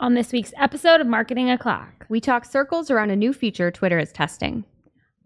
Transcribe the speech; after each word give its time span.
On 0.00 0.14
this 0.14 0.30
week's 0.32 0.52
episode 0.56 1.00
of 1.00 1.06
Marketing 1.08 1.50
O'Clock, 1.50 2.06
We 2.08 2.20
talk 2.20 2.44
circles 2.44 2.88
around 2.90 3.10
a 3.10 3.16
new 3.16 3.32
feature 3.32 3.70
Twitter 3.72 3.98
is 3.98 4.12
testing. 4.12 4.64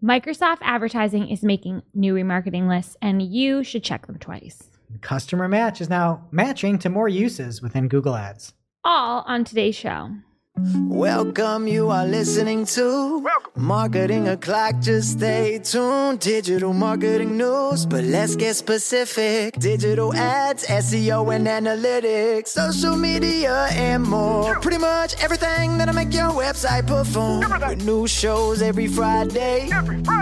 Microsoft 0.03 0.57
Advertising 0.61 1.29
is 1.29 1.43
making 1.43 1.83
new 1.93 2.13
remarketing 2.15 2.67
lists, 2.67 2.97
and 3.01 3.21
you 3.21 3.63
should 3.63 3.83
check 3.83 4.07
them 4.07 4.17
twice. 4.17 4.71
Customer 5.01 5.47
Match 5.47 5.79
is 5.79 5.89
now 5.89 6.27
matching 6.31 6.77
to 6.79 6.89
more 6.89 7.07
uses 7.07 7.61
within 7.61 7.87
Google 7.87 8.15
Ads. 8.15 8.53
All 8.83 9.23
on 9.27 9.43
today's 9.43 9.75
show. 9.75 10.09
Welcome, 10.55 11.67
you 11.67 11.89
are 11.89 12.05
listening 12.05 12.65
to 12.67 13.27
Marketing 13.55 14.27
O'Clock. 14.27 14.81
Just 14.81 15.13
stay 15.17 15.57
tuned. 15.57 16.19
Digital 16.19 16.73
marketing 16.73 17.37
news, 17.37 17.87
but 17.87 18.03
let's 18.03 18.35
get 18.35 18.55
specific. 18.55 19.55
Digital 19.55 20.13
ads, 20.13 20.65
SEO, 20.67 21.35
and 21.35 21.47
analytics, 21.47 22.49
social 22.49 22.95
media, 22.95 23.67
and 23.71 24.03
more. 24.03 24.59
Pretty 24.59 24.77
much 24.77 25.15
everything 25.23 25.79
that'll 25.79 25.95
make 25.95 26.13
your 26.13 26.29
website 26.29 26.85
perform. 26.85 27.49
With 27.67 27.83
new 27.83 28.07
shows 28.07 28.61
every 28.61 28.87
Friday. 28.87 29.69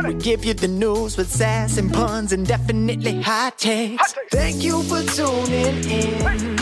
We 0.05 0.13
give 0.13 0.45
you 0.45 0.53
the 0.53 0.69
news 0.69 1.17
with 1.17 1.29
sass 1.29 1.77
and 1.77 1.93
puns 1.93 2.31
and 2.31 2.47
definitely 2.47 3.21
hot 3.21 3.57
takes. 3.57 4.13
Thank 4.31 4.63
you 4.63 4.81
for 4.83 5.03
tuning 5.03 5.83
in. 5.89 6.57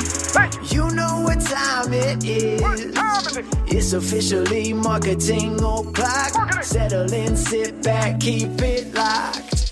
You 0.71 0.89
know 0.95 1.21
what 1.21 1.39
time 1.41 1.93
it 1.93 2.23
is. 2.25 3.58
It's 3.67 3.93
officially 3.93 4.73
marketing 4.73 5.55
o'clock. 5.55 6.63
Settle 6.63 7.11
in, 7.13 7.35
sit 7.37 7.81
back, 7.83 8.19
keep 8.19 8.49
it 8.61 8.93
locked. 8.93 9.71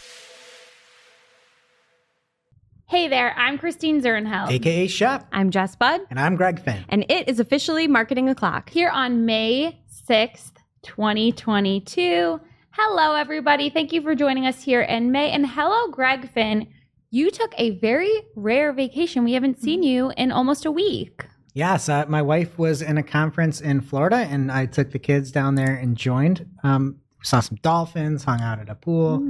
Hey 2.86 3.08
there, 3.08 3.34
I'm 3.38 3.58
Christine 3.58 4.02
Zirnheld. 4.02 4.50
AKA 4.52 4.88
Shep. 4.88 5.28
I'm 5.32 5.52
Jess 5.52 5.76
Budd, 5.76 6.02
And 6.10 6.20
I'm 6.20 6.36
Greg 6.36 6.60
Finn. 6.64 6.86
and 6.90 7.06
it 7.10 7.28
is 7.28 7.40
officially 7.40 7.88
Marketing 7.88 8.30
O'Clock. 8.30 8.70
Here 8.70 8.90
on 8.90 9.26
May 9.26 9.82
6th, 10.10 10.54
2022. 10.84 12.40
Hello, 12.72 13.16
everybody. 13.16 13.70
Thank 13.70 13.92
you 13.92 14.02
for 14.02 14.16
joining 14.16 14.46
us 14.46 14.64
here 14.64 14.82
in 14.82 15.12
May. 15.12 15.32
And 15.32 15.46
hello, 15.48 15.90
Greg 15.92 16.32
Finn. 16.32 16.68
You 17.10 17.32
took 17.32 17.54
a 17.58 17.72
very 17.80 18.12
rare 18.36 18.72
vacation. 18.72 19.24
We 19.24 19.34
haven't 19.34 19.60
seen 19.60 19.82
mm-hmm. 19.82 19.88
you 19.88 20.14
in 20.16 20.32
almost 20.32 20.66
a 20.66 20.72
week. 20.72 21.26
Yes, 21.58 21.90
uh, 21.90 22.06
my 22.08 22.22
wife 22.22 22.60
was 22.60 22.84
in 22.84 23.00
a 23.00 23.04
conference 23.04 23.62
in 23.62 23.82
Florida, 23.82 24.18
and 24.18 24.52
I 24.52 24.68
took 24.68 24.92
the 24.92 25.00
kids 25.00 25.32
down 25.32 25.56
there 25.56 25.74
and 25.74 25.98
joined. 25.98 26.46
Um, 26.62 26.98
saw 27.24 27.40
some 27.40 27.58
dolphins, 27.64 28.24
hung 28.26 28.42
out 28.42 28.60
at 28.60 28.70
a 28.70 28.76
pool, 28.76 29.28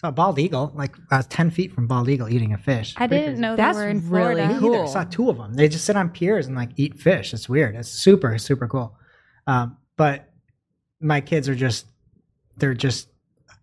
saw 0.00 0.08
a 0.08 0.12
bald 0.12 0.40
eagle. 0.40 0.72
Like 0.74 0.96
I 1.12 1.18
was 1.18 1.26
ten 1.28 1.52
feet 1.52 1.72
from 1.72 1.86
bald 1.86 2.08
eagle 2.08 2.28
eating 2.28 2.52
a 2.52 2.58
fish. 2.58 2.94
I 2.96 3.06
Pretty 3.06 3.14
didn't 3.22 3.26
crazy. 3.34 3.40
know 3.42 3.54
That's 3.56 3.78
they 3.78 3.84
were 3.84 3.90
in 3.90 4.10
really 4.10 4.34
Florida. 4.34 4.54
Me 4.54 4.58
cool. 4.58 4.74
either. 4.74 4.84
I 4.84 4.86
saw 4.88 5.04
two 5.04 5.30
of 5.30 5.36
them. 5.36 5.54
They 5.54 5.68
just 5.68 5.84
sit 5.84 5.94
on 5.94 6.08
piers 6.10 6.48
and 6.48 6.56
like 6.56 6.70
eat 6.76 6.98
fish. 6.98 7.32
It's 7.32 7.48
weird. 7.48 7.76
It's 7.76 7.88
super, 7.88 8.36
super 8.38 8.66
cool. 8.66 8.96
Um, 9.46 9.76
but 9.96 10.28
my 11.00 11.20
kids 11.20 11.48
are 11.48 11.54
just, 11.54 11.86
they're 12.56 12.74
just, 12.74 13.06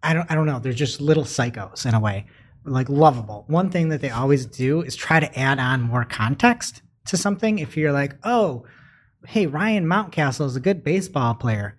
I 0.01 0.13
don't, 0.13 0.31
I 0.31 0.35
don't 0.35 0.45
know. 0.45 0.59
They're 0.59 0.71
just 0.71 1.01
little 1.01 1.25
psychos 1.25 1.85
in 1.85 1.93
a 1.93 1.99
way, 1.99 2.27
like 2.63 2.87
lovable. 2.87 3.43
One 3.47 3.69
thing 3.69 3.89
that 3.89 3.99
they 3.99 4.09
always 4.09 4.45
do 4.45 4.81
is 4.83 4.95
try 4.95 5.19
to 5.19 5.37
add 5.37 5.59
on 5.59 5.81
more 5.81 6.05
context 6.05 6.81
to 7.05 7.17
something. 7.17 7.59
If 7.59 7.77
you're 7.77 7.91
like, 7.91 8.15
oh, 8.23 8.65
hey, 9.27 9.47
Ryan 9.47 9.85
Mountcastle 9.85 10.45
is 10.45 10.55
a 10.55 10.59
good 10.59 10.83
baseball 10.83 11.35
player. 11.35 11.77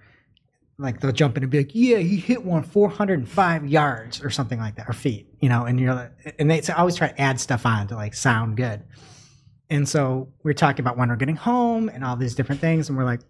Like 0.78 1.00
they'll 1.00 1.12
jump 1.12 1.36
in 1.36 1.42
and 1.42 1.50
be 1.50 1.58
like, 1.58 1.74
yeah, 1.74 1.98
he 1.98 2.16
hit 2.16 2.44
one 2.44 2.62
405 2.62 3.66
yards 3.66 4.22
or 4.22 4.28
something 4.28 4.58
like 4.58 4.76
that, 4.76 4.88
or 4.88 4.92
feet, 4.92 5.26
you 5.40 5.48
know, 5.48 5.64
and 5.64 5.80
you're 5.80 5.94
like, 5.94 6.34
and 6.38 6.50
they 6.50 6.60
always 6.76 6.96
try 6.96 7.08
to 7.08 7.20
add 7.20 7.40
stuff 7.40 7.64
on 7.64 7.88
to 7.88 7.94
like 7.94 8.12
sound 8.12 8.56
good. 8.56 8.82
And 9.70 9.88
so 9.88 10.28
we're 10.42 10.52
talking 10.52 10.82
about 10.82 10.98
when 10.98 11.08
we're 11.08 11.16
getting 11.16 11.36
home 11.36 11.88
and 11.88 12.04
all 12.04 12.16
these 12.16 12.34
different 12.34 12.60
things, 12.60 12.88
and 12.88 12.98
we're 12.98 13.04
like, 13.04 13.20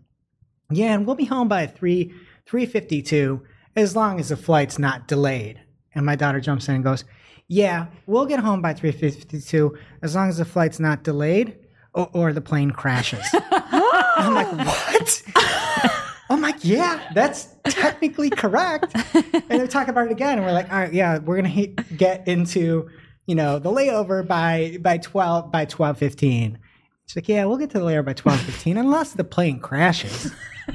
yeah, 0.70 0.94
and 0.94 1.06
we'll 1.06 1.14
be 1.14 1.24
home 1.24 1.46
by 1.46 1.66
three 1.68 2.12
three 2.46 2.66
fifty 2.66 3.00
two 3.00 3.42
as 3.76 3.94
long 3.94 4.18
as 4.18 4.30
the 4.30 4.36
flight's 4.36 4.78
not 4.78 5.06
delayed. 5.06 5.60
And 5.94 6.04
my 6.04 6.16
daughter 6.16 6.40
jumps 6.40 6.68
in 6.68 6.74
and 6.74 6.84
goes, 6.84 7.04
yeah, 7.46 7.86
we'll 8.06 8.26
get 8.26 8.40
home 8.40 8.60
by 8.60 8.74
three 8.74 8.90
fifty 8.90 9.40
two 9.40 9.78
as 10.02 10.16
long 10.16 10.28
as 10.28 10.38
the 10.38 10.44
flight's 10.44 10.80
not 10.80 11.04
delayed 11.04 11.56
or, 11.96 12.10
or 12.12 12.32
the 12.32 12.40
plane 12.40 12.70
crashes. 12.70 13.24
I'm 13.50 14.34
like, 14.34 14.52
what? 14.52 15.22
I'm 16.30 16.40
like, 16.40 16.64
yeah, 16.64 17.10
that's 17.14 17.48
technically 17.64 18.30
correct. 18.30 18.94
and 19.14 19.44
they're 19.48 19.66
talking 19.66 19.90
about 19.90 20.06
it 20.06 20.12
again, 20.12 20.38
and 20.38 20.46
we're 20.46 20.52
like, 20.52 20.70
all 20.72 20.78
right, 20.80 20.92
yeah, 20.92 21.18
we're 21.18 21.36
gonna 21.36 21.48
he- 21.48 21.74
get 21.96 22.26
into, 22.26 22.88
you 23.26 23.34
know, 23.34 23.58
the 23.58 23.70
layover 23.70 24.26
by 24.26 24.78
by 24.80 24.98
twelve 24.98 25.50
by 25.52 25.64
twelve 25.64 25.98
fifteen. 25.98 26.58
She's 27.06 27.16
like, 27.16 27.28
yeah, 27.28 27.44
we'll 27.44 27.58
get 27.58 27.70
to 27.70 27.78
the 27.78 27.84
layover 27.84 28.06
by 28.06 28.12
twelve 28.12 28.40
fifteen, 28.40 28.76
unless 28.76 29.12
the 29.12 29.24
plane 29.24 29.60
crashes. 29.60 30.32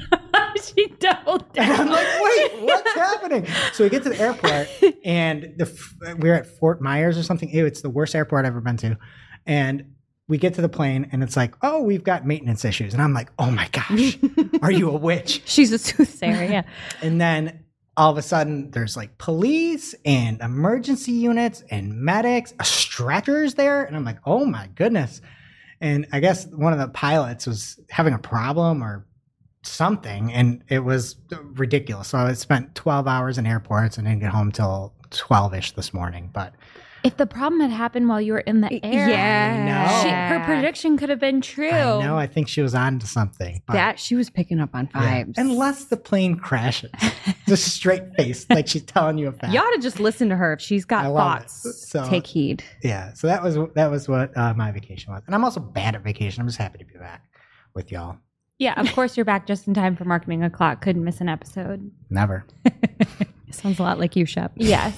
she 0.75 0.87
doubled 0.99 1.43
And 1.55 1.71
I'm 1.71 1.89
like, 1.89 2.07
wait, 2.21 2.61
what's 2.61 2.93
happening? 2.93 3.45
So 3.73 3.83
we 3.83 3.89
get 3.89 4.03
to 4.03 4.09
the 4.09 4.19
airport, 4.19 4.69
and 5.03 5.53
the 5.57 6.15
we're 6.19 6.35
at 6.35 6.47
Fort 6.59 6.81
Myers 6.81 7.17
or 7.17 7.23
something. 7.23 7.49
Ew, 7.49 7.65
it's 7.65 7.81
the 7.81 7.89
worst 7.89 8.15
airport 8.15 8.45
I've 8.45 8.53
ever 8.53 8.61
been 8.61 8.77
to. 8.77 8.97
And 9.45 9.95
we 10.31 10.37
get 10.37 10.53
to 10.53 10.61
the 10.61 10.69
plane, 10.69 11.09
and 11.11 11.21
it's 11.23 11.35
like, 11.35 11.55
oh, 11.61 11.81
we've 11.81 12.05
got 12.05 12.25
maintenance 12.25 12.63
issues. 12.63 12.93
And 12.93 13.03
I'm 13.03 13.13
like, 13.13 13.29
oh 13.37 13.51
my 13.51 13.67
gosh, 13.73 14.17
are 14.61 14.71
you 14.71 14.89
a 14.89 14.95
witch? 14.95 15.41
She's 15.43 15.73
a 15.73 15.77
soothsayer, 15.77 16.49
yeah. 16.49 16.63
And 17.01 17.19
then 17.19 17.65
all 17.97 18.09
of 18.09 18.17
a 18.17 18.21
sudden, 18.21 18.71
there's 18.71 18.95
like 18.95 19.17
police 19.17 19.93
and 20.05 20.39
emergency 20.39 21.11
units 21.11 21.65
and 21.69 21.99
medics, 21.99 22.53
a 22.61 22.63
stretcher's 22.63 23.55
there. 23.55 23.83
And 23.83 23.93
I'm 23.93 24.05
like, 24.05 24.19
oh 24.25 24.45
my 24.45 24.69
goodness. 24.73 25.19
And 25.81 26.07
I 26.13 26.21
guess 26.21 26.47
one 26.47 26.71
of 26.71 26.79
the 26.79 26.87
pilots 26.87 27.45
was 27.45 27.77
having 27.89 28.13
a 28.13 28.19
problem 28.19 28.81
or 28.81 29.05
something, 29.63 30.31
and 30.31 30.63
it 30.69 30.79
was 30.79 31.17
ridiculous. 31.55 32.07
So 32.07 32.19
I 32.19 32.31
spent 32.33 32.73
12 32.75 33.05
hours 33.05 33.37
in 33.37 33.45
airports 33.45 33.97
and 33.97 34.07
didn't 34.07 34.21
get 34.21 34.31
home 34.31 34.53
till 34.53 34.93
12 35.09 35.55
ish 35.55 35.71
this 35.73 35.93
morning. 35.93 36.29
But 36.31 36.53
If 37.03 37.17
the 37.17 37.25
problem 37.25 37.61
had 37.61 37.71
happened 37.71 38.07
while 38.09 38.21
you 38.21 38.33
were 38.33 38.39
in 38.41 38.61
the 38.61 38.83
air, 38.85 39.09
Yeah. 39.09 40.01
she, 40.03 40.09
her 40.09 40.43
prediction 40.45 40.97
could 40.97 41.09
have 41.09 41.19
been 41.19 41.41
true. 41.41 41.69
No, 41.71 42.15
I 42.15 42.27
think 42.27 42.47
she 42.47 42.61
was 42.61 42.75
on 42.75 42.99
to 42.99 43.07
something. 43.07 43.61
But 43.65 43.73
That 43.73 43.99
she 43.99 44.15
was 44.15 44.29
picking 44.29 44.59
up 44.59 44.69
on 44.75 44.87
yeah. 44.93 45.23
vibes. 45.23 45.33
Unless 45.37 45.85
the 45.85 45.97
plane 45.97 46.35
crashes, 46.37 46.91
just 47.47 47.69
straight 47.73 48.13
face, 48.15 48.45
like 48.51 48.67
she's 48.67 48.83
telling 48.83 49.17
you 49.17 49.29
a 49.29 49.31
fact. 49.31 49.51
you 49.51 49.59
ought 49.59 49.73
to 49.75 49.81
just 49.81 49.99
listen 49.99 50.29
to 50.29 50.35
her. 50.35 50.53
If 50.53 50.61
she's 50.61 50.85
got 50.85 51.05
I 51.05 51.07
love 51.07 51.37
it. 51.37 51.41
thoughts, 51.49 51.89
So- 51.89 52.07
take 52.07 52.27
heed. 52.27 52.63
yeah 52.83 53.13
so 53.13 53.25
that 53.27 53.41
was 53.41 53.57
that 53.75 53.89
was 53.89 54.07
what 54.07 54.35
uh, 54.37 54.53
my 54.53 54.71
vacation 54.71 55.11
was 55.11 55.21
and 55.25 55.33
i'm 55.35 55.43
also 55.43 55.59
bad 55.59 55.95
at 55.95 56.03
vacation 56.03 56.41
i'm 56.41 56.47
just 56.47 56.57
happy 56.59 56.77
to 56.79 56.85
be 56.85 56.97
back 56.97 57.23
with 57.73 57.91
y'all 57.91 58.17
Yeah, 58.59 58.79
of 58.79 58.91
course 58.93 59.17
you're 59.17 59.25
back 59.25 59.47
just 59.47 59.67
in 59.67 59.73
time 59.73 59.95
for 59.95 60.05
Marketing 60.05 60.43
O'Clock. 60.43 60.81
Couldn't 60.81 61.03
miss 61.03 61.19
an 61.19 61.29
episode. 61.29 61.89
never 62.09 62.45
Sounds 63.51 63.79
a 63.79 63.83
lot 63.83 63.99
like 63.99 64.15
you, 64.15 64.25
Shep. 64.25 64.53
Yes. 64.55 64.97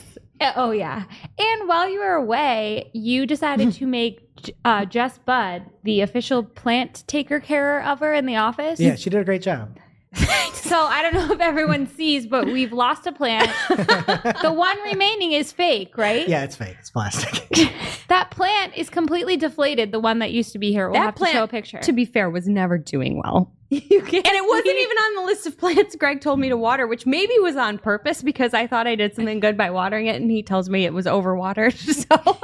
Oh 0.56 0.72
yeah. 0.72 1.04
And 1.40 1.68
while 1.68 1.90
you 1.90 2.00
were 2.00 2.14
away, 2.14 2.90
you 2.94 3.26
decided 3.26 3.72
to 3.74 3.86
make 3.86 4.20
uh, 4.66 4.86
Jess 4.86 5.18
Budd 5.20 5.64
the 5.84 6.02
official 6.02 6.44
plant 6.44 7.04
taker 7.08 7.40
carer 7.40 7.82
of 7.82 8.00
her 8.00 8.14
in 8.14 8.26
the 8.26 8.36
office. 8.36 8.80
yeah 8.80 8.96
she 8.96 9.10
did 9.10 9.22
a 9.22 9.24
great 9.24 9.42
job 9.42 9.78
So 10.64 10.80
I 10.80 11.02
don't 11.04 11.14
know 11.14 11.32
if 11.34 11.40
everyone 11.40 11.86
sees, 11.88 12.26
but 12.26 12.46
we've 12.46 12.72
lost 12.74 13.06
a 13.06 13.12
plant. 13.12 13.52
the 13.70 14.52
one 14.56 14.82
remaining 14.84 15.34
is 15.34 15.52
fake, 15.52 15.98
right? 15.98 16.28
yeah 16.28 16.44
it's 16.44 16.56
fake 16.56 16.78
it's 16.80 16.90
plastic 16.90 17.48
That 18.08 18.32
plant 18.32 18.74
is 18.76 18.90
completely 18.90 19.38
deflated. 19.38 19.92
The 19.92 20.00
one 20.00 20.20
that 20.20 20.32
used 20.32 20.52
to 20.54 20.60
be 20.60 20.72
here. 20.72 20.90
We'll 20.90 21.00
That 21.00 21.06
have 21.06 21.16
to 21.16 21.26
show 21.28 21.44
a 21.44 21.48
picture. 21.48 21.80
To 21.80 21.94
be 21.94 22.06
fair, 22.06 22.30
was 22.30 22.48
never 22.48 22.78
doing 22.78 23.22
well. 23.24 23.52
you 23.70 24.02
can't 24.02 24.26
And 24.26 24.36
it 24.36 24.48
wasn't 24.48 24.78
even 24.78 24.98
on 24.98 25.16
the 25.16 25.22
list 25.26 25.48
of 25.48 25.58
plants 25.58 25.96
Greg 25.96 26.22
told 26.22 26.40
me 26.40 26.50
to 26.50 26.58
water, 26.58 26.88
which 26.88 27.06
maybe 27.06 27.34
was 27.40 27.56
on 27.56 27.78
purpose 27.78 28.22
because 28.22 28.54
I 28.54 28.66
thought 28.68 28.88
I 28.88 28.96
did 28.96 29.16
something 29.16 29.40
good 29.40 29.58
by 29.58 29.70
watering 29.70 30.08
it, 30.08 30.16
and 30.22 30.32
he 30.32 30.44
tells 30.44 30.70
me 30.70 30.86
it 30.86 30.94
was 30.94 31.06
overwatered. 31.06 31.74
So 32.04 32.38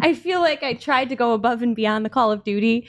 I 0.00 0.14
feel 0.14 0.40
like 0.40 0.62
I 0.62 0.74
tried 0.74 1.08
to 1.10 1.16
go 1.16 1.32
above 1.32 1.62
and 1.62 1.74
beyond 1.76 2.04
the 2.04 2.10
call 2.10 2.32
of 2.32 2.44
duty 2.44 2.88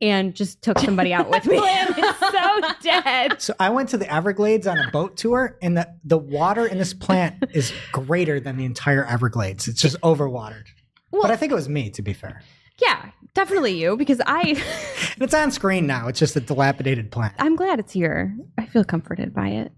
and 0.00 0.34
just 0.34 0.62
took 0.62 0.78
somebody 0.78 1.12
out 1.12 1.30
with 1.30 1.46
me. 1.46 1.58
plant 1.58 1.98
is 1.98 2.16
so 2.16 2.60
dead. 2.82 3.40
so 3.40 3.54
i 3.58 3.68
went 3.68 3.88
to 3.88 3.96
the 3.96 4.12
everglades 4.12 4.66
on 4.66 4.78
a 4.78 4.90
boat 4.90 5.16
tour 5.16 5.56
and 5.62 5.76
the, 5.76 5.88
the 6.04 6.18
water 6.18 6.66
in 6.66 6.78
this 6.78 6.92
plant 6.92 7.44
is 7.54 7.72
greater 7.92 8.38
than 8.40 8.56
the 8.56 8.64
entire 8.64 9.04
everglades 9.06 9.68
it's 9.68 9.80
just 9.80 10.00
overwatered 10.02 10.66
but 11.10 11.30
i 11.30 11.36
think 11.36 11.50
it 11.50 11.54
was 11.54 11.68
me 11.68 11.90
to 11.90 12.02
be 12.02 12.12
fair 12.12 12.42
yeah, 12.78 13.10
definitely 13.34 13.80
you 13.80 13.96
because 13.96 14.20
I 14.26 14.40
and 15.14 15.22
it's 15.22 15.34
on 15.34 15.50
screen 15.50 15.86
now 15.86 16.08
it's 16.08 16.18
just 16.18 16.36
a 16.36 16.40
dilapidated 16.40 17.10
plant 17.10 17.34
I'm 17.38 17.56
glad 17.56 17.78
it's 17.78 17.92
here. 17.92 18.36
I 18.58 18.66
feel 18.66 18.84
comforted 18.84 19.32
by 19.32 19.48
it. 19.48 19.72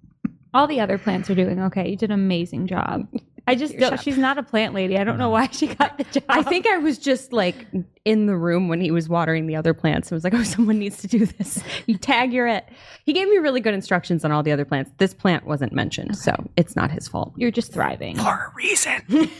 All 0.54 0.66
the 0.66 0.80
other 0.80 0.98
plants 0.98 1.30
are 1.30 1.34
doing 1.34 1.60
okay. 1.62 1.88
You 1.88 1.96
did 1.96 2.10
an 2.10 2.18
amazing 2.18 2.66
job. 2.66 3.06
I 3.48 3.54
just 3.54 3.78
don't, 3.78 3.92
Shep. 3.92 4.00
she's 4.02 4.18
not 4.18 4.36
a 4.36 4.42
plant 4.42 4.74
lady. 4.74 4.98
I 4.98 5.04
don't 5.04 5.16
know 5.16 5.30
why 5.30 5.48
she 5.48 5.68
got 5.68 5.96
the 5.96 6.04
job. 6.04 6.24
I 6.28 6.42
think 6.42 6.66
I 6.66 6.76
was 6.76 6.98
just 6.98 7.32
like 7.32 7.66
in 8.04 8.26
the 8.26 8.36
room 8.36 8.68
when 8.68 8.80
he 8.80 8.90
was 8.90 9.08
watering 9.08 9.46
the 9.46 9.56
other 9.56 9.72
plants. 9.72 10.12
I 10.12 10.14
was 10.14 10.22
like, 10.22 10.34
oh, 10.34 10.42
someone 10.44 10.78
needs 10.78 10.98
to 10.98 11.06
do 11.06 11.24
this. 11.24 11.62
You 11.86 11.96
tag, 11.96 12.32
you're 12.34 12.46
it. 12.46 12.68
He 13.04 13.14
gave 13.14 13.26
me 13.26 13.38
really 13.38 13.60
good 13.60 13.72
instructions 13.72 14.22
on 14.24 14.32
all 14.32 14.42
the 14.42 14.52
other 14.52 14.66
plants. 14.66 14.90
This 14.98 15.14
plant 15.14 15.46
wasn't 15.46 15.72
mentioned, 15.72 16.18
so 16.18 16.34
it's 16.58 16.76
not 16.76 16.90
his 16.90 17.08
fault. 17.08 17.32
you're 17.36 17.50
just 17.50 17.72
thriving. 17.72 18.16
for 18.16 18.28
a 18.28 18.52
reason 18.54 19.02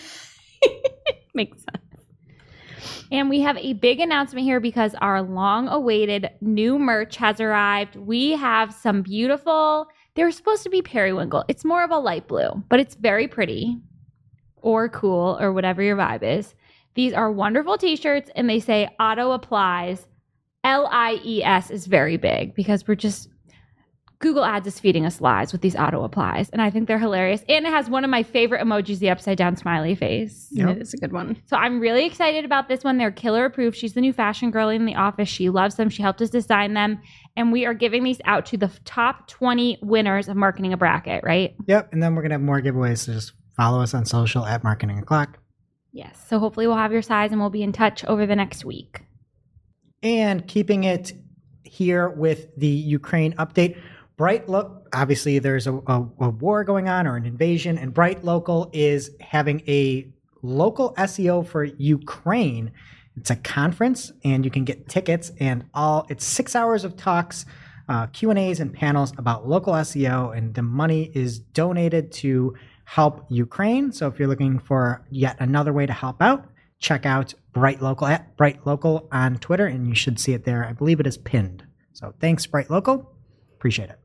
Makes 1.34 1.58
sense. 1.58 1.84
And 3.10 3.28
we 3.28 3.40
have 3.40 3.56
a 3.58 3.74
big 3.74 4.00
announcement 4.00 4.44
here 4.44 4.60
because 4.60 4.94
our 4.96 5.22
long 5.22 5.68
awaited 5.68 6.30
new 6.40 6.78
merch 6.78 7.16
has 7.16 7.40
arrived. 7.40 7.96
We 7.96 8.32
have 8.32 8.74
some 8.74 9.02
beautiful, 9.02 9.86
they're 10.14 10.30
supposed 10.30 10.62
to 10.64 10.70
be 10.70 10.82
periwinkle. 10.82 11.44
It's 11.48 11.64
more 11.64 11.82
of 11.84 11.90
a 11.90 11.98
light 11.98 12.26
blue, 12.26 12.62
but 12.68 12.80
it's 12.80 12.94
very 12.94 13.28
pretty 13.28 13.78
or 14.62 14.88
cool 14.88 15.38
or 15.40 15.52
whatever 15.52 15.82
your 15.82 15.96
vibe 15.96 16.22
is. 16.22 16.54
These 16.94 17.12
are 17.12 17.30
wonderful 17.30 17.78
t 17.78 17.96
shirts 17.96 18.30
and 18.34 18.48
they 18.48 18.60
say 18.60 18.88
auto 18.98 19.32
applies. 19.32 20.06
L 20.64 20.88
I 20.90 21.20
E 21.24 21.42
S 21.44 21.70
is 21.70 21.86
very 21.86 22.16
big 22.16 22.54
because 22.54 22.86
we're 22.86 22.96
just 22.96 23.28
Google 24.20 24.44
Ads 24.44 24.66
is 24.66 24.80
feeding 24.80 25.06
us 25.06 25.20
lies 25.20 25.52
with 25.52 25.60
these 25.60 25.76
auto 25.76 26.02
applies, 26.02 26.50
and 26.50 26.60
I 26.60 26.70
think 26.70 26.88
they're 26.88 26.98
hilarious. 26.98 27.44
And 27.48 27.64
it 27.64 27.70
has 27.70 27.88
one 27.88 28.02
of 28.02 28.10
my 28.10 28.24
favorite 28.24 28.60
emojis, 28.60 28.98
the 28.98 29.10
upside 29.10 29.38
down 29.38 29.54
smiley 29.54 29.94
face. 29.94 30.48
Yep. 30.50 30.68
It 30.70 30.82
is 30.82 30.92
a 30.94 30.96
good 30.96 31.12
one. 31.12 31.40
So 31.46 31.56
I'm 31.56 31.78
really 31.78 32.04
excited 32.04 32.44
about 32.44 32.68
this 32.68 32.82
one. 32.82 32.98
They're 32.98 33.12
killer 33.12 33.44
approved. 33.44 33.76
She's 33.76 33.92
the 33.92 34.00
new 34.00 34.12
fashion 34.12 34.50
girl 34.50 34.70
in 34.70 34.86
the 34.86 34.96
office. 34.96 35.28
She 35.28 35.50
loves 35.50 35.76
them. 35.76 35.88
She 35.88 36.02
helped 36.02 36.20
us 36.20 36.30
design 36.30 36.74
them, 36.74 37.00
and 37.36 37.52
we 37.52 37.64
are 37.64 37.74
giving 37.74 38.02
these 38.02 38.20
out 38.24 38.46
to 38.46 38.56
the 38.56 38.70
top 38.84 39.28
20 39.28 39.78
winners 39.82 40.28
of 40.28 40.36
marketing 40.36 40.72
a 40.72 40.76
bracket. 40.76 41.22
Right? 41.22 41.54
Yep. 41.66 41.92
And 41.92 42.02
then 42.02 42.16
we're 42.16 42.22
gonna 42.22 42.34
have 42.34 42.42
more 42.42 42.60
giveaways. 42.60 42.98
So 42.98 43.12
just 43.12 43.34
follow 43.58 43.82
us 43.82 43.92
on 43.92 44.06
social 44.06 44.46
at 44.46 44.64
marketing 44.64 44.98
o'clock. 44.98 45.38
Yes. 45.92 46.24
So 46.28 46.38
hopefully 46.38 46.66
we'll 46.66 46.76
have 46.76 46.92
your 46.92 47.02
size, 47.02 47.32
and 47.32 47.40
we'll 47.40 47.50
be 47.50 47.62
in 47.62 47.72
touch 47.72 48.04
over 48.04 48.24
the 48.24 48.36
next 48.36 48.64
week. 48.64 49.02
And 50.02 50.46
keeping 50.46 50.84
it 50.84 51.12
here 51.64 52.08
with 52.08 52.48
the 52.56 52.68
Ukraine 52.68 53.34
update. 53.34 53.76
Bright 54.16 54.48
Look, 54.48 54.88
obviously, 54.92 55.38
there's 55.38 55.66
a, 55.66 55.74
a, 55.74 56.08
a 56.20 56.30
war 56.30 56.64
going 56.64 56.88
on 56.88 57.06
or 57.06 57.16
an 57.16 57.26
invasion, 57.26 57.78
and 57.78 57.92
Bright 57.92 58.24
Local 58.24 58.70
is 58.72 59.10
having 59.20 59.60
a 59.68 60.12
local 60.42 60.94
SEO 60.94 61.46
for 61.46 61.64
Ukraine. 61.64 62.72
It's 63.16 63.30
a 63.30 63.36
conference, 63.36 64.12
and 64.24 64.44
you 64.44 64.50
can 64.50 64.64
get 64.64 64.88
tickets, 64.88 65.32
and 65.40 65.64
all 65.74 66.06
it's 66.08 66.24
six 66.24 66.54
hours 66.54 66.84
of 66.84 66.96
talks, 66.96 67.44
uh, 67.88 68.06
Q 68.06 68.30
and 68.30 68.38
A's, 68.38 68.60
and 68.60 68.72
panels 68.72 69.12
about 69.18 69.48
local 69.48 69.72
SEO, 69.74 70.36
and 70.36 70.54
the 70.54 70.62
money 70.62 71.10
is 71.14 71.38
donated 71.38 72.12
to 72.12 72.54
help 72.88 73.26
Ukraine. 73.28 73.92
So 73.92 74.08
if 74.08 74.18
you're 74.18 74.28
looking 74.28 74.58
for 74.58 75.04
yet 75.10 75.36
another 75.40 75.74
way 75.74 75.84
to 75.84 75.92
help 75.92 76.22
out, 76.22 76.46
check 76.78 77.04
out 77.04 77.34
Bright 77.52 77.82
Local 77.82 78.06
at 78.06 78.34
Bright 78.38 78.66
Local 78.66 79.06
on 79.12 79.36
Twitter, 79.36 79.66
and 79.66 79.86
you 79.86 79.94
should 79.94 80.18
see 80.18 80.32
it 80.32 80.46
there. 80.46 80.64
I 80.64 80.72
believe 80.72 80.98
it 80.98 81.06
is 81.06 81.18
pinned. 81.18 81.64
So 81.92 82.14
thanks, 82.18 82.46
Bright 82.46 82.70
Local. 82.70 83.12
Appreciate 83.52 83.90
it. 83.90 83.98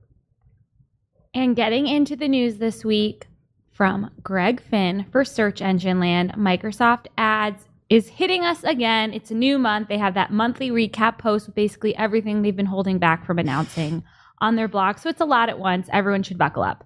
And 1.34 1.56
getting 1.56 1.88
into 1.88 2.18
the 2.18 2.28
news 2.28 2.58
this 2.58 2.84
week 2.84 3.28
from 3.72 4.12
Greg 4.22 4.62
Finn 4.62 5.06
for 5.14 5.24
Search 5.24 5.62
Engine 5.62 6.02
Land, 6.02 6.34
Microsoft 6.34 7.06
Ads 7.18 7.70
is 7.90 8.10
hitting 8.10 8.44
us 8.44 8.66
again. 8.66 9.14
It's 9.14 9.32
a 9.32 9.36
new 9.36 9.58
month. 9.58 9.88
They 9.88 9.98
have 9.98 10.16
that 10.16 10.34
monthly 10.34 10.72
recap 10.72 11.20
post 11.20 11.48
with 11.48 11.56
basically 11.56 11.96
everything 11.96 12.42
they've 12.42 12.54
been 12.54 12.66
holding 12.66 13.00
back 13.00 13.26
from 13.26 13.40
announcing 13.40 14.04
on 14.40 14.58
their 14.58 14.68
blog. 14.68 14.98
So 14.98 15.08
it's 15.08 15.22
a 15.22 15.26
lot 15.26 15.48
at 15.48 15.58
once. 15.58 15.88
Everyone 15.94 16.24
should 16.24 16.38
buckle 16.38 16.64
up. 16.64 16.84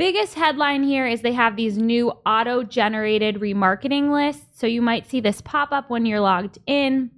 Biggest 0.00 0.34
headline 0.34 0.82
here 0.82 1.06
is 1.06 1.20
they 1.20 1.34
have 1.34 1.56
these 1.56 1.76
new 1.76 2.10
auto 2.24 2.62
generated 2.62 3.34
remarketing 3.34 4.10
lists. 4.10 4.58
So 4.58 4.66
you 4.66 4.80
might 4.80 5.06
see 5.06 5.20
this 5.20 5.42
pop 5.42 5.72
up 5.72 5.90
when 5.90 6.06
you're 6.06 6.20
logged 6.20 6.58
in. 6.66 7.10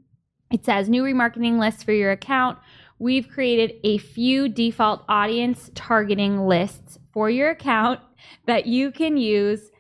It 0.51 0.65
says 0.65 0.89
new 0.89 1.05
remarketing 1.05 1.61
lists 1.61 1.85
for 1.85 1.93
your 1.93 2.11
account. 2.11 2.59
We've 2.99 3.29
created 3.29 3.77
a 3.85 3.99
few 3.99 4.49
default 4.49 5.05
audience 5.09 5.71
targeting 5.77 6.49
lists 6.49 6.99
for 7.13 7.31
your 7.31 7.51
account 7.51 8.01
that 8.47 8.67
you 8.67 8.91
can 8.91 9.17
use. 9.17 9.71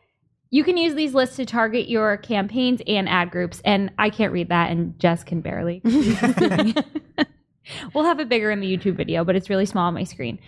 You 0.51 0.63
can 0.63 0.77
use 0.77 0.95
these 0.95 1.13
lists 1.13 1.35
to 1.37 1.45
target 1.45 1.89
your 1.89 2.17
campaigns 2.19 2.83
and 2.87 3.09
ad 3.09 3.33
groups. 3.33 3.61
And 3.65 3.91
I 3.99 4.11
can't 4.11 4.33
read 4.33 4.51
that, 4.51 4.71
and 4.71 4.97
Jess 5.01 5.25
can 5.25 5.41
barely. 5.41 5.83
we'll 7.95 8.05
have 8.05 8.21
it 8.21 8.29
bigger 8.29 8.53
in 8.53 8.61
the 8.61 8.79
YouTube 8.79 8.95
video, 8.95 9.25
but 9.25 9.35
it's 9.35 9.51
really 9.51 9.67
small 9.67 9.89
on 9.89 9.95
my 9.95 10.05
screen. 10.05 10.39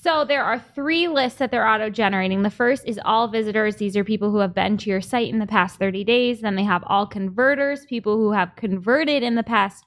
So 0.00 0.24
there 0.24 0.42
are 0.42 0.58
three 0.58 1.06
lists 1.06 1.38
that 1.38 1.50
they're 1.50 1.68
auto 1.68 1.90
generating. 1.90 2.42
The 2.42 2.50
first 2.50 2.84
is 2.86 2.98
all 3.04 3.28
visitors. 3.28 3.76
These 3.76 3.96
are 3.96 4.04
people 4.04 4.30
who 4.30 4.38
have 4.38 4.54
been 4.54 4.78
to 4.78 4.90
your 4.90 5.02
site 5.02 5.28
in 5.28 5.38
the 5.38 5.46
past 5.46 5.78
30 5.78 6.02
days. 6.02 6.40
Then 6.40 6.56
they 6.56 6.64
have 6.64 6.82
all 6.86 7.06
converters, 7.06 7.84
people 7.84 8.16
who 8.16 8.32
have 8.32 8.56
converted 8.56 9.22
in 9.22 9.34
the 9.34 9.42
past 9.42 9.84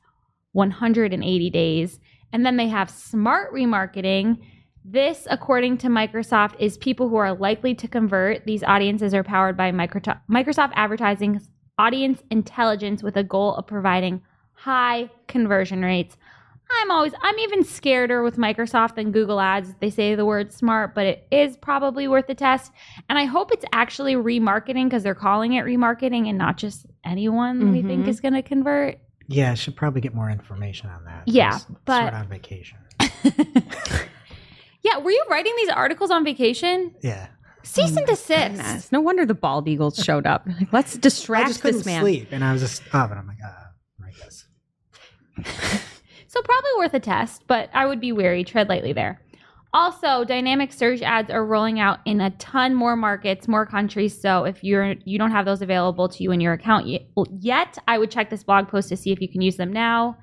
180 0.52 1.50
days. 1.50 2.00
And 2.32 2.46
then 2.46 2.56
they 2.56 2.68
have 2.68 2.90
smart 2.90 3.52
remarketing. 3.52 4.38
This, 4.86 5.28
according 5.30 5.80
to 5.80 5.88
Microsoft, 5.88 6.54
is 6.60 6.78
people 6.78 7.10
who 7.10 7.16
are 7.16 7.34
likely 7.34 7.74
to 7.74 7.88
convert. 7.88 8.46
These 8.46 8.64
audiences 8.64 9.14
are 9.16 9.24
powered 9.24 9.58
by 9.58 9.72
Microsoft, 9.72 10.72
Advertising's 10.76 11.50
audience 11.80 12.22
intelligence 12.30 13.02
with 13.02 13.18
a 13.18 13.24
goal 13.24 13.56
of 13.56 13.66
providing 13.66 14.22
high 14.54 15.10
conversion 15.28 15.82
rates. 15.82 16.16
I'm 16.82 16.92
always, 16.92 17.14
I'm 17.22 17.38
even 17.40 17.64
scareder 17.64 18.24
with 18.24 18.38
Microsoft 18.38 18.96
than 18.96 19.12
Google 19.12 19.40
Ads. 19.40 19.76
They 19.80 19.90
say 19.90 20.16
the 20.16 20.26
word 20.26 20.52
smart, 20.54 20.94
but 20.96 21.06
it 21.06 21.28
is 21.32 21.58
probably 21.58 22.08
worth 22.08 22.30
a 22.30 22.36
test. 22.36 22.72
And 23.10 23.18
I 23.18 23.26
hope 23.26 23.52
it's 23.52 23.66
actually 23.74 24.16
remarketing 24.16 24.86
because 24.86 25.04
they're 25.04 25.16
calling 25.16 25.54
it 25.54 25.66
remarketing 25.66 26.28
and 26.30 26.38
not 26.38 26.58
just 26.58 26.86
anyone 27.04 27.72
we 27.72 27.82
think 27.82 28.06
Mhm. 28.06 28.10
is 28.10 28.20
going 28.20 28.34
to 28.34 28.42
convert. 28.42 29.00
Yeah, 29.28 29.52
I 29.52 29.56
should 29.56 29.76
probably 29.76 30.02
get 30.02 30.14
more 30.14 30.30
information 30.30 30.90
on 30.90 31.04
that. 31.06 31.24
Yeah, 31.28 31.56
I 31.62 31.74
but- 31.86 32.02
sort 32.02 32.14
of 32.14 32.20
on 32.22 32.28
vacation. 32.30 32.78
Yeah, 34.84 35.00
were 35.00 35.10
you 35.10 35.24
writing 35.32 35.52
these 35.58 35.70
articles 35.70 36.12
on 36.12 36.24
vacation? 36.24 36.94
Yeah, 37.02 37.30
Cease 37.64 37.98
and 37.98 38.06
desist. 38.06 38.28
Goodness. 38.58 38.92
No 38.92 39.02
wonder 39.02 39.26
the 39.26 39.34
bald 39.34 39.68
eagles 39.68 39.96
showed 39.98 40.28
up. 40.28 40.46
Like, 40.46 40.72
let's 40.72 40.96
I 40.96 41.00
distract 41.00 41.48
just 41.48 41.62
couldn't 41.64 41.80
this 41.80 41.86
man. 41.88 42.02
sleep, 42.02 42.28
and 42.32 42.44
I 42.44 42.54
was 42.54 42.62
just 42.62 42.84
up, 42.94 43.10
and 43.10 43.20
I'm 43.20 43.26
like, 43.26 43.40
ah, 43.44 43.72
I 44.06 44.12
guess. 44.12 45.82
So 46.36 46.42
probably 46.42 46.72
worth 46.78 46.94
a 46.94 47.00
test, 47.00 47.44
but 47.48 47.70
I 47.74 47.86
would 47.86 48.02
be 48.02 48.12
wary. 48.12 48.44
Tread 48.44 48.68
lightly 48.68 48.92
there. 48.92 49.22
Also, 49.74 50.24
dynamic 50.24 50.74
search 50.74 51.02
ads 51.02 51.30
are 51.30 51.46
rolling 51.46 51.80
out 51.80 52.00
in 52.06 52.20
a 52.22 52.30
ton 52.32 52.76
more 52.76 52.96
markets, 52.96 53.48
more 53.48 53.66
countries. 53.66 54.20
So 54.20 54.44
if 54.44 54.64
you're 54.64 54.96
you 55.06 55.18
don't 55.18 55.32
have 55.32 55.46
those 55.46 55.62
available 55.62 56.10
to 56.10 56.24
you 56.24 56.32
in 56.32 56.42
your 56.42 56.54
account 56.54 56.88
yet, 57.40 57.78
I 57.88 57.98
would 57.98 58.12
check 58.12 58.30
this 58.30 58.44
blog 58.44 58.68
post 58.68 58.90
to 58.90 58.98
see 58.98 59.12
if 59.12 59.22
you 59.22 59.30
can 59.30 59.42
use 59.42 59.56
them 59.56 59.72
now. 59.72 60.18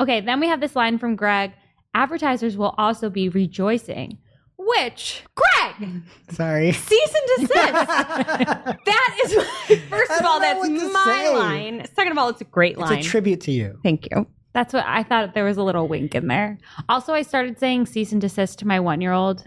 Okay, 0.00 0.20
then 0.20 0.40
we 0.40 0.48
have 0.48 0.60
this 0.60 0.74
line 0.74 0.98
from 0.98 1.14
Greg. 1.14 1.52
Advertisers 1.94 2.56
will 2.56 2.74
also 2.76 3.08
be 3.08 3.28
rejoicing. 3.28 4.18
Which, 4.56 5.22
Greg, 5.34 6.02
Sorry. 6.30 6.72
Cease 6.72 7.14
and 7.14 7.48
desist. 7.48 7.54
that 7.54 9.20
is 9.24 9.80
first 9.88 10.10
of 10.10 10.24
all, 10.24 10.40
that's 10.40 10.68
my 10.68 11.04
say. 11.04 11.36
line. 11.36 11.86
Second 11.94 12.12
of 12.12 12.18
all, 12.18 12.28
it's 12.28 12.40
a 12.40 12.44
great 12.44 12.78
line. 12.78 12.98
It's 12.98 13.06
a 13.06 13.10
tribute 13.10 13.40
to 13.42 13.52
you. 13.52 13.78
Thank 13.82 14.08
you. 14.10 14.26
That's 14.54 14.72
what 14.72 14.84
I 14.86 15.02
thought. 15.02 15.34
There 15.34 15.44
was 15.44 15.56
a 15.56 15.62
little 15.62 15.88
wink 15.88 16.14
in 16.14 16.28
there. 16.28 16.58
Also, 16.88 17.12
I 17.12 17.22
started 17.22 17.58
saying 17.58 17.86
cease 17.86 18.12
and 18.12 18.20
desist 18.20 18.60
to 18.60 18.66
my 18.66 18.80
one 18.80 19.00
year 19.00 19.12
old 19.12 19.44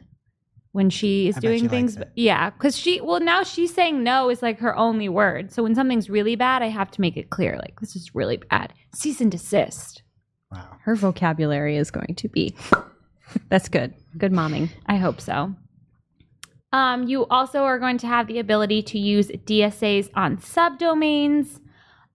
when 0.74 0.90
she 0.90 1.30
is 1.30 1.38
I 1.38 1.40
doing 1.40 1.62
she 1.62 1.68
things. 1.68 1.96
likes 1.96 2.08
it. 2.08 2.14
Yeah, 2.16 2.50
because 2.52 2.78
she, 2.78 3.02
well, 3.02 3.20
now 3.20 3.42
she's 3.44 3.74
saying 3.74 4.04
no 4.04 4.30
is 4.30 4.42
like 4.44 4.60
her 4.60 4.76
only 4.78 5.10
word. 5.10 5.52
So 5.52 5.64
when 5.64 5.74
something's 5.74 6.10
really 6.10 6.36
bad, 6.36 6.62
I 6.62 6.68
have 6.68 6.92
to 6.92 7.02
make 7.02 7.18
it 7.18 7.30
clear 7.30 7.58
like, 7.58 7.80
this 7.80 7.96
is 7.96 8.14
really 8.14 8.38
bad. 8.38 8.74
Cease 8.94 9.22
and 9.22 9.32
desist. 9.32 10.04
Wow. 10.52 10.78
Her 10.84 10.96
vocabulary 10.96 11.78
is 11.78 11.90
going 11.90 12.16
to 12.16 12.28
be. 12.30 12.54
That's 13.50 13.70
good. 13.70 13.94
Good 14.18 14.32
momming. 14.32 14.70
I 14.86 14.98
hope 14.98 15.20
so. 15.22 15.56
Um, 16.74 17.08
you 17.08 17.26
also 17.28 17.64
are 17.64 17.80
going 17.80 17.98
to 18.00 18.08
have 18.08 18.28
the 18.28 18.40
ability 18.40 18.84
to 18.84 19.00
use 19.00 19.30
DSAs 19.30 20.10
on 20.16 20.38
subdomains. 20.38 21.60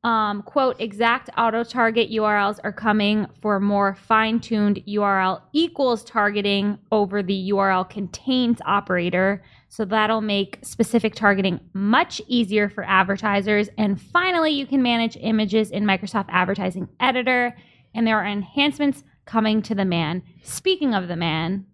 Um, 0.04 0.42
quote, 0.42 0.80
exact 0.80 1.30
auto 1.38 1.62
target 1.62 2.11
URLs 2.11 2.59
are 2.64 2.73
coming 2.73 3.26
for 3.40 3.61
more 3.61 3.94
fine 3.94 4.40
tuned 4.40 4.82
URL 4.88 5.40
equals 5.52 6.02
targeting 6.02 6.76
over 6.90 7.23
the 7.23 7.50
URL 7.52 7.88
contains 7.88 8.59
operator. 8.66 9.44
So 9.68 9.85
that'll 9.85 10.21
make 10.21 10.59
specific 10.62 11.14
targeting 11.14 11.61
much 11.73 12.21
easier 12.26 12.68
for 12.68 12.82
advertisers. 12.82 13.68
And 13.78 14.00
finally, 14.00 14.50
you 14.50 14.66
can 14.66 14.82
manage 14.82 15.16
images 15.21 15.71
in 15.71 15.85
Microsoft 15.85 16.26
Advertising 16.30 16.88
Editor. 16.99 17.56
And 17.94 18.04
there 18.04 18.18
are 18.18 18.26
enhancements 18.26 19.04
coming 19.25 19.62
to 19.62 19.75
the 19.75 19.85
man. 19.85 20.25
Speaking 20.42 20.94
of 20.94 21.06
the 21.06 21.16
man, 21.16 21.66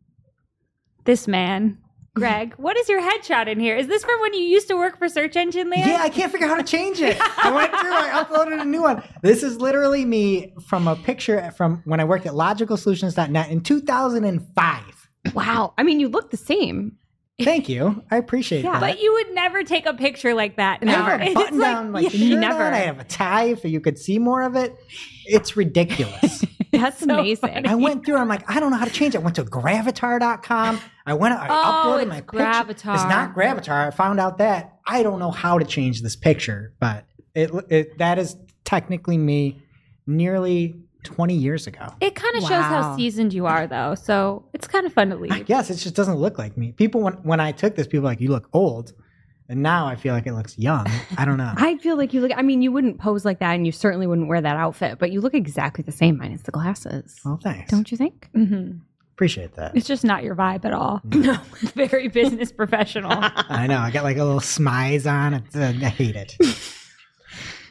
this 1.04 1.26
man, 1.26 1.78
Greg, 2.18 2.54
what 2.56 2.76
is 2.76 2.88
your 2.88 3.00
headshot 3.00 3.48
in 3.48 3.60
here? 3.60 3.76
Is 3.76 3.87
this 3.87 4.04
from 4.04 4.20
when 4.20 4.34
you 4.34 4.40
used 4.40 4.68
to 4.68 4.75
work 4.76 4.98
for 4.98 5.08
Search 5.08 5.37
Engine 5.37 5.70
Land? 5.70 5.87
Yeah, 5.87 6.00
I 6.02 6.08
can't 6.08 6.30
figure 6.30 6.46
out 6.46 6.50
how 6.50 6.56
to 6.56 6.62
change 6.62 7.00
it. 7.00 7.16
I 7.38 7.50
went 7.50 7.70
through, 7.70 7.92
I 7.94 8.25
uploaded 8.25 8.60
a 8.60 8.64
new 8.64 8.82
one. 8.82 9.02
This 9.22 9.42
is 9.42 9.60
literally 9.60 10.04
me 10.04 10.54
from 10.66 10.88
a 10.88 10.96
picture 10.96 11.50
from 11.56 11.82
when 11.84 12.00
I 12.00 12.04
worked 12.04 12.26
at 12.26 12.32
logicalsolutions.net 12.32 13.50
in 13.50 13.60
2005. 13.60 15.08
Wow. 15.34 15.75
I 15.76 15.82
mean, 15.82 16.00
you 16.00 16.08
look 16.08 16.30
the 16.30 16.37
same. 16.37 16.96
Thank 17.40 17.68
you. 17.68 18.02
I 18.10 18.16
appreciate 18.16 18.64
Yeah. 18.64 18.72
that. 18.72 18.80
But 18.80 19.00
you 19.00 19.12
would 19.12 19.32
never 19.32 19.62
take 19.62 19.87
a 19.87 19.94
picture 19.94 20.34
like 20.34 20.56
that. 20.56 20.80
And 20.80 20.90
Never. 20.90 21.10
have 21.10 21.20
a 21.20 21.25
It's 21.26 21.34
button 21.34 21.58
like- 21.58 21.72
down 21.72 21.92
like 21.92 22.02
yeah, 22.12 22.30
shirt 22.30 22.38
never. 22.40 22.64
on. 22.64 22.75
I 22.75 22.78
have 22.78 22.98
a 22.98 23.04
tie 23.04 23.54
so 23.54 23.68
you 23.68 23.80
could 23.80 23.96
see 23.96 24.18
more 24.18 24.42
of 24.42 24.56
it. 24.56 24.75
It's 25.25 25.56
ridiculous. 25.56 26.44
That's 26.72 27.00
So 27.00 27.06
amazing. 27.18 27.37
funny. 27.52 27.68
I 27.68 27.75
went 27.75 28.04
through. 28.04 28.16
I'm 28.16 28.28
like, 28.28 28.48
I 28.50 28.60
don't 28.60 28.70
know 28.70 28.76
how 28.76 28.84
to 28.84 28.90
change 28.90 29.14
it. 29.14 29.18
I 29.18 29.22
went 29.22 29.37
to 29.37 29.44
gravatar.com. 29.44 30.80
I 31.06 31.14
went. 31.14 31.34
I 31.34 31.46
Oh, 31.48 31.52
uploaded 31.87 32.02
it's 32.02 32.08
my 32.08 32.20
picture. 32.20 32.70
It's 32.94 33.04
not 33.04 33.34
Gravatar. 33.34 33.87
I 33.87 33.90
found 33.90 34.20
out 34.20 34.38
that 34.38 34.78
I 34.87 35.02
don't 35.02 35.18
know 35.18 35.30
how 35.30 35.58
to 35.58 35.64
change 35.64 36.02
this 36.02 36.16
picture, 36.16 36.75
but 36.80 37.04
it, 37.34 37.50
it 37.70 37.98
that 37.98 38.18
is 38.18 38.37
technically 38.64 39.16
me 39.18 39.60
nearly 40.06 40.76
20 41.04 41.34
years 41.34 41.66
ago. 41.66 41.87
It 42.00 42.14
kind 42.14 42.37
of 42.37 42.42
shows 42.42 42.50
how 42.64 42.96
seasoned 42.96 43.32
you 43.32 43.46
are, 43.46 43.66
though. 43.66 43.94
So 43.94 44.44
it's 44.52 44.66
kind 44.66 44.84
of 44.87 44.92
fun 44.92 45.10
to 45.10 45.16
leave. 45.16 45.48
Yes, 45.48 45.70
it 45.70 45.76
just 45.76 45.94
doesn't 45.94 46.16
look 46.16 46.38
like 46.38 46.56
me. 46.56 46.72
People, 46.72 47.00
when, 47.02 47.14
when 47.22 47.40
I 47.40 47.52
took 47.52 47.76
this, 47.76 47.87
people 47.87 48.00
were 48.02 48.08
like, 48.08 48.20
you 48.20 48.28
look 48.30 48.48
old. 48.52 48.92
And 49.50 49.62
now 49.62 49.87
I 49.87 49.97
feel 49.97 50.12
like 50.12 50.26
it 50.26 50.35
looks 50.35 50.59
young. 50.59 50.87
I 51.17 51.25
don't 51.25 51.38
know. 51.38 51.52
I 51.57 51.78
feel 51.78 51.97
like 51.97 52.12
you 52.12 52.21
look. 52.21 52.33
I 52.37 52.43
mean, 52.43 52.61
you 52.61 52.71
wouldn't 52.71 52.99
pose 52.99 53.25
like 53.25 53.38
that, 53.40 53.55
and 53.55 53.64
you 53.64 53.73
certainly 53.73 54.07
wouldn't 54.07 54.28
wear 54.28 54.40
that 54.43 54.57
outfit. 54.57 54.99
But 54.99 55.11
you 55.11 55.21
look 55.23 55.33
exactly 55.35 55.83
the 55.83 55.93
same, 55.93 56.19
minus 56.19 56.43
the 56.43 56.52
glasses. 56.52 57.19
well, 57.25 57.40
thanks. 57.43 57.71
Don't 57.71 57.90
you 57.90 57.97
think? 57.97 58.28
hmm 58.35 58.73
Appreciate 59.14 59.55
that. 59.57 59.75
It's 59.76 59.88
just 59.88 60.05
not 60.05 60.23
your 60.23 60.37
vibe 60.37 60.64
at 60.64 60.73
all. 60.73 61.00
No. 61.02 61.35
Very 61.75 62.07
business 62.07 62.52
professional. 62.52 63.11
I 63.21 63.67
know. 63.67 63.78
I 63.78 63.90
got 63.90 64.05
like 64.05 64.17
a 64.17 64.25
little 64.25 64.38
smize 64.40 65.11
on. 65.11 65.35
It's, 65.35 65.57
uh, 65.57 65.73
I 65.83 65.88
hate 65.88 66.14
it. 66.14 66.37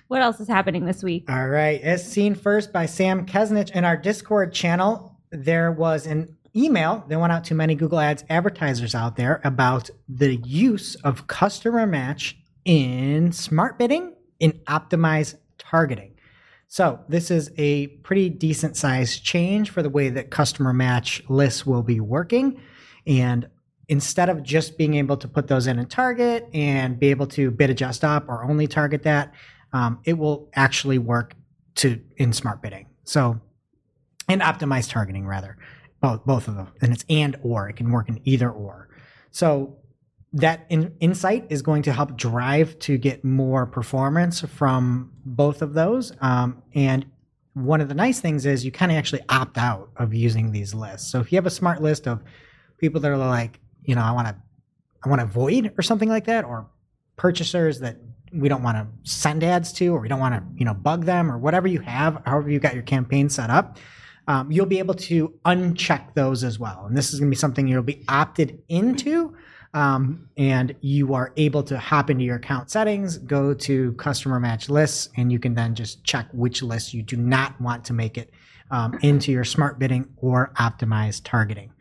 what 0.09 0.21
else 0.21 0.41
is 0.41 0.47
happening 0.49 0.83
this 0.85 1.03
week? 1.03 1.31
All 1.31 1.47
right. 1.47 1.79
As 1.81 2.05
seen 2.05 2.35
first 2.35 2.73
by 2.73 2.85
Sam 2.85 3.25
Kesnich 3.25 3.71
in 3.71 3.85
our 3.85 3.95
Discord 3.95 4.51
channel, 4.51 5.15
there 5.31 5.71
was 5.71 6.05
an 6.05 6.35
email 6.57 7.05
that 7.07 7.19
went 7.19 7.31
out 7.31 7.43
to 7.45 7.55
many 7.55 7.75
Google 7.75 7.99
Ads 7.99 8.23
advertisers 8.29 8.95
out 8.95 9.15
there 9.15 9.41
about 9.43 9.89
the 10.09 10.37
use 10.37 10.95
of 10.95 11.27
customer 11.27 11.85
match 11.85 12.37
in 12.65 13.31
smart 13.31 13.77
bidding 13.77 14.13
in 14.39 14.53
optimized 14.67 15.35
targeting. 15.57 16.13
So, 16.69 16.99
this 17.07 17.31
is 17.31 17.49
a 17.57 17.87
pretty 17.87 18.29
decent 18.29 18.75
sized 18.75 19.23
change 19.23 19.69
for 19.69 19.81
the 19.81 19.89
way 19.89 20.09
that 20.09 20.31
customer 20.31 20.73
match 20.73 21.23
lists 21.29 21.65
will 21.65 21.83
be 21.83 22.01
working. 22.01 22.59
And 23.05 23.47
instead 23.87 24.27
of 24.27 24.43
just 24.43 24.77
being 24.77 24.95
able 24.95 25.15
to 25.17 25.29
put 25.29 25.47
those 25.47 25.67
in 25.67 25.79
and 25.79 25.89
target 25.89 26.49
and 26.53 26.99
be 26.99 27.07
able 27.07 27.27
to 27.27 27.51
bid 27.51 27.69
adjust 27.69 28.03
up 28.03 28.27
or 28.27 28.43
only 28.43 28.67
target 28.67 29.03
that, 29.03 29.33
um, 29.71 29.99
it 30.03 30.17
will 30.17 30.49
actually 30.55 30.97
work 30.97 31.35
to 31.75 32.01
in 32.17 32.33
smart 32.33 32.61
bidding. 32.61 32.87
So, 33.05 33.39
in 34.27 34.39
optimized 34.39 34.89
targeting 34.89 35.25
rather, 35.25 35.57
both 36.01 36.25
both 36.25 36.47
of 36.47 36.55
them, 36.55 36.67
and 36.81 36.93
it's 36.93 37.05
and 37.09 37.35
or 37.41 37.69
it 37.69 37.75
can 37.75 37.91
work 37.91 38.09
in 38.09 38.19
either 38.23 38.49
or. 38.49 38.89
So 39.31 39.77
that 40.33 40.65
in, 40.69 40.93
insight 40.99 41.47
is 41.49 41.61
going 41.61 41.83
to 41.83 41.93
help 41.93 42.17
drive 42.17 42.77
to 42.79 42.97
get 42.97 43.23
more 43.23 43.65
performance 43.65 44.41
from 44.41 45.11
both 45.25 45.61
of 45.61 45.73
those. 45.73 46.11
Um, 46.21 46.61
and 46.75 47.05
one 47.53 47.81
of 47.81 47.87
the 47.87 47.95
nice 47.95 48.19
things 48.19 48.45
is 48.45 48.63
you 48.63 48.71
kind 48.71 48.91
of 48.91 48.97
actually 48.97 49.21
opt 49.29 49.57
out 49.57 49.89
of 49.95 50.13
using 50.13 50.51
these 50.51 50.73
lists. 50.73 51.11
So 51.11 51.19
if 51.19 51.31
you 51.31 51.37
have 51.37 51.45
a 51.45 51.51
smart 51.51 51.81
list 51.81 52.07
of 52.07 52.21
people 52.77 53.01
that 53.01 53.09
are 53.09 53.17
like, 53.17 53.59
you 53.83 53.95
know, 53.95 54.01
I 54.01 54.11
want 54.11 54.27
to, 54.27 54.35
I 55.03 55.09
want 55.09 55.21
to 55.21 55.25
avoid 55.25 55.73
or 55.77 55.81
something 55.81 56.09
like 56.09 56.25
that, 56.25 56.45
or 56.45 56.69
purchasers 57.15 57.79
that 57.79 57.97
we 58.33 58.49
don't 58.49 58.61
want 58.61 58.77
to 58.77 59.09
send 59.09 59.43
ads 59.43 59.71
to, 59.73 59.87
or 59.95 59.99
we 60.01 60.07
don't 60.07 60.19
want 60.19 60.35
to, 60.35 60.43
you 60.55 60.65
know, 60.65 60.73
bug 60.73 61.05
them, 61.05 61.31
or 61.31 61.37
whatever 61.37 61.67
you 61.67 61.79
have, 61.79 62.21
however 62.25 62.49
you 62.49 62.59
got 62.59 62.73
your 62.73 62.83
campaign 62.83 63.29
set 63.29 63.49
up, 63.49 63.77
um, 64.27 64.51
you'll 64.51 64.65
be 64.65 64.79
able 64.79 64.93
to 64.93 65.33
uncheck 65.45 66.13
those 66.13 66.43
as 66.43 66.59
well. 66.59 66.85
And 66.85 66.97
this 66.97 67.13
is 67.13 67.19
going 67.19 67.29
to 67.29 67.35
be 67.35 67.39
something 67.39 67.67
you'll 67.67 67.81
be 67.83 68.03
opted 68.07 68.61
into. 68.67 69.35
Um, 69.73 70.29
and 70.37 70.75
you 70.81 71.13
are 71.13 71.33
able 71.37 71.61
to 71.63 71.77
hop 71.77 72.09
into 72.09 72.23
your 72.23 72.37
account 72.37 72.71
settings, 72.71 73.17
go 73.17 73.53
to 73.53 73.93
customer 73.93 74.39
match 74.39 74.69
lists, 74.69 75.09
and 75.17 75.31
you 75.31 75.39
can 75.39 75.53
then 75.53 75.75
just 75.75 76.03
check 76.03 76.27
which 76.31 76.63
lists 76.63 76.93
you 76.93 77.03
do 77.03 77.17
not 77.17 77.59
want 77.61 77.85
to 77.85 77.93
make 77.93 78.17
it 78.17 78.31
um, 78.71 78.97
into 79.01 79.31
your 79.31 79.43
smart 79.43 79.77
bidding 79.77 80.07
or 80.17 80.51
optimized 80.57 81.21
targeting. 81.25 81.71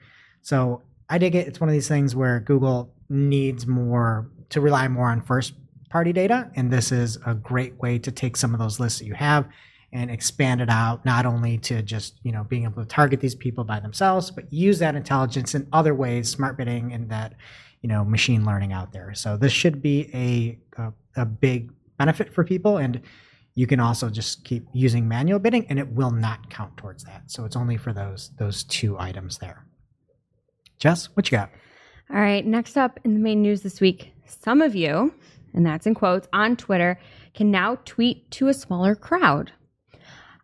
So 0.43 0.83
I 1.09 1.19
dig 1.19 1.35
it. 1.35 1.47
It's 1.47 1.61
one 1.61 1.69
of 1.69 1.73
these 1.73 1.88
things 1.88 2.15
where 2.15 2.41
Google 2.41 2.93
needs 3.09 3.67
more 3.67 4.31
to 4.50 4.61
rely 4.61 4.88
more 4.88 5.09
on 5.09 5.23
first 5.23 5.55
party 5.88 6.12
data. 6.12 6.50
And 6.55 6.73
this 6.73 6.93
is 6.93 7.19
a 7.25 7.35
great 7.35 7.81
way 7.81 7.99
to 8.00 8.11
take 8.11 8.37
some 8.37 8.53
of 8.53 8.61
those 8.61 8.79
lists 8.79 8.99
that 8.99 9.07
you 9.07 9.15
have 9.15 9.49
and 9.93 10.11
expand 10.11 10.61
it 10.61 10.69
out, 10.69 11.05
not 11.05 11.26
only 11.26 11.59
to 11.59 11.83
just, 11.83 12.19
you 12.23 12.33
know, 12.33 12.45
being 12.45 12.64
able 12.64 12.83
to 12.83 12.88
target 12.88 13.21
these 13.21 13.35
people 13.35 13.64
by 13.64 13.81
themselves, 13.81 14.31
but 14.31 14.52
use 14.52 14.78
that 14.81 14.95
intelligence 14.95 15.55
in 15.55 15.66
other 15.73 15.95
ways, 15.95 16.28
smart 16.28 16.57
bidding 16.57 16.93
and 16.93 17.09
that, 17.11 17.35
you 17.83 17.88
know, 17.88 18.05
machine 18.05 18.45
learning 18.45 18.73
out 18.73 18.93
there. 18.93 19.14
So 19.14 19.37
this 19.37 19.52
should 19.52 19.81
be 19.81 20.11
a, 20.12 20.59
a, 20.83 20.93
a 21.23 21.25
big 21.25 21.73
benefit 21.99 22.33
for 22.33 22.45
people. 22.45 22.78
And 22.78 23.00
you 23.55 23.66
can 23.66 23.81
also 23.81 24.11
just 24.11 24.45
keep 24.45 24.66
using 24.75 25.09
manual 25.09 25.38
bidding 25.38 25.66
and 25.69 25.78
it 25.78 25.88
will 25.88 26.11
not 26.11 26.50
count 26.50 26.76
towards 26.76 27.05
that. 27.05 27.23
So 27.31 27.45
it's 27.45 27.57
only 27.57 27.76
for 27.76 27.93
those, 27.93 28.31
those 28.38 28.64
two 28.64 28.99
items 28.99 29.38
there. 29.38 29.64
Jess, 30.78 31.07
what 31.14 31.31
you 31.31 31.38
got? 31.38 31.50
All 32.11 32.21
right, 32.21 32.45
next 32.45 32.76
up 32.76 33.00
in 33.02 33.14
the 33.14 33.21
main 33.21 33.40
news 33.40 33.62
this 33.62 33.81
week, 33.81 34.12
some 34.26 34.61
of 34.61 34.75
you, 34.75 35.14
and 35.55 35.64
that's 35.64 35.87
in 35.87 35.95
quotes, 35.95 36.28
on 36.33 36.57
Twitter 36.57 37.00
can 37.35 37.50
now 37.50 37.78
tweet 37.85 38.31
to 38.33 38.49
a 38.49 38.55
smaller 38.55 38.95
crowd. 38.95 39.52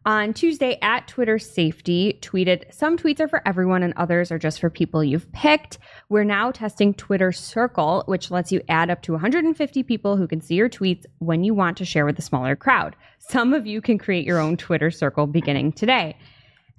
On 0.05 0.35
Tuesday, 0.35 0.79
at 0.83 1.07
Twitter 1.07 1.39
Safety 1.39 2.19
tweeted, 2.21 2.75
Some 2.75 2.97
tweets 2.97 3.21
are 3.21 3.29
for 3.29 3.41
everyone 3.47 3.85
and 3.85 3.95
others 3.97 4.33
are 4.33 4.39
just 4.39 4.59
for 4.59 4.69
people 4.69 5.05
you've 5.05 5.31
picked. 5.31 5.79
We're 6.09 6.25
now 6.25 6.51
testing 6.51 6.93
Twitter 6.93 7.31
Circle, 7.31 8.03
which 8.07 8.29
lets 8.33 8.51
you 8.51 8.63
add 8.69 8.91
up 8.91 9.03
to 9.03 9.13
150 9.13 9.83
people 9.85 10.17
who 10.17 10.27
can 10.27 10.41
see 10.41 10.57
your 10.57 10.69
tweets 10.69 11.07
when 11.19 11.45
you 11.45 11.55
want 11.55 11.77
to 11.77 11.85
share 11.85 12.05
with 12.05 12.19
a 12.19 12.23
smaller 12.23 12.57
crowd. 12.57 12.97
Some 13.21 13.55
of 13.55 13.65
you 13.65 13.81
can 13.81 13.97
create 13.97 14.27
your 14.27 14.41
own 14.41 14.57
Twitter 14.57 14.91
Circle 14.91 15.29
beginning 15.29 15.71
today. 15.71 16.17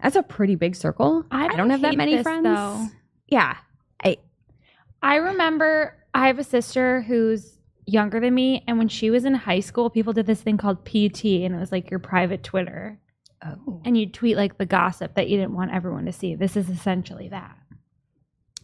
That's 0.02 0.18
a 0.18 0.24
pretty 0.24 0.56
big 0.56 0.76
circle. 0.76 1.26
I 1.32 1.48
don't, 1.48 1.58
don't 1.58 1.70
have 1.70 1.82
that 1.82 1.96
many 1.96 2.18
this, 2.18 2.24
friends. 2.24 2.44
though. 2.44 2.88
Yeah. 3.28 3.56
I, 4.04 4.18
I 5.02 5.16
remember 5.16 5.96
I 6.14 6.28
have 6.28 6.40
a 6.40 6.44
sister 6.44 7.04
who's 7.04 7.58
younger 7.86 8.20
than 8.20 8.36
me, 8.36 8.66
and 8.68 8.78
when 8.78 8.90
she 8.90 9.10
was 9.10 9.24
in 9.24 9.34
high 9.34 9.62
school, 9.62 9.90
people 9.90 10.12
did 10.12 10.26
this 10.26 10.42
thing 10.42 10.58
called 10.58 10.84
PT, 10.84 11.24
and 11.46 11.56
it 11.56 11.60
was 11.60 11.72
like 11.72 11.90
your 11.90 12.00
private 12.02 12.44
Twitter. 12.44 13.00
Oh. 13.44 13.82
And 13.86 13.98
you'd 13.98 14.14
tweet 14.14 14.38
like 14.38 14.58
the 14.58 14.66
gossip 14.66 15.16
that 15.16 15.30
you 15.30 15.38
didn't 15.38 15.54
want 15.54 15.72
everyone 15.72 16.06
to 16.06 16.12
see. 16.12 16.36
This 16.36 16.56
is 16.56 16.70
essentially 16.70 17.30
that. 17.30 17.58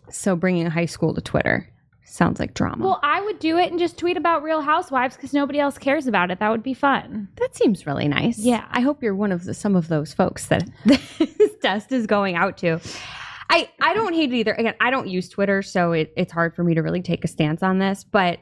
So 0.10 0.36
bringing 0.36 0.66
high 0.68 0.86
school 0.86 1.14
to 1.14 1.22
Twitter 1.22 1.70
sounds 2.04 2.40
like 2.40 2.54
drama. 2.54 2.84
Well, 2.84 3.00
I 3.04 3.22
would 3.22 3.40
do 3.40 3.58
it 3.58 3.70
and 3.70 3.80
just 3.80 3.98
tweet 3.98 4.18
about 4.18 4.44
Real 4.44 4.62
Housewives 4.62 5.16
because 5.16 5.34
nobody 5.34 5.60
else 5.60 5.78
cares 5.78 6.08
about 6.08 6.32
it. 6.32 6.40
That 6.40 6.50
would 6.50 6.64
be 6.64 6.74
fun. 6.74 7.30
that 7.38 7.56
seems 7.56 7.86
really 7.86 8.08
nice. 8.08 8.40
Yeah. 8.40 8.66
I 8.72 8.82
hope 8.82 9.04
you're 9.04 9.16
one 9.16 9.32
of 9.32 9.46
the, 9.46 9.54
some 9.54 9.76
of 9.76 9.88
those 9.88 10.14
folks 10.14 10.48
that 10.48 10.68
this 10.86 11.56
test 11.62 11.92
is 11.92 12.08
going 12.08 12.36
out 12.36 12.58
to. 12.60 12.80
I, 13.52 13.70
I 13.82 13.94
don't 13.94 14.14
hate 14.14 14.32
it 14.32 14.38
either. 14.38 14.54
Again, 14.54 14.76
I 14.80 14.92
don't 14.92 15.08
use 15.08 15.28
Twitter, 15.30 15.62
so 15.62 15.92
it, 15.92 16.14
it's 16.16 16.32
hard 16.32 16.56
for 16.56 16.64
me 16.64 16.76
to 16.76 16.82
really 16.82 17.02
take 17.02 17.24
a 17.24 17.28
stance 17.28 17.64
on 17.64 17.80
this, 17.80 18.04
but 18.04 18.40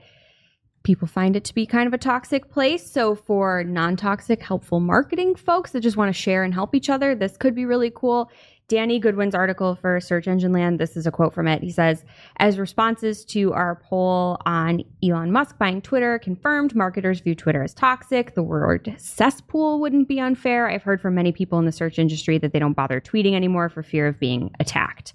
people 0.87 1.07
find 1.07 1.35
it 1.35 1.43
to 1.43 1.53
be 1.53 1.65
kind 1.65 1.85
of 1.85 1.93
a 1.93 1.97
toxic 1.97 2.49
place. 2.49 2.89
So 2.89 3.13
for 3.13 3.61
non-toxic, 3.65 4.41
helpful 4.41 4.79
marketing 4.79 5.35
folks 5.35 5.71
that 5.71 5.81
just 5.81 5.97
want 5.97 6.07
to 6.07 6.13
share 6.13 6.45
and 6.45 6.53
help 6.53 6.73
each 6.73 6.89
other, 6.89 7.13
this 7.13 7.35
could 7.35 7.53
be 7.53 7.65
really 7.65 7.91
cool. 7.93 8.31
Danny 8.69 8.97
Goodwin's 8.97 9.35
article 9.35 9.75
for 9.75 9.99
Search 9.99 10.29
Engine 10.29 10.53
Land, 10.53 10.79
this 10.79 10.95
is 10.95 11.05
a 11.05 11.11
quote 11.11 11.33
from 11.33 11.47
it. 11.47 11.61
He 11.61 11.71
says, 11.71 12.05
as 12.37 12.57
responses 12.57 13.25
to 13.25 13.51
our 13.51 13.81
poll 13.83 14.37
on 14.45 14.81
Elon 15.03 15.31
Musk 15.31 15.57
buying 15.57 15.81
Twitter 15.81 16.19
confirmed, 16.19 16.73
marketers 16.73 17.19
view 17.19 17.35
Twitter 17.35 17.63
as 17.63 17.73
toxic. 17.73 18.33
The 18.35 18.43
word 18.43 18.93
cesspool 18.97 19.81
wouldn't 19.81 20.07
be 20.07 20.21
unfair. 20.21 20.69
I've 20.69 20.83
heard 20.83 21.01
from 21.01 21.15
many 21.15 21.33
people 21.33 21.59
in 21.59 21.65
the 21.65 21.71
search 21.73 21.99
industry 21.99 22.37
that 22.37 22.53
they 22.53 22.59
don't 22.59 22.73
bother 22.73 23.01
tweeting 23.01 23.33
anymore 23.33 23.67
for 23.67 23.83
fear 23.83 24.07
of 24.07 24.19
being 24.19 24.51
attacked. 24.61 25.13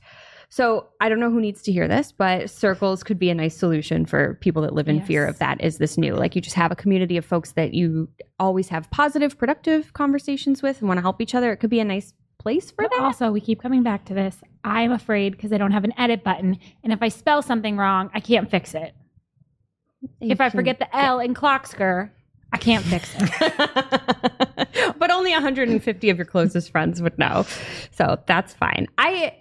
So 0.53 0.89
I 1.01 1.09
don't 1.09 1.19
know 1.19 1.31
who 1.31 1.41
needs 1.41 1.63
to 1.63 1.73
hear 1.73 1.89
this, 1.89 2.13
but 2.13 2.51
circles 2.51 3.03
could 3.03 3.19
be 3.19 3.31
a 3.31 3.35
nice 3.35 3.57
solution 3.57 4.05
for 4.05 4.35
people 4.43 4.61
that 4.61 4.75
live 4.75 4.87
in 4.87 5.01
fear 5.01 5.25
of 5.25 5.39
that. 5.39 5.59
Is 5.63 5.79
this 5.79 5.97
new? 5.97 6.15
Like 6.15 6.37
you 6.37 6.43
just 6.43 6.57
have 6.57 6.71
a 6.71 6.77
community 6.77 7.17
of 7.17 7.25
folks 7.25 7.53
that 7.53 7.73
you 7.73 8.07
always 8.39 8.69
have 8.69 8.91
positive, 8.91 9.39
productive 9.39 9.95
conversations 9.95 10.63
with 10.63 10.81
and 10.81 10.89
want 10.89 10.99
to 10.99 11.03
help 11.03 11.23
each 11.23 11.35
other. 11.35 11.53
It 11.53 11.57
could 11.57 11.71
be 11.71 11.81
a 11.81 11.87
nice 11.87 12.13
place 12.39 12.71
for 12.71 12.83
But 12.83 12.91
that. 12.91 13.01
also, 13.01 13.33
we 13.33 13.41
keep 13.41 13.63
coming 13.63 13.83
back 13.83 14.05
to 14.05 14.15
this. 14.15 14.43
I'm 14.63 14.93
afraid 14.93 15.33
because 15.33 15.55
I 15.55 15.57
don't 15.57 15.73
have 15.73 15.85
an 15.85 15.95
edit 15.99 16.23
button. 16.23 16.59
And 16.85 16.93
if 16.93 17.03
I 17.03 17.09
spell 17.09 17.41
something 17.41 17.79
wrong, 17.79 18.11
I 18.13 18.21
can't 18.21 18.51
fix 18.51 18.75
it. 18.75 18.95
if 20.21 20.39
I 20.39 20.51
forget 20.51 20.79
the 20.79 20.95
L 20.95 21.19
in 21.19 21.33
Clocksker, 21.33 22.11
I 22.53 22.59
can't 22.59 22.85
fix 22.85 23.11
it. 23.19 24.95
but 24.99 25.11
only 25.11 25.33
150 25.33 26.11
of 26.11 26.19
your 26.19 26.27
closest 26.27 26.71
friends 26.71 27.01
would 27.01 27.19
know. 27.19 27.47
So 27.93 28.19
that's 28.27 28.53
fine. 28.53 28.89
I 28.99 29.39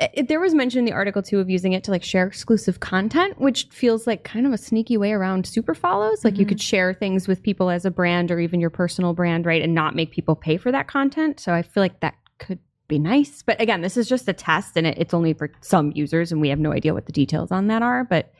it, 0.00 0.28
there 0.28 0.40
was 0.40 0.54
mention 0.54 0.80
in 0.80 0.84
the 0.86 0.92
article 0.92 1.22
too 1.22 1.40
of 1.40 1.50
using 1.50 1.72
it 1.72 1.84
to 1.84 1.90
like 1.90 2.02
share 2.02 2.26
exclusive 2.26 2.80
content, 2.80 3.38
which 3.38 3.68
feels 3.70 4.06
like 4.06 4.24
kind 4.24 4.46
of 4.46 4.52
a 4.52 4.58
sneaky 4.58 4.96
way 4.96 5.12
around 5.12 5.46
super 5.46 5.74
follows. 5.74 6.24
Like 6.24 6.38
you 6.38 6.46
could 6.46 6.60
share 6.60 6.94
things 6.94 7.28
with 7.28 7.42
people 7.42 7.68
as 7.70 7.84
a 7.84 7.90
brand 7.90 8.30
or 8.30 8.40
even 8.40 8.60
your 8.60 8.70
personal 8.70 9.12
brand, 9.12 9.44
right? 9.44 9.60
And 9.60 9.74
not 9.74 9.94
make 9.94 10.10
people 10.10 10.34
pay 10.34 10.56
for 10.56 10.72
that 10.72 10.88
content. 10.88 11.38
So 11.38 11.52
I 11.52 11.62
feel 11.62 11.82
like 11.82 12.00
that 12.00 12.14
could 12.38 12.58
be 12.88 12.98
nice. 12.98 13.42
But 13.42 13.60
again, 13.60 13.82
this 13.82 13.96
is 13.96 14.08
just 14.08 14.26
a 14.26 14.32
test 14.32 14.76
and 14.76 14.86
it, 14.86 14.96
it's 14.98 15.12
only 15.12 15.34
for 15.34 15.52
some 15.60 15.92
users 15.94 16.32
and 16.32 16.40
we 16.40 16.48
have 16.48 16.58
no 16.58 16.72
idea 16.72 16.94
what 16.94 17.06
the 17.06 17.12
details 17.12 17.50
on 17.50 17.66
that 17.66 17.82
are. 17.82 18.04
But 18.04 18.32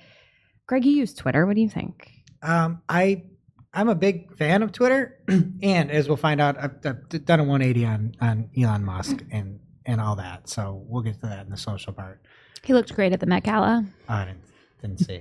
Greg, 0.66 0.86
you 0.86 0.92
use 0.92 1.12
Twitter. 1.12 1.46
What 1.46 1.56
do 1.56 1.60
you 1.62 1.68
think? 1.68 2.10
Um, 2.42 2.80
I 2.88 3.24
I'm 3.72 3.88
a 3.88 3.94
big 3.94 4.36
fan 4.36 4.62
of 4.62 4.72
Twitter, 4.72 5.18
and 5.28 5.90
as 5.90 6.08
we'll 6.08 6.16
find 6.16 6.40
out, 6.40 6.58
I've, 6.58 6.74
I've 6.84 7.24
done 7.24 7.40
a 7.40 7.44
180 7.44 7.86
on 7.86 8.14
on 8.20 8.50
Elon 8.56 8.84
Musk 8.84 9.22
and 9.30 9.60
and 9.86 10.00
all 10.00 10.16
that. 10.16 10.48
So 10.48 10.82
we'll 10.86 11.02
get 11.02 11.14
to 11.20 11.26
that 11.28 11.44
in 11.46 11.50
the 11.50 11.56
social 11.56 11.92
part. 11.92 12.20
he 12.62 12.72
looked 12.74 12.94
great 12.94 13.12
at 13.12 13.20
the 13.20 13.26
Met 13.26 13.42
Gala. 13.44 13.84
I 14.08 14.24
didn't 14.24 14.42
didn't 14.80 14.98
see. 15.00 15.20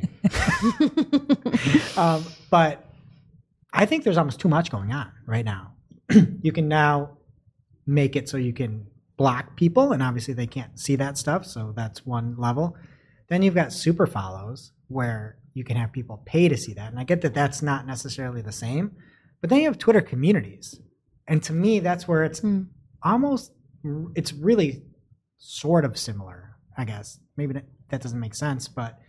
um, 1.98 2.24
but 2.50 2.86
I 3.74 3.86
think 3.86 4.04
there's 4.04 4.18
almost 4.18 4.39
too 4.39 4.48
much 4.50 4.72
going 4.72 4.92
on 4.92 5.12
right 5.25 5.46
now. 5.46 5.74
you 6.42 6.51
can 6.51 6.68
now 6.68 7.18
make 7.86 8.16
it 8.16 8.30
so 8.30 8.38
you 8.38 8.54
can 8.54 8.86
block 9.18 9.56
people, 9.58 9.92
and 9.92 10.01
obviously 10.01 10.34
they 10.34 10.48
can't 10.48 10.80
see 10.80 10.96
that 10.96 11.18
stuff. 11.18 11.46
So 11.46 11.74
that's 11.75 12.06
one 12.06 12.36
level. 12.38 12.78
Then 13.28 13.42
you've 13.42 13.56
got 13.56 13.74
super 13.74 14.08
follows 14.08 14.72
where 14.88 15.38
you 15.54 15.63
can 15.63 15.75
have 15.78 15.92
people 15.92 16.22
pay 16.25 16.48
to 16.48 16.58
see 16.58 16.74
that. 16.74 16.89
And 16.92 17.00
I 17.00 17.04
get 17.04 17.22
that 17.22 17.34
that's 17.34 17.62
not 17.62 17.86
necessarily 17.86 18.42
the 18.42 18.51
same, 18.51 18.92
but 19.42 19.50
then 19.50 19.60
you 19.60 19.66
have 19.66 19.78
Twitter 19.78 20.01
communities. 20.01 20.80
And 21.28 21.44
to 21.44 21.54
me, 21.54 21.80
that's 21.80 22.08
where 22.08 22.24
it's 22.24 22.39
Hmm. 22.39 22.63
almost, 23.04 23.51
it's 24.16 24.34
really 24.34 24.84
sort 25.38 25.86
of 25.86 25.98
similar, 25.98 26.56
I 26.78 26.86
guess. 26.86 27.20
Maybe 27.38 27.54
that, 27.54 27.66
that 27.90 28.02
doesn't 28.02 28.20
make 28.20 28.36
sense, 28.36 28.68
but 28.68 29.00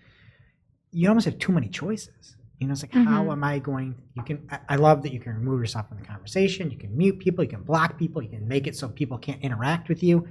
you 0.92 1.08
almost 1.08 1.24
have 1.26 1.38
too 1.38 1.52
many 1.52 1.68
choices. 1.68 2.36
You 2.58 2.66
know, 2.66 2.72
it's 2.72 2.82
like, 2.82 2.92
how 2.92 3.24
Mhm. 3.24 3.32
am 3.32 3.44
I 3.44 3.58
going? 3.58 3.94
You 4.14 4.22
can, 4.22 4.46
I, 4.50 4.58
I 4.70 4.76
love 4.76 5.02
that 5.04 5.12
you 5.12 5.20
can 5.20 5.34
remove 5.34 5.60
yourself 5.60 5.88
from 5.88 5.98
the 5.98 6.04
conversation. 6.04 6.70
You 6.70 6.76
can 6.76 6.96
mute 6.96 7.18
people, 7.18 7.42
you 7.42 7.50
can 7.50 7.62
block 7.62 7.98
people, 7.98 8.22
you 8.22 8.28
can 8.28 8.46
make 8.46 8.66
it 8.66 8.76
so 8.76 8.88
people 8.88 9.16
can't 9.18 9.40
interact 9.42 9.88
with 9.88 10.02
you. 10.02 10.28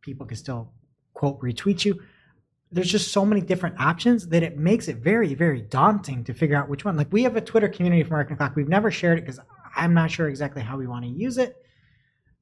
People 0.00 0.24
can 0.26 0.36
still, 0.36 0.72
quote, 1.14 1.40
retweet 1.40 1.84
you 1.84 2.00
there's 2.72 2.90
just 2.90 3.12
so 3.12 3.24
many 3.24 3.40
different 3.40 3.78
options 3.80 4.26
that 4.26 4.42
it 4.42 4.58
makes 4.58 4.88
it 4.88 4.96
very, 4.96 5.34
very 5.34 5.62
daunting 5.62 6.24
to 6.24 6.34
figure 6.34 6.56
out 6.56 6.68
which 6.68 6.84
one. 6.84 6.96
Like 6.96 7.12
we 7.12 7.22
have 7.22 7.36
a 7.36 7.40
Twitter 7.40 7.68
community 7.68 8.02
for 8.02 8.14
Marketing 8.14 8.36
Clock. 8.36 8.56
We've 8.56 8.68
never 8.68 8.90
shared 8.90 9.18
it 9.18 9.20
because 9.22 9.38
I'm 9.76 9.94
not 9.94 10.10
sure 10.10 10.28
exactly 10.28 10.62
how 10.62 10.76
we 10.76 10.88
want 10.88 11.04
to 11.04 11.10
use 11.10 11.38
it. 11.38 11.56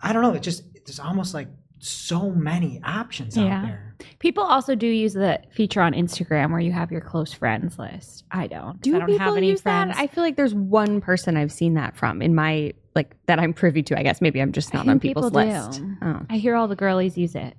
I 0.04 0.12
don't 0.12 0.22
know. 0.22 0.32
It 0.34 0.42
just 0.42 0.62
there's 0.86 1.00
almost 1.00 1.32
like 1.34 1.48
so 1.78 2.30
many 2.30 2.80
options 2.84 3.36
Yeah. 3.36 3.44
out 3.58 3.62
there. 3.66 3.96
People 4.18 4.42
also 4.44 4.74
do 4.74 4.86
use 4.86 5.12
the 5.14 5.40
feature 5.52 5.80
on 5.82 5.92
Instagram 5.92 6.50
where 6.50 6.60
you 6.60 6.72
have 6.72 6.90
your 6.92 7.00
close 7.00 7.32
friends 7.32 7.78
list. 7.78 8.24
I 8.30 8.46
don't. 8.46 8.80
Do 8.80 8.94
I 8.96 8.98
don't 9.00 9.08
people 9.08 9.26
have 9.26 9.36
any 9.36 9.50
use 9.50 9.60
friends. 9.62 9.94
that? 9.94 10.00
I 10.00 10.06
feel 10.06 10.22
like 10.24 10.36
there's 10.36 10.54
one 10.54 11.00
person 11.00 11.36
I've 11.36 11.52
seen 11.52 11.74
that 11.74 11.96
from 11.96 12.22
in 12.22 12.34
my 12.34 12.72
like 12.94 13.14
that 13.26 13.38
I'm 13.38 13.52
privy 13.54 13.82
to. 13.84 13.98
I 13.98 14.02
guess 14.02 14.20
maybe 14.20 14.40
I'm 14.40 14.52
just 14.52 14.72
not 14.74 14.88
on 14.88 15.00
people's 15.00 15.30
people 15.30 15.44
list. 15.46 15.82
Oh, 16.02 16.20
I 16.30 16.36
hear 16.38 16.54
all 16.54 16.68
the 16.68 16.76
girlies 16.76 17.16
use 17.18 17.34
it. 17.34 17.54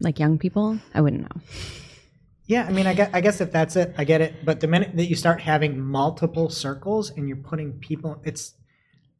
like 0.00 0.18
young 0.18 0.38
people, 0.38 0.78
I 0.94 1.00
wouldn't 1.00 1.22
know. 1.22 1.42
Yeah, 2.46 2.64
I 2.68 2.72
mean, 2.72 2.86
I 2.88 2.94
guess, 2.94 3.10
I 3.12 3.20
guess 3.20 3.40
if 3.40 3.52
that's 3.52 3.76
it, 3.76 3.94
I 3.96 4.04
get 4.04 4.20
it. 4.20 4.44
But 4.44 4.60
the 4.60 4.66
minute 4.66 4.96
that 4.96 5.06
you 5.06 5.14
start 5.14 5.40
having 5.40 5.80
multiple 5.80 6.48
circles 6.50 7.10
and 7.10 7.28
you're 7.28 7.36
putting 7.36 7.74
people, 7.74 8.20
it's 8.24 8.54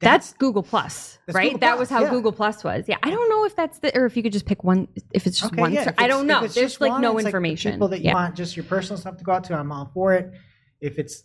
That's 0.02 0.32
Google 0.34 0.62
Plus, 0.62 1.18
That's 1.26 1.36
right? 1.36 1.52
Google 1.52 1.60
that 1.60 1.70
Plus, 1.76 1.80
was 1.80 1.88
how 1.90 2.02
yeah. 2.02 2.10
Google 2.10 2.32
Plus 2.32 2.64
was. 2.64 2.84
Yeah, 2.88 2.98
I 3.02 3.10
don't 3.10 3.28
know 3.28 3.44
if 3.44 3.56
that's 3.56 3.78
the 3.78 3.96
or 3.96 4.06
if 4.06 4.16
you 4.16 4.22
could 4.22 4.32
just 4.32 4.46
pick 4.46 4.64
one. 4.64 4.88
If 5.12 5.26
it's 5.26 5.38
just 5.38 5.52
Okay, 5.52 5.60
one, 5.60 5.72
yeah, 5.72 5.88
if 5.88 5.94
I 5.98 6.06
don't 6.06 6.26
know. 6.26 6.46
There's 6.46 6.80
like 6.80 6.92
one, 6.92 7.00
no 7.00 7.18
information. 7.18 7.72
people 7.72 7.88
that 7.88 8.00
you 8.00 8.06
yeah. 8.06 8.14
want 8.14 8.36
just 8.36 8.56
your 8.56 8.64
personal 8.64 8.98
stuff 8.98 9.16
to 9.18 9.24
go 9.24 9.32
out 9.32 9.44
to, 9.44 9.54
I'm 9.54 9.72
all 9.72 9.90
for 9.94 10.14
it. 10.14 10.32
If 10.80 10.98
it's, 10.98 11.24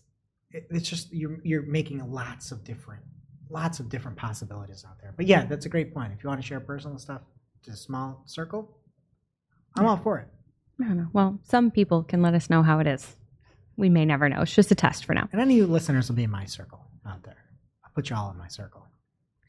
it's 0.51 0.87
just 0.87 1.11
you're 1.13 1.39
you're 1.43 1.63
making 1.63 2.09
lots 2.11 2.51
of 2.51 2.63
different, 2.63 3.03
lots 3.49 3.79
of 3.79 3.89
different 3.89 4.17
possibilities 4.17 4.85
out 4.87 4.99
there. 5.01 5.13
But 5.15 5.25
yeah, 5.27 5.45
that's 5.45 5.65
a 5.65 5.69
great 5.69 5.93
point. 5.93 6.13
If 6.15 6.23
you 6.23 6.29
want 6.29 6.41
to 6.41 6.47
share 6.47 6.59
personal 6.59 6.97
stuff 6.99 7.21
to 7.63 7.71
a 7.71 7.75
small 7.75 8.23
circle, 8.25 8.77
I'm 9.75 9.85
all 9.85 9.97
for 9.97 10.19
it. 10.19 10.27
I 10.79 10.87
don't 10.87 10.97
know. 10.97 11.07
Well, 11.11 11.39
some 11.43 11.71
people 11.71 12.03
can 12.03 12.21
let 12.21 12.33
us 12.33 12.49
know 12.49 12.61
how 12.61 12.79
it 12.79 12.87
is. 12.87 13.15
We 13.77 13.89
may 13.89 14.05
never 14.05 14.29
know. 14.29 14.41
It's 14.41 14.53
just 14.53 14.71
a 14.71 14.75
test 14.75 15.05
for 15.05 15.13
now. 15.13 15.27
And 15.31 15.41
any 15.41 15.59
of 15.59 15.67
you 15.67 15.73
listeners 15.73 16.09
will 16.09 16.15
be 16.15 16.23
in 16.23 16.31
my 16.31 16.45
circle 16.45 16.85
out 17.05 17.23
there. 17.23 17.37
Put 17.97 18.11
you 18.11 18.15
all 18.15 18.29
in 18.29 18.37
my 18.37 18.47
circle. 18.47 18.85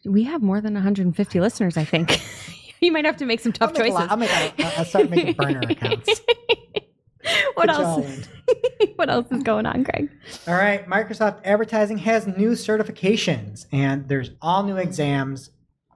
We 0.07 0.23
have 0.23 0.43
more 0.43 0.62
than 0.62 0.73
150 0.73 1.38
listeners, 1.38 1.76
I 1.76 1.85
think. 1.85 2.19
you 2.81 2.90
might 2.90 3.05
have 3.05 3.19
to 3.19 3.26
make 3.26 3.40
some 3.40 3.52
tough 3.52 3.73
I'll 3.76 3.83
make 3.83 3.93
choices. 3.93 4.09
I'll 4.11 4.17
make. 4.17 4.31
A, 4.31 4.78
I'll 4.78 4.87
start 4.87 5.11
making 5.11 5.35
burner 5.35 5.61
accounts. 5.69 6.23
what 7.52 7.69
Put 7.69 7.76
y'all 7.76 8.02
else? 8.05 8.28
what 8.97 9.11
else 9.11 9.31
is 9.31 9.43
going 9.43 9.67
on, 9.67 9.83
Greg? 9.83 10.11
All 10.47 10.55
right, 10.55 10.88
Microsoft 10.88 11.40
Advertising 11.45 11.99
has 11.99 12.26
new 12.26 12.52
certifications, 12.52 13.67
and 13.71 14.09
there's 14.09 14.31
all 14.40 14.62
new 14.62 14.78
exams. 14.78 15.50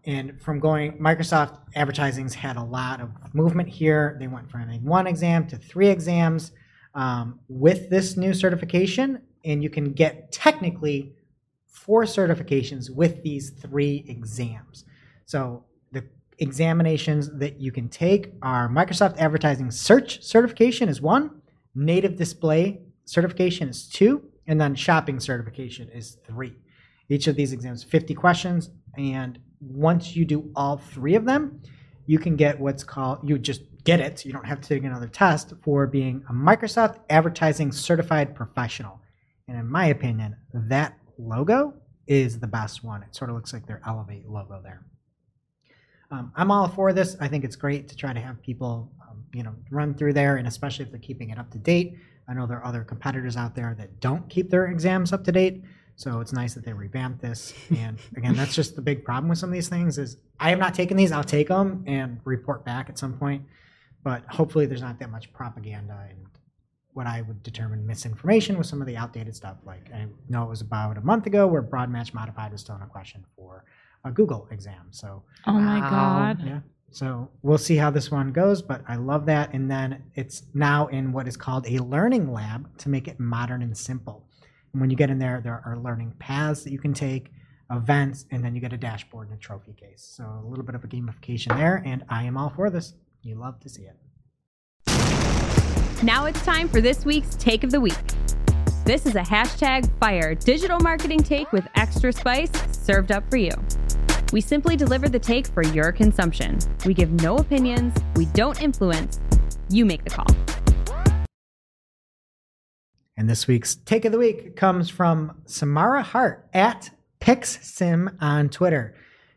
And 0.05 0.39
from 0.39 0.61
going, 0.61 0.99
Microsoft 0.99 1.59
Advertising's 1.75 2.35
had 2.35 2.59
a 2.59 2.63
lot 2.63 3.01
of 3.01 3.09
movement 3.33 3.71
here. 3.71 4.19
They 4.21 4.27
went 4.27 4.51
from 4.51 4.69
one 4.85 5.07
exam 5.07 5.47
to 5.47 5.57
three 5.57 5.89
exams 5.89 6.53
um, 6.95 7.41
with 7.49 7.89
this 7.89 8.19
new 8.19 8.35
certification, 8.35 9.23
and 9.43 9.63
you 9.63 9.71
can 9.71 9.95
get 9.95 10.31
technically 10.33 11.15
four 11.73 12.05
certifications 12.05 12.91
with 12.91 13.23
these 13.23 13.51
three 13.51 14.05
exams. 14.07 14.85
So 15.25 15.65
the 15.91 16.05
examinations 16.39 17.31
that 17.39 17.61
you 17.61 17.73
can 17.73 17.89
take 17.89 18.33
are 18.43 18.69
Microsoft 18.69 19.17
Advertising 19.19 19.71
Search 19.71 20.23
certification 20.23 20.89
is 20.89 21.01
one, 21.01 21.43
Native 21.75 22.17
Display 22.17 22.83
certification 23.07 23.69
is 23.69 23.89
two, 23.89 24.23
and 24.47 24.61
then 24.61 24.75
Shopping 24.75 25.19
certification 25.19 25.89
is 25.89 26.19
three. 26.27 26.55
Each 27.09 27.27
of 27.27 27.37
these 27.37 27.53
exams 27.53 27.83
50 27.83 28.15
questions, 28.15 28.71
and 28.97 29.39
once 29.61 30.15
you 30.15 30.25
do 30.25 30.51
all 30.55 30.77
three 30.77 31.15
of 31.15 31.25
them, 31.25 31.61
you 32.07 32.19
can 32.19 32.37
get 32.37 32.61
what's 32.61 32.85
called 32.85 33.21
you 33.23 33.39
just 33.39 33.63
get 33.85 34.01
it. 34.01 34.25
You 34.25 34.33
don't 34.33 34.47
have 34.47 34.61
to 34.61 34.69
take 34.69 34.85
another 34.85 35.09
test 35.09 35.55
for 35.63 35.87
being 35.87 36.23
a 36.29 36.33
Microsoft 36.33 36.99
Advertising 37.09 37.73
Certified 37.73 38.35
Professional. 38.35 39.01
And 39.49 39.57
in 39.57 39.69
my 39.69 39.87
opinion, 39.87 40.37
that 40.53 40.99
logo 41.27 41.75
is 42.07 42.39
the 42.39 42.47
best 42.47 42.85
one. 42.85 43.03
It 43.03 43.15
sort 43.15 43.31
of 43.31 43.37
looks 43.37 43.53
like 43.53 43.67
their 43.67 43.81
Elevate 43.87 44.29
logo 44.29 44.61
there. 44.63 44.85
Um, 46.11 46.31
I'm 46.37 46.51
all 46.51 46.69
for 46.69 46.93
this. 46.93 47.17
I 47.21 47.29
think 47.29 47.45
it's 47.45 47.57
great 47.57 47.89
to 47.89 47.97
try 47.97 48.13
to 48.13 48.21
have 48.21 48.43
people, 48.43 48.93
um, 49.09 49.25
you 49.33 49.43
know, 49.43 49.55
run 49.71 49.95
through 49.95 50.13
there, 50.13 50.37
and 50.37 50.47
especially 50.47 50.85
if 50.85 50.91
they're 50.91 51.01
keeping 51.01 51.31
it 51.31 51.39
up 51.39 51.51
to 51.53 51.59
date. 51.59 51.97
I 52.29 52.35
know 52.35 52.47
there 52.47 52.59
are 52.59 52.67
other 52.67 52.85
competitors 52.85 53.37
out 53.37 53.55
there 53.55 53.75
that 53.79 54.01
don't 54.01 54.29
keep 54.29 54.51
their 54.51 54.67
exams 54.67 55.13
up 55.13 55.25
to 55.25 55.33
date, 55.33 55.65
so 55.97 56.21
it's 56.21 56.33
nice 56.33 56.55
that 56.55 56.65
they 56.65 56.73
revamped 56.73 57.23
this. 57.23 57.55
And 57.77 57.99
again, 58.17 58.37
that's 58.37 58.55
just 58.55 58.77
the 58.77 58.83
big 58.83 59.05
problem 59.05 59.31
with 59.31 59.39
some 59.39 59.49
of 59.49 59.55
these 59.55 59.69
things 59.69 59.97
is 59.97 60.19
I 60.39 60.51
have 60.51 60.59
not 60.59 60.75
taken 60.75 60.97
these. 60.97 61.13
I'll 61.13 61.25
take 61.25 61.49
them 61.49 61.83
and 61.87 62.21
report 62.25 62.65
back 62.65 62.91
at 62.91 62.99
some 62.99 63.15
point, 63.15 63.45
but 64.05 64.23
hopefully 64.29 64.67
there's 64.67 64.83
not 64.83 64.99
that 64.99 65.11
much 65.11 65.33
propaganda 65.33 66.09
and 66.11 66.19
what 66.95 67.07
I 67.07 67.23
would 67.23 67.43
determine 67.43 67.87
misinformation 67.87 68.59
with 68.59 68.67
some 68.67 68.81
of 68.81 68.87
the 68.87 68.97
outdated 68.97 69.35
stuff. 69.35 69.57
Like 69.65 69.91
I 69.93 70.07
know 70.29 70.45
it 70.45 70.49
was 70.49 70.61
about 70.61 70.99
a 70.99 71.01
month 71.01 71.27
ago 71.27 71.47
where 71.47 71.63
broad 71.63 71.91
match 71.91 72.13
modified 72.15 72.53
was 72.53 72.61
still 72.61 72.77
in 72.77 72.83
a 72.83 72.87
question 72.87 73.25
for 73.37 73.65
a 74.05 74.11
Google 74.11 74.49
exam. 74.51 74.89
So 74.91 75.23
Oh 75.47 75.53
my 75.53 75.81
Wow. 75.81 75.89
god. 75.91 76.47
yeah. 76.47 76.61
So 76.91 77.31
we'll 77.43 77.57
see 77.59 77.77
how 77.77 77.91
this 77.91 78.11
one 78.11 78.33
goes, 78.33 78.61
but 78.61 78.83
I 78.87 78.97
love 78.97 79.25
that. 79.27 79.55
And 79.55 79.71
then 79.71 80.03
it's 80.15 80.43
now 80.53 80.89
in 80.89 81.13
what 81.13 81.27
is 81.27 81.37
called 81.39 81.67
a 81.67 81.79
learning 81.79 82.31
lab 82.31 82.77
to 82.79 82.91
make 82.91 83.09
it 83.09 83.19
modern 83.19 83.63
and 83.63 83.77
simple. 83.77 84.29
And 84.73 84.81
when 84.81 84.91
you 84.91 84.97
get 84.97 85.09
in 85.09 85.19
there, 85.19 85.41
there 85.43 85.63
are 85.65 85.79
learning 85.79 86.13
paths 86.19 86.65
that 86.65 86.73
you 86.73 86.79
can 86.79 86.93
take, 86.93 87.31
events, 87.71 88.27
and 88.31 88.45
then 88.45 88.55
you 88.55 88.61
get 88.61 88.75
a 88.75 88.77
dashboard 88.77 89.29
and 89.31 89.39
a 89.39 89.41
trophy 89.41 89.73
case. 89.73 90.03
So 90.17 90.25
a 90.25 90.47
little 90.47 90.65
bit 90.65 90.75
of 90.75 90.85
a 90.85 90.87
gamification 90.89 91.57
there, 91.57 91.83
and 91.87 92.05
I 92.11 92.25
am 92.25 92.37
all 92.37 92.51
for 92.51 92.69
this. 92.69 92.93
You 93.23 93.37
love 93.37 93.59
to 93.61 93.69
see 93.71 93.83
it. 93.85 93.97
Now 96.03 96.25
it's 96.27 96.45
time 96.45 96.69
for 96.69 96.81
this 96.81 97.05
week's 97.05 97.37
Take 97.37 97.63
of 97.63 97.71
the 97.71 97.81
Week. 97.81 97.95
This 98.85 99.07
is 99.07 99.15
a 99.15 99.21
hashtag 99.21 99.89
fire 100.01 100.35
digital 100.35 100.81
marketing 100.81 101.21
take 101.21 101.53
with 101.53 101.65
extra 101.77 102.13
spice 102.13 102.51
served 102.73 103.13
up 103.13 103.23
for 103.31 103.37
you. 103.37 103.53
We 104.33 104.41
simply 104.41 104.75
deliver 104.75 105.09
the 105.09 105.21
take 105.21 105.47
for 105.47 105.63
your 105.63 105.93
consumption. 105.93 106.59
We 106.85 106.93
give 106.93 107.13
no 107.23 107.37
opinions, 107.37 107.97
we 108.17 108.25
don't 108.27 108.61
influence, 108.61 109.21
you 109.71 109.85
make 109.85 110.03
the 110.03 110.11
call. 110.11 110.27
And 113.17 113.31
this 113.31 113.47
week's 113.47 113.77
take 113.77 114.05
of 114.05 114.11
the 114.11 114.19
week 114.19 114.57
comes 114.57 114.91
from 114.91 115.41
Samara 115.47 116.03
Hart 116.03 116.49
at 116.53 116.91
PixSim 117.21 118.17
on 118.21 118.49
Twitter. 118.49 118.97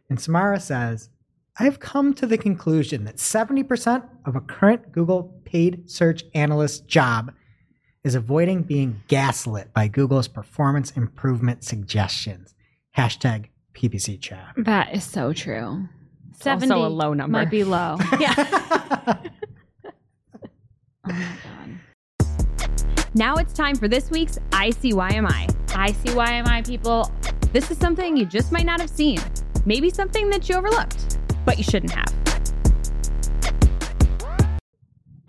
And 0.10 0.20
Samara 0.20 0.60
says, 0.60 1.10
I've 1.58 1.80
come 1.80 2.14
to 2.16 2.28
the 2.28 2.38
conclusion 2.38 3.06
that 3.06 3.16
70% 3.16 4.04
of 4.26 4.36
a 4.36 4.42
current 4.42 4.92
Google 4.92 5.40
paid 5.46 5.90
search 5.90 6.24
analyst 6.34 6.86
job 6.88 7.32
is 8.04 8.14
avoiding 8.14 8.64
being 8.64 9.02
gaslit 9.08 9.74
by 9.74 9.88
Google's 9.88 10.28
performance 10.28 10.92
improvement 10.92 11.64
suggestions. 11.64 12.54
Hashtag 12.98 13.46
PPC 13.74 14.20
chat. 14.20 14.54
That 14.58 14.94
is 14.94 15.04
so 15.04 15.32
true. 15.32 15.64
also 15.64 15.88
Seventy 16.42 16.74
a 16.74 16.78
low 16.78 17.14
number. 17.14 17.38
Might 17.40 17.50
be 17.50 17.64
low. 17.64 17.98
Yeah. 18.20 19.18
Oh 21.08 21.14
my 21.14 21.28
god. 21.44 22.28
now 23.14 23.36
it's 23.36 23.54
time 23.54 23.76
for 23.76 23.88
this 23.88 24.10
week's 24.10 24.40
ICYMI. 24.50 25.48
ICYMI 25.68 26.66
people. 26.66 27.12
This 27.54 27.70
is 27.70 27.78
something 27.78 28.18
you 28.18 28.26
just 28.26 28.52
might 28.52 28.66
not 28.66 28.82
have 28.82 28.90
seen. 28.90 29.20
Maybe 29.68 29.92
something 29.92 30.32
that 30.32 30.50
you 30.50 30.56
overlooked, 30.56 31.20
but 31.46 31.58
you 31.58 31.64
shouldn't 31.64 31.92
have. 31.92 32.14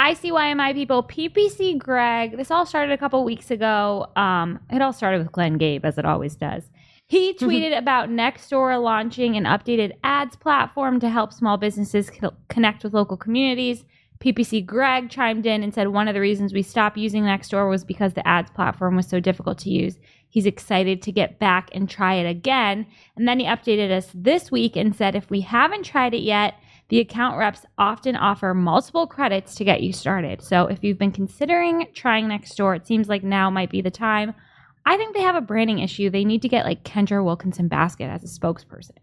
ICYMI 0.00 0.74
people, 0.74 1.02
PPC 1.02 1.79
Greg. 1.79 2.37
This 2.37 2.50
all 2.50 2.64
started 2.64 2.92
a 2.92 2.98
couple 2.98 3.24
weeks 3.24 3.50
ago. 3.50 4.07
Um, 4.14 4.61
it 4.70 4.81
all 4.81 4.92
started 4.92 5.18
with 5.18 5.33
Glenn 5.33 5.59
Gabe, 5.59 5.85
as 5.85 5.98
it 5.98 6.05
always 6.05 6.37
does. 6.37 6.70
He 7.09 7.35
tweeted 7.35 7.76
about 7.76 8.09
Nextdoor 8.09 8.83
launching 8.83 9.37
an 9.37 9.44
updated 9.44 9.92
ads 10.02 10.37
platform 10.37 10.98
to 11.00 11.09
help 11.09 11.33
small 11.33 11.57
businesses 11.57 12.11
co- 12.11 12.35
connect 12.48 12.83
with 12.83 12.94
local 12.94 13.16
communities. 13.16 13.85
PPC 14.18 14.64
Greg 14.64 15.09
chimed 15.09 15.46
in 15.46 15.62
and 15.62 15.72
said 15.72 15.88
one 15.88 16.09
of 16.09 16.14
the 16.14 16.20
reasons 16.20 16.52
we 16.52 16.62
stopped 16.62 16.96
using 16.96 17.22
Nextdoor 17.22 17.68
was 17.70 17.85
because 17.85 18.14
the 18.14 18.26
ads 18.26 18.50
platform 18.50 18.96
was 18.96 19.07
so 19.07 19.20
difficult 19.20 19.59
to 19.59 19.70
use. 19.70 19.98
He's 20.37 20.44
excited 20.44 21.01
to 21.01 21.12
get 21.12 21.38
back 21.38 21.70
and 21.72 21.88
try 21.88 22.16
it 22.16 22.29
again. 22.29 22.87
And 23.16 23.27
then 23.27 23.40
he 23.40 23.46
updated 23.46 23.90
us 23.90 24.11
this 24.12 24.51
week 24.51 24.77
and 24.77 24.94
said 24.94 25.14
if 25.14 25.31
we 25.31 25.40
haven't 25.40 25.87
tried 25.87 26.12
it 26.12 26.20
yet, 26.20 26.57
the 26.90 27.01
account 27.01 27.38
reps 27.38 27.64
often 27.79 28.16
offer 28.16 28.53
multiple 28.53 29.07
credits 29.07 29.55
to 29.55 29.64
get 29.64 29.83
you 29.83 29.94
started. 29.94 30.42
So 30.42 30.66
if 30.66 30.85
you've 30.85 30.99
been 30.99 31.11
considering 31.11 31.87
trying 31.94 32.27
Nextdoor, 32.27 32.77
it 32.77 32.87
seems 32.87 33.09
like 33.09 33.25
now 33.25 33.49
might 33.49 33.70
be 33.70 33.81
the 33.81 33.90
time. 33.90 34.35
I 34.85 34.99
think 34.99 35.16
they 35.16 35.22
have 35.22 35.37
a 35.37 35.40
branding 35.40 35.79
issue. 35.79 36.11
They 36.11 36.27
need 36.27 36.42
to 36.42 36.51
get 36.51 36.66
like 36.66 36.85
Kendra 36.85 37.25
Wilkinson 37.25 37.68
Baskett 37.68 38.11
as 38.11 38.22
a 38.22 38.27
spokesperson. 38.27 38.99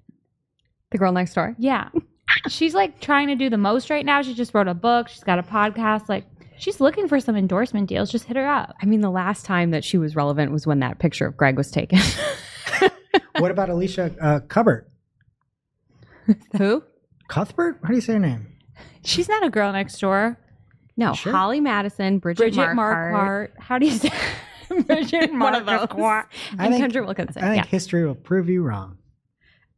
The 0.92 1.00
girl 1.00 1.14
next 1.14 1.34
door. 1.34 1.56
Yeah. 1.58 1.90
she's 2.48 2.76
like 2.76 3.00
trying 3.00 3.30
to 3.30 3.36
do 3.36 3.50
the 3.50 3.58
most 3.58 3.90
right 3.90 4.06
now. 4.06 4.22
She 4.22 4.36
just 4.36 4.54
wrote 4.54 4.68
a 4.68 4.76
book, 4.76 5.08
she's 5.08 5.24
got 5.24 5.40
a 5.40 5.44
podcast. 5.44 6.10
Like, 6.10 6.28
she's 6.58 6.80
looking 6.80 7.08
for 7.08 7.20
some 7.20 7.36
endorsement 7.36 7.88
deals. 7.88 8.12
Just 8.12 8.26
hit 8.26 8.36
her 8.38 8.48
up. 8.48 8.76
I 8.82 8.86
mean, 8.86 9.02
the 9.02 9.12
last 9.12 9.46
time 9.46 9.72
that 9.72 9.84
she 9.84 9.98
was 9.98 10.16
relevant 10.16 10.52
was 10.52 10.66
when 10.68 10.80
that 10.80 11.00
picture 11.00 11.26
of 11.26 11.38
Greg 11.38 11.58
was 11.58 11.72
taken. 11.72 12.00
what 13.40 13.52
about 13.52 13.70
Alicia 13.70 14.14
uh, 14.22 14.40
Cuthbert? 14.42 14.90
Who? 16.58 16.84
Cuthbert? 17.28 17.80
How 17.82 17.90
do 17.90 17.96
you 17.96 18.02
say 18.02 18.14
her 18.14 18.20
name? 18.20 18.48
She's 19.04 19.28
not 19.28 19.44
a 19.46 19.50
girl 19.50 19.72
next 19.72 20.00
door. 20.00 20.40
No, 20.96 21.14
Sure. 21.14 21.34
Holly 21.34 21.60
Madison, 21.60 22.20
Bridget, 22.20 22.38
Bridget 22.40 22.68
Marquardt, 22.70 23.14
Marquardt. 23.14 23.50
How 23.60 23.80
do 23.80 23.88
you 23.88 23.94
say 23.94 24.12
Bridget 24.86 25.34
one 25.34 25.56
of 25.56 25.66
those, 25.66 25.88
Marquardt. 25.88 26.26
I 26.58 26.66
and 26.68 26.74
think- 26.76 26.94
Kendra 26.94 27.06
Wilkinson. 27.06 27.44
I 27.44 27.48
think 27.54 27.66
yeah. 27.66 27.70
history 27.70 28.06
will 28.06 28.16
prove 28.16 28.50
you 28.50 28.62
wrong. 28.64 28.98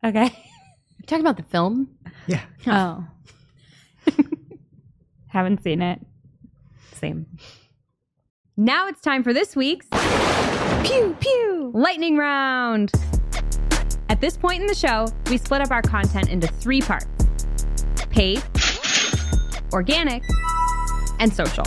Okay. 0.04 0.26
You 0.26 1.06
talking 1.08 1.26
about 1.26 1.38
the 1.38 1.44
film? 1.44 1.90
Yeah. 2.28 2.42
Oh. 2.68 3.06
Haven't 5.28 5.64
seen 5.64 5.82
it. 5.82 6.00
Same. 6.96 7.26
Now 8.58 8.88
it's 8.88 9.02
time 9.02 9.24
for 9.24 9.34
this 9.34 9.56
week's 9.56 9.88
Pew 10.84 11.16
Pew 11.20 11.72
Lightning 11.74 12.18
Round. 12.18 12.92
At 14.08 14.22
this 14.22 14.38
point 14.38 14.62
in 14.62 14.68
the 14.68 14.76
show, 14.76 15.08
we 15.30 15.38
split 15.38 15.62
up 15.62 15.72
our 15.72 15.82
content 15.82 16.30
into 16.30 16.48
three 16.48 16.82
parts 16.82 17.08
paid, 18.10 18.42
organic, 19.74 20.24
and 21.20 21.34
social. 21.34 21.66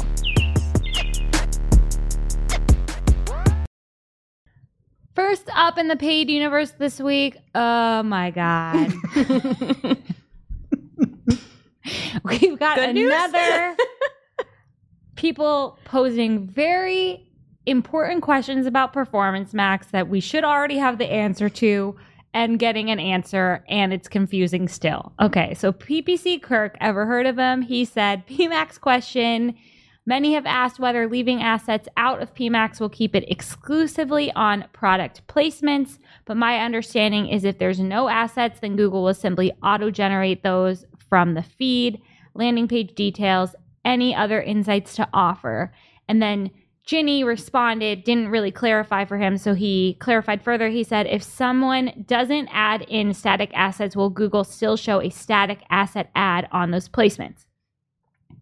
First 5.14 5.50
up 5.54 5.76
in 5.76 5.88
the 5.88 5.96
paid 5.96 6.30
universe 6.30 6.70
this 6.78 7.00
week. 7.00 7.36
Oh 7.54 8.02
my 8.02 8.30
God. 8.30 8.94
We've 12.24 12.58
got 12.58 12.76
Good 12.76 12.96
another 12.96 13.76
people 15.18 15.76
posing 15.84 16.46
very 16.46 17.26
important 17.66 18.22
questions 18.22 18.66
about 18.66 18.92
Performance 18.92 19.52
Max 19.52 19.88
that 19.88 20.08
we 20.08 20.20
should 20.20 20.44
already 20.44 20.78
have 20.78 20.96
the 20.96 21.10
answer 21.10 21.48
to 21.48 21.96
and 22.32 22.58
getting 22.60 22.88
an 22.90 23.00
answer, 23.00 23.64
and 23.68 23.92
it's 23.92 24.06
confusing 24.06 24.68
still. 24.68 25.12
Okay, 25.20 25.54
so 25.54 25.72
PPC 25.72 26.40
Kirk, 26.40 26.76
ever 26.80 27.04
heard 27.04 27.26
of 27.26 27.36
him? 27.36 27.62
He 27.62 27.84
said, 27.84 28.26
PMAX 28.28 28.80
question. 28.80 29.56
Many 30.06 30.34
have 30.34 30.46
asked 30.46 30.78
whether 30.78 31.08
leaving 31.08 31.42
assets 31.42 31.88
out 31.96 32.22
of 32.22 32.32
PMAX 32.34 32.78
will 32.78 32.88
keep 32.88 33.16
it 33.16 33.24
exclusively 33.26 34.30
on 34.32 34.66
product 34.72 35.26
placements, 35.26 35.98
but 36.26 36.36
my 36.36 36.60
understanding 36.60 37.28
is 37.28 37.44
if 37.44 37.58
there's 37.58 37.80
no 37.80 38.08
assets, 38.08 38.60
then 38.60 38.76
Google 38.76 39.02
will 39.02 39.14
simply 39.14 39.52
auto 39.64 39.90
generate 39.90 40.44
those 40.44 40.86
from 41.08 41.34
the 41.34 41.42
feed, 41.42 42.00
landing 42.34 42.68
page 42.68 42.94
details, 42.94 43.56
any 43.88 44.14
other 44.14 44.40
insights 44.40 44.94
to 44.96 45.08
offer. 45.12 45.72
And 46.08 46.20
then 46.20 46.50
Ginny 46.84 47.24
responded, 47.24 48.04
didn't 48.04 48.28
really 48.28 48.50
clarify 48.50 49.04
for 49.04 49.18
him, 49.18 49.36
so 49.36 49.54
he 49.54 49.96
clarified 49.98 50.42
further. 50.42 50.68
He 50.68 50.84
said, 50.84 51.06
if 51.06 51.22
someone 51.22 52.04
doesn't 52.06 52.48
add 52.52 52.82
in 52.82 53.12
static 53.14 53.50
assets, 53.54 53.96
will 53.96 54.10
Google 54.10 54.44
still 54.44 54.76
show 54.76 55.00
a 55.00 55.10
static 55.10 55.62
asset 55.70 56.10
ad 56.14 56.48
on 56.52 56.70
those 56.70 56.88
placements? 56.88 57.44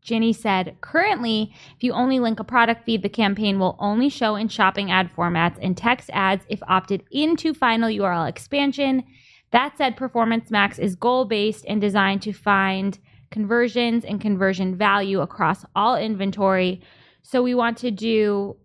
Ginny 0.00 0.32
said, 0.32 0.76
currently, 0.80 1.52
if 1.76 1.82
you 1.82 1.92
only 1.92 2.20
link 2.20 2.38
a 2.38 2.44
product 2.44 2.85
feed, 2.85 3.02
the 3.02 3.09
campaign 3.09 3.59
will 3.59 3.76
only 3.80 4.09
show 4.09 4.37
in 4.37 4.46
shopping 4.46 4.90
ad 4.90 5.11
formats 5.12 5.59
and 5.61 5.76
text 5.76 6.11
ads 6.12 6.44
if 6.48 6.62
opted 6.68 7.02
into 7.11 7.52
final 7.52 7.88
URL 7.88 8.28
expansion. 8.28 9.02
That 9.50 9.76
said, 9.76 9.96
Performance 9.96 10.50
Max 10.50 10.78
is 10.78 10.94
goal 10.94 11.24
based 11.24 11.64
and 11.66 11.80
designed 11.80 12.22
to 12.22 12.32
find 12.32 12.98
conversions 13.30 14.04
and 14.04 14.20
conversion 14.20 14.76
value 14.76 15.20
across 15.20 15.64
all 15.74 15.96
inventory. 15.96 16.82
So 17.22 17.42
we 17.42 17.54
want 17.54 17.78
to 17.78 17.90
do 17.90 18.56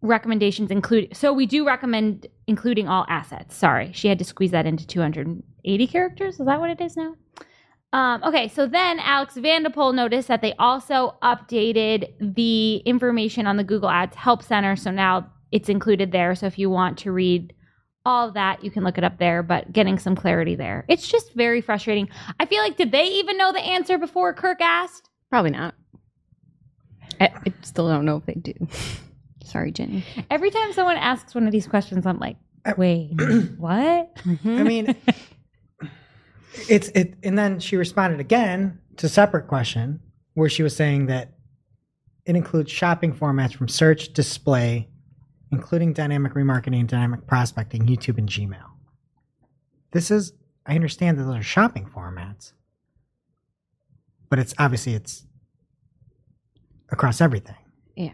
recommendations 0.00 0.70
include 0.70 1.16
so 1.16 1.32
we 1.32 1.44
do 1.44 1.66
recommend 1.66 2.26
including 2.46 2.88
all 2.88 3.04
assets. 3.08 3.56
Sorry, 3.56 3.92
she 3.92 4.08
had 4.08 4.18
to 4.18 4.24
squeeze 4.24 4.52
that 4.52 4.66
into 4.66 4.86
280 4.86 5.86
characters. 5.86 6.38
Is 6.40 6.46
that 6.46 6.60
what 6.60 6.70
it 6.70 6.80
is 6.80 6.96
now? 6.96 7.14
Um, 7.92 8.22
okay, 8.22 8.48
so 8.48 8.66
then 8.66 9.00
Alex 9.00 9.34
Vandepol 9.34 9.94
noticed 9.94 10.28
that 10.28 10.42
they 10.42 10.52
also 10.58 11.16
updated 11.22 12.12
the 12.20 12.76
information 12.78 13.46
on 13.46 13.56
the 13.56 13.64
Google 13.64 13.88
Ads 13.88 14.14
Help 14.14 14.42
Center. 14.42 14.76
So 14.76 14.90
now 14.90 15.30
it's 15.52 15.70
included 15.70 16.12
there. 16.12 16.34
So 16.34 16.46
if 16.46 16.58
you 16.58 16.68
want 16.68 16.98
to 16.98 17.12
read 17.12 17.54
all 18.08 18.26
of 18.26 18.34
that, 18.34 18.64
you 18.64 18.70
can 18.70 18.84
look 18.84 18.96
it 18.96 19.04
up 19.04 19.18
there, 19.18 19.42
but 19.42 19.70
getting 19.70 19.98
some 19.98 20.16
clarity 20.16 20.54
there. 20.54 20.86
It's 20.88 21.06
just 21.06 21.34
very 21.34 21.60
frustrating. 21.60 22.08
I 22.40 22.46
feel 22.46 22.62
like, 22.62 22.78
did 22.78 22.90
they 22.90 23.04
even 23.04 23.36
know 23.36 23.52
the 23.52 23.60
answer 23.60 23.98
before 23.98 24.32
Kirk 24.32 24.62
asked? 24.62 25.10
Probably 25.28 25.50
not. 25.50 25.74
I, 27.20 27.26
I 27.26 27.52
still 27.60 27.86
don't 27.86 28.06
know 28.06 28.16
if 28.16 28.24
they 28.24 28.32
do. 28.32 28.54
Sorry, 29.44 29.72
Ginny. 29.72 30.04
Every 30.30 30.50
time 30.50 30.72
someone 30.72 30.96
asks 30.96 31.34
one 31.34 31.44
of 31.44 31.52
these 31.52 31.66
questions, 31.66 32.06
I'm 32.06 32.18
like, 32.18 32.38
uh, 32.64 32.72
wait, 32.78 33.10
what? 33.58 34.16
Mm-hmm. 34.16 34.58
I 34.58 34.62
mean, 34.62 34.96
it's 36.68 36.88
it, 36.88 37.12
and 37.22 37.38
then 37.38 37.60
she 37.60 37.76
responded 37.76 38.20
again 38.20 38.78
to 38.96 39.06
a 39.06 39.10
separate 39.10 39.48
question 39.48 40.00
where 40.32 40.48
she 40.48 40.62
was 40.62 40.74
saying 40.74 41.06
that 41.06 41.34
it 42.24 42.36
includes 42.36 42.72
shopping 42.72 43.12
formats 43.12 43.54
from 43.54 43.68
search, 43.68 44.14
display, 44.14 44.88
including 45.50 45.92
dynamic 45.92 46.34
remarketing, 46.34 46.86
dynamic 46.86 47.26
prospecting, 47.26 47.86
YouTube, 47.86 48.18
and 48.18 48.28
Gmail. 48.28 48.70
This 49.92 50.10
is, 50.10 50.32
I 50.66 50.74
understand 50.74 51.18
that 51.18 51.24
those 51.24 51.36
are 51.36 51.42
shopping 51.42 51.86
formats, 51.86 52.52
but 54.28 54.38
it's 54.38 54.54
obviously 54.58 54.94
it's 54.94 55.26
across 56.90 57.20
everything. 57.20 57.56
yeah. 57.96 58.12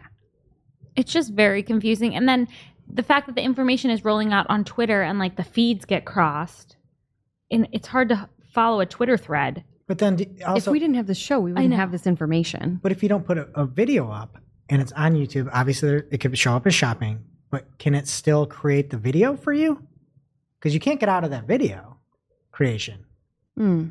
It's 0.95 1.11
just 1.11 1.33
very 1.33 1.61
confusing. 1.61 2.15
And 2.15 2.27
then 2.29 2.47
the 2.89 3.03
fact 3.03 3.27
that 3.27 3.35
the 3.35 3.41
information 3.41 3.91
is 3.91 4.05
rolling 4.05 4.31
out 4.31 4.45
on 4.47 4.63
Twitter 4.63 5.01
and 5.01 5.19
like 5.19 5.35
the 5.35 5.43
feeds 5.43 5.83
get 5.83 6.05
crossed, 6.05 6.77
and 7.51 7.67
it's 7.73 7.89
hard 7.89 8.07
to 8.09 8.29
follow 8.53 8.79
a 8.79 8.85
Twitter 8.85 9.17
thread. 9.17 9.65
But 9.87 9.97
then 9.97 10.37
also, 10.47 10.71
if 10.71 10.71
we 10.71 10.79
didn't 10.79 10.95
have 10.95 11.07
the 11.07 11.13
show, 11.13 11.39
we 11.41 11.51
wouldn't 11.51 11.73
have 11.73 11.91
this 11.91 12.07
information. 12.07 12.79
But 12.81 12.93
if 12.93 13.03
you 13.03 13.09
don't 13.09 13.25
put 13.25 13.37
a, 13.37 13.49
a 13.55 13.65
video 13.65 14.09
up 14.09 14.37
and 14.69 14.81
it's 14.81 14.91
on 14.93 15.13
YouTube, 15.13 15.49
obviously 15.53 15.89
there, 15.89 16.05
it 16.11 16.19
could 16.19 16.37
show 16.37 16.53
up 16.55 16.65
as 16.67 16.73
shopping, 16.75 17.23
but 17.51 17.65
can 17.77 17.93
it 17.95 18.07
still 18.07 18.45
create 18.45 18.89
the 18.89 18.97
video 18.97 19.35
for 19.35 19.53
you? 19.53 19.85
Because 20.59 20.73
you 20.73 20.79
can't 20.79 20.99
get 20.99 21.09
out 21.09 21.23
of 21.23 21.29
that 21.31 21.45
video 21.45 21.97
creation, 22.51 23.05
Hmm. 23.55 23.89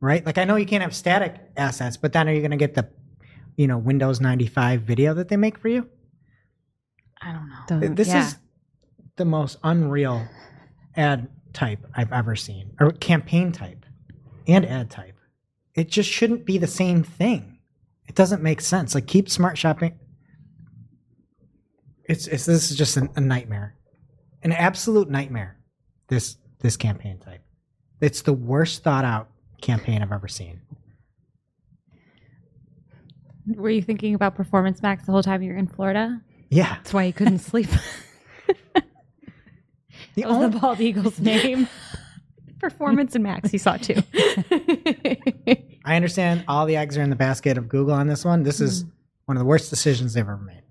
right? 0.00 0.24
Like 0.24 0.38
I 0.38 0.44
know 0.44 0.56
you 0.56 0.66
can't 0.66 0.82
have 0.82 0.94
static 0.94 1.34
assets, 1.56 1.96
but 1.96 2.12
then 2.12 2.28
are 2.28 2.32
you 2.32 2.40
going 2.40 2.50
to 2.52 2.56
get 2.56 2.74
the, 2.74 2.88
you 3.56 3.66
know, 3.66 3.78
Windows 3.78 4.20
95 4.20 4.82
video 4.82 5.14
that 5.14 5.28
they 5.28 5.36
make 5.36 5.58
for 5.58 5.68
you? 5.68 5.88
I 7.20 7.32
don't 7.32 7.48
know. 7.48 7.56
Doesn't- 7.66 7.94
This 7.96 8.08
yeah. 8.08 8.26
is 8.26 8.36
the 9.16 9.24
most 9.24 9.58
unreal 9.64 10.28
ad 10.96 11.28
type 11.52 11.84
I've 11.94 12.12
ever 12.12 12.36
seen, 12.36 12.72
or 12.78 12.92
campaign 12.92 13.50
type 13.52 13.84
and 14.46 14.64
ad 14.66 14.90
type. 14.90 15.14
It 15.74 15.88
just 15.88 16.10
shouldn't 16.10 16.44
be 16.44 16.58
the 16.58 16.66
same 16.66 17.02
thing. 17.02 17.55
It 18.08 18.14
doesn't 18.14 18.42
make 18.42 18.60
sense. 18.60 18.94
Like 18.94 19.06
keep 19.06 19.28
smart 19.28 19.58
shopping. 19.58 19.98
It's, 22.04 22.26
it's 22.26 22.46
this 22.46 22.70
is 22.70 22.76
just 22.76 22.96
an, 22.96 23.10
a 23.16 23.20
nightmare, 23.20 23.74
an 24.42 24.52
absolute 24.52 25.10
nightmare. 25.10 25.56
This 26.08 26.36
this 26.60 26.76
campaign 26.76 27.18
type. 27.18 27.42
It's 28.00 28.22
the 28.22 28.32
worst 28.32 28.84
thought 28.84 29.04
out 29.04 29.28
campaign 29.60 30.02
I've 30.02 30.12
ever 30.12 30.28
seen. 30.28 30.60
Were 33.54 33.70
you 33.70 33.82
thinking 33.82 34.14
about 34.14 34.34
Performance 34.34 34.82
Max 34.82 35.04
the 35.04 35.12
whole 35.12 35.22
time 35.22 35.42
you 35.42 35.52
were 35.52 35.58
in 35.58 35.66
Florida? 35.66 36.20
Yeah, 36.50 36.76
That's 36.76 36.92
why 36.92 37.04
you 37.04 37.12
couldn't 37.12 37.38
sleep. 37.40 37.68
the 38.74 38.82
That 40.16 40.26
was 40.28 40.36
only, 40.36 40.48
the 40.50 40.58
bald 40.58 40.80
eagle's 40.80 41.18
name. 41.20 41.68
Performance 42.60 43.14
and 43.14 43.24
Max, 43.24 43.50
he 43.50 43.58
saw 43.58 43.76
too. 43.76 43.94
I 45.86 45.94
understand 45.94 46.44
all 46.48 46.66
the 46.66 46.76
eggs 46.76 46.98
are 46.98 47.02
in 47.02 47.10
the 47.10 47.16
basket 47.16 47.56
of 47.56 47.68
Google 47.68 47.94
on 47.94 48.08
this 48.08 48.24
one. 48.24 48.42
This 48.42 48.60
is 48.60 48.82
hmm. 48.82 48.88
one 49.26 49.36
of 49.36 49.40
the 49.40 49.46
worst 49.46 49.70
decisions 49.70 50.14
they've 50.14 50.24
ever 50.24 50.36
made. 50.36 50.62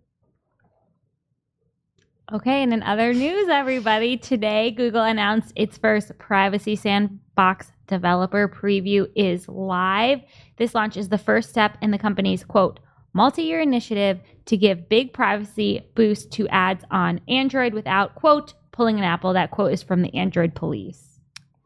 Okay, 2.33 2.63
and 2.63 2.73
in 2.73 2.83
other 2.83 3.13
news, 3.13 3.47
everybody, 3.49 4.17
today 4.17 4.71
Google 4.71 5.03
announced 5.03 5.53
its 5.55 5.77
first 5.77 6.17
Privacy 6.17 6.75
Sandbox 6.75 7.71
developer 7.87 8.49
preview 8.49 9.07
is 9.15 9.47
live. 9.47 10.21
This 10.57 10.75
launch 10.75 10.97
is 10.97 11.09
the 11.09 11.17
first 11.19 11.49
step 11.49 11.77
in 11.81 11.91
the 11.91 11.99
company's 11.99 12.43
quote, 12.43 12.79
multi 13.13 13.43
year 13.43 13.61
initiative 13.61 14.19
to 14.45 14.57
give 14.57 14.89
big 14.89 15.13
privacy 15.13 15.87
boost 15.95 16.31
to 16.31 16.47
ads 16.49 16.83
on 16.91 17.21
Android 17.29 17.73
without 17.73 18.15
quote, 18.15 18.53
pulling 18.71 18.97
an 18.97 19.05
apple. 19.05 19.31
That 19.33 19.51
quote 19.51 19.71
is 19.71 19.83
from 19.83 20.01
the 20.01 20.13
Android 20.15 20.55
police. 20.55 21.14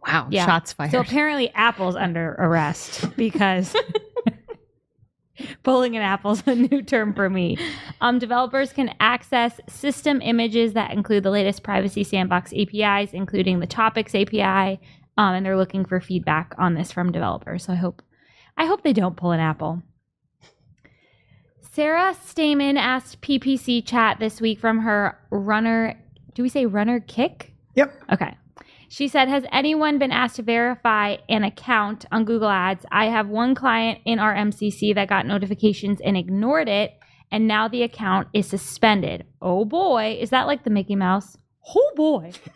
Wow. 0.06 0.28
Yeah. 0.30 0.46
Shots 0.46 0.74
fired. 0.74 0.92
So 0.92 1.00
apparently, 1.00 1.50
Apple's 1.54 1.96
under 1.96 2.36
arrest 2.40 3.06
because 3.18 3.76
pulling 5.64 5.96
an 5.96 6.02
apple's 6.02 6.44
a 6.46 6.56
new 6.56 6.82
term 6.82 7.14
for 7.14 7.30
me. 7.30 7.58
Um, 8.02 8.20
developers 8.20 8.74
can 8.74 8.94
access 9.00 9.60
system 9.68 10.22
images 10.22 10.74
that 10.74 10.92
include 10.92 11.24
the 11.24 11.32
latest 11.32 11.64
Privacy 11.64 12.04
Sandbox 12.04 12.54
APIs, 12.54 13.14
including 13.14 13.60
the 13.60 13.68
Topics 13.68 14.16
API, 14.16 14.80
um, 15.18 15.36
and 15.36 15.46
they're 15.46 15.58
looking 15.58 15.86
for 15.86 16.00
feedback 16.00 16.54
on 16.58 16.76
this 16.76 16.92
from 16.92 17.12
developers. 17.12 17.66
So 17.66 17.74
I 17.74 17.78
hope, 17.78 18.02
I 18.58 18.66
hope 18.66 18.84
they 18.84 18.94
don't 18.94 19.18
pull 19.18 19.32
an 19.32 19.40
apple. 19.40 19.82
Sarah 21.72 22.16
Stemen 22.26 22.78
asked 22.78 23.22
PPC 23.22 23.86
chat 23.86 24.20
this 24.20 24.42
week 24.42 24.60
from 24.60 24.80
her 24.80 25.18
runner. 25.30 26.02
Do 26.34 26.44
we 26.44 26.50
say 26.50 26.66
runner 26.66 27.00
kick? 27.00 27.54
Yep. 27.76 27.94
Okay. 28.12 28.36
She 28.92 29.08
said, 29.08 29.28
Has 29.28 29.44
anyone 29.52 30.00
been 30.00 30.12
asked 30.12 30.38
to 30.38 30.42
verify 30.44 31.18
an 31.30 31.44
account 31.44 32.06
on 32.12 32.26
Google 32.26 32.50
Ads? 32.50 32.86
I 32.92 33.06
have 33.06 33.30
one 33.30 33.54
client 33.54 34.00
in 34.04 34.18
our 34.18 34.34
MCC 34.36 34.96
that 34.96 35.08
got 35.08 35.28
notifications 35.28 36.02
and 36.02 36.18
ignored 36.18 36.68
it, 36.68 36.94
and 37.32 37.48
now 37.48 37.68
the 37.68 37.84
account 37.84 38.28
is 38.34 38.48
suspended. 38.48 39.26
Oh 39.42 39.64
boy. 39.64 40.18
Is 40.20 40.32
that 40.32 40.48
like 40.48 40.64
the 40.64 40.72
Mickey 40.72 40.96
Mouse? 40.96 41.38
Oh 41.76 41.92
boy. 41.96 42.32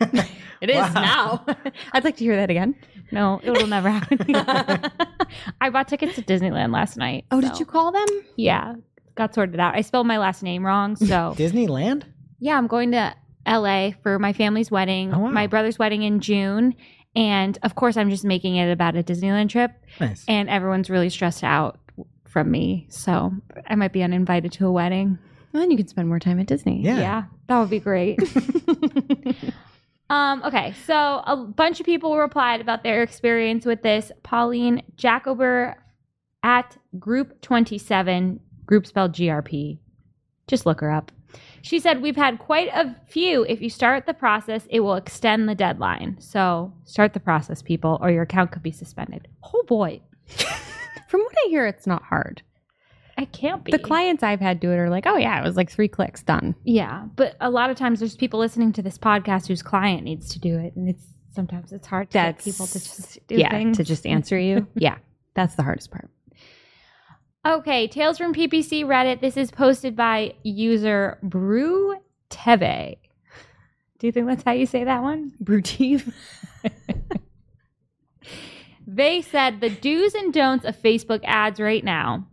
it 0.60 0.70
is 0.70 0.94
now. 0.94 1.46
I'd 1.92 2.02
like 2.02 2.16
to 2.16 2.24
hear 2.24 2.34
that 2.34 2.50
again. 2.50 2.74
No, 3.12 3.40
it'll 3.44 3.68
never 3.68 3.88
happen. 3.90 4.18
I 5.60 5.70
bought 5.70 5.86
tickets 5.86 6.16
to 6.16 6.22
Disneyland 6.22 6.72
last 6.72 6.96
night. 6.96 7.26
Oh, 7.30 7.40
so- 7.40 7.48
did 7.48 7.60
you 7.60 7.66
call 7.66 7.92
them? 7.92 8.06
Yeah, 8.36 8.74
got 9.14 9.34
sorted 9.34 9.60
out. 9.60 9.76
I 9.76 9.82
spelled 9.82 10.08
my 10.08 10.18
last 10.18 10.42
name 10.42 10.66
wrong. 10.66 10.96
So, 10.96 11.34
Disneyland? 11.38 12.02
yeah, 12.40 12.58
I'm 12.58 12.66
going 12.66 12.90
to 12.90 13.14
LA 13.46 13.90
for 14.02 14.18
my 14.18 14.32
family's 14.32 14.70
wedding, 14.70 15.12
Oh, 15.14 15.18
wow. 15.20 15.28
my 15.30 15.46
brother's 15.46 15.78
wedding 15.78 16.02
in 16.02 16.20
June. 16.20 16.74
And 17.16 17.58
of 17.62 17.74
course, 17.76 17.96
I'm 17.96 18.10
just 18.10 18.24
making 18.24 18.56
it 18.56 18.70
about 18.72 18.96
a 18.96 19.02
Disneyland 19.02 19.48
trip. 19.50 19.70
Nice. 20.00 20.24
and 20.26 20.48
everyone's 20.50 20.90
really 20.90 21.10
stressed 21.10 21.44
out 21.44 21.78
from 22.26 22.50
me. 22.50 22.86
So 22.90 23.32
I 23.68 23.76
might 23.76 23.92
be 23.92 24.02
uninvited 24.02 24.50
to 24.52 24.66
a 24.66 24.72
wedding. 24.72 25.18
Well, 25.52 25.60
then 25.60 25.70
you 25.70 25.76
can 25.76 25.86
spend 25.86 26.08
more 26.08 26.18
time 26.18 26.40
at 26.40 26.46
Disney. 26.46 26.80
Yeah. 26.82 27.24
that 27.46 27.58
would 27.60 27.70
be 27.70 27.78
great. 27.78 28.18
um, 30.10 30.42
okay, 30.44 30.74
so 30.86 31.22
a 31.26 31.36
bunch 31.36 31.78
of 31.80 31.86
people 31.86 32.16
replied 32.18 32.60
about 32.60 32.82
their 32.82 33.02
experience 33.02 33.64
with 33.64 33.82
this. 33.82 34.10
Pauline 34.22 34.82
Jakober 34.96 35.74
at 36.42 36.76
Group 36.98 37.40
27, 37.40 38.40
group 38.66 38.86
spelled 38.86 39.12
GRP. 39.12 39.78
Just 40.48 40.66
look 40.66 40.80
her 40.80 40.90
up. 40.90 41.12
She 41.64 41.80
said, 41.80 42.02
We've 42.02 42.14
had 42.14 42.38
quite 42.38 42.68
a 42.74 42.94
few. 43.08 43.44
If 43.44 43.62
you 43.62 43.70
start 43.70 44.04
the 44.04 44.12
process, 44.12 44.66
it 44.68 44.80
will 44.80 44.96
extend 44.96 45.48
the 45.48 45.54
deadline. 45.54 46.18
So 46.20 46.74
start 46.84 47.14
the 47.14 47.20
process, 47.20 47.62
people, 47.62 47.98
or 48.02 48.10
your 48.10 48.24
account 48.24 48.52
could 48.52 48.62
be 48.62 48.70
suspended. 48.70 49.28
Oh 49.42 49.64
boy. 49.66 50.02
From 51.08 51.22
what 51.22 51.34
I 51.46 51.48
hear, 51.48 51.66
it's 51.66 51.86
not 51.86 52.02
hard. 52.02 52.42
I 53.16 53.24
can't 53.24 53.64
be. 53.64 53.72
The 53.72 53.78
clients 53.78 54.22
I've 54.22 54.40
had 54.40 54.60
do 54.60 54.72
it 54.72 54.76
are 54.76 54.90
like, 54.90 55.06
oh 55.06 55.16
yeah, 55.16 55.40
it 55.40 55.42
was 55.42 55.56
like 55.56 55.70
three 55.70 55.88
clicks 55.88 56.22
done. 56.22 56.54
Yeah, 56.64 57.06
but 57.16 57.34
a 57.40 57.48
lot 57.48 57.70
of 57.70 57.78
times 57.78 57.98
there's 57.98 58.14
people 58.14 58.40
listening 58.40 58.74
to 58.74 58.82
this 58.82 58.98
podcast 58.98 59.46
whose 59.46 59.62
client 59.62 60.02
needs 60.02 60.28
to 60.34 60.38
do 60.38 60.58
it, 60.58 60.76
and 60.76 60.86
it's 60.86 61.06
sometimes 61.32 61.72
it's 61.72 61.86
hard 61.86 62.10
to 62.10 62.12
get 62.12 62.38
people 62.40 62.66
to 62.66 62.78
just 62.78 63.26
do 63.26 63.36
yeah, 63.36 63.48
things. 63.48 63.78
to 63.78 63.84
just 63.84 64.04
answer 64.04 64.38
you. 64.38 64.66
yeah, 64.74 64.98
that's 65.32 65.54
the 65.54 65.62
hardest 65.62 65.90
part. 65.90 66.10
Okay, 67.44 67.86
Tales 67.88 68.18
from 68.18 68.34
PPC 68.34 68.84
Reddit. 68.84 69.20
This 69.20 69.36
is 69.36 69.50
posted 69.50 69.96
by 69.96 70.34
user 70.42 71.18
Brew 71.22 71.96
Teve. 72.30 72.96
Do 73.98 74.06
you 74.06 74.12
think 74.12 74.26
that's 74.26 74.42
how 74.42 74.52
you 74.52 74.66
say 74.66 74.84
that 74.84 75.02
one? 75.02 75.32
Brutive. 75.40 76.12
They 78.86 79.22
said 79.22 79.60
the 79.60 79.70
do's 79.70 80.14
and 80.14 80.32
don'ts 80.32 80.64
of 80.64 80.80
Facebook 80.80 81.20
ads 81.24 81.58
right 81.58 81.82
now 81.82 82.26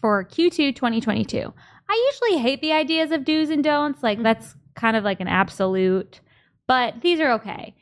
for 0.00 0.24
Q2 0.24 0.74
2022. 0.74 1.52
I 1.90 2.10
usually 2.12 2.42
hate 2.42 2.60
the 2.60 2.72
ideas 2.72 3.10
of 3.10 3.24
do's 3.24 3.50
and 3.50 3.62
don'ts. 3.62 4.02
Like, 4.02 4.16
mm-hmm. 4.16 4.24
that's 4.24 4.56
kind 4.74 4.96
of 4.96 5.04
like 5.04 5.20
an 5.20 5.28
absolute, 5.28 6.20
but 6.66 7.00
these 7.02 7.20
are 7.20 7.32
okay. 7.32 7.74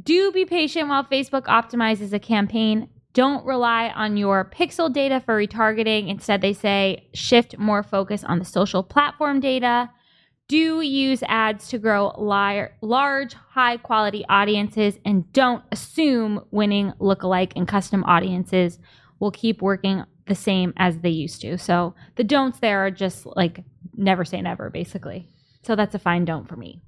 Do 0.00 0.30
be 0.32 0.44
patient 0.44 0.88
while 0.88 1.04
Facebook 1.04 1.44
optimizes 1.44 2.12
a 2.12 2.18
campaign. 2.18 2.88
Don't 3.18 3.44
rely 3.44 3.88
on 3.88 4.16
your 4.16 4.44
pixel 4.44 4.92
data 4.92 5.18
for 5.18 5.44
retargeting. 5.44 6.08
Instead, 6.08 6.40
they 6.40 6.52
say 6.52 7.08
shift 7.12 7.58
more 7.58 7.82
focus 7.82 8.22
on 8.22 8.38
the 8.38 8.44
social 8.44 8.84
platform 8.84 9.40
data. 9.40 9.90
Do 10.46 10.82
use 10.82 11.24
ads 11.26 11.66
to 11.70 11.78
grow 11.78 12.12
li- 12.16 12.68
large, 12.80 13.34
high 13.34 13.78
quality 13.78 14.24
audiences 14.28 15.00
and 15.04 15.32
don't 15.32 15.64
assume 15.72 16.44
winning 16.52 16.92
lookalike 17.00 17.54
and 17.56 17.66
custom 17.66 18.04
audiences 18.04 18.78
will 19.18 19.32
keep 19.32 19.62
working 19.62 20.04
the 20.28 20.36
same 20.36 20.72
as 20.76 20.98
they 20.98 21.10
used 21.10 21.40
to. 21.40 21.58
So 21.58 21.96
the 22.14 22.22
don'ts 22.22 22.60
there 22.60 22.86
are 22.86 22.92
just 22.92 23.26
like 23.26 23.64
never 23.96 24.24
say 24.24 24.40
never, 24.42 24.70
basically. 24.70 25.28
So 25.64 25.74
that's 25.74 25.96
a 25.96 25.98
fine 25.98 26.24
don't 26.24 26.48
for 26.48 26.54
me. 26.54 26.82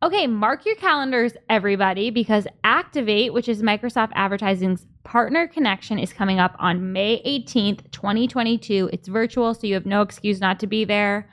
Okay, 0.00 0.28
mark 0.28 0.64
your 0.64 0.76
calendars, 0.76 1.32
everybody, 1.50 2.10
because 2.10 2.46
Activate, 2.62 3.32
which 3.32 3.48
is 3.48 3.62
Microsoft 3.62 4.12
Advertising's 4.14 4.86
partner 5.08 5.48
connection, 5.48 5.98
is 5.98 6.12
coming 6.12 6.38
up 6.38 6.54
on 6.58 6.92
May 6.92 7.22
18th, 7.22 7.90
2022. 7.92 8.90
It's 8.92 9.08
virtual, 9.08 9.54
so 9.54 9.66
you 9.66 9.72
have 9.72 9.86
no 9.86 10.02
excuse 10.02 10.38
not 10.38 10.60
to 10.60 10.66
be 10.66 10.84
there. 10.84 11.30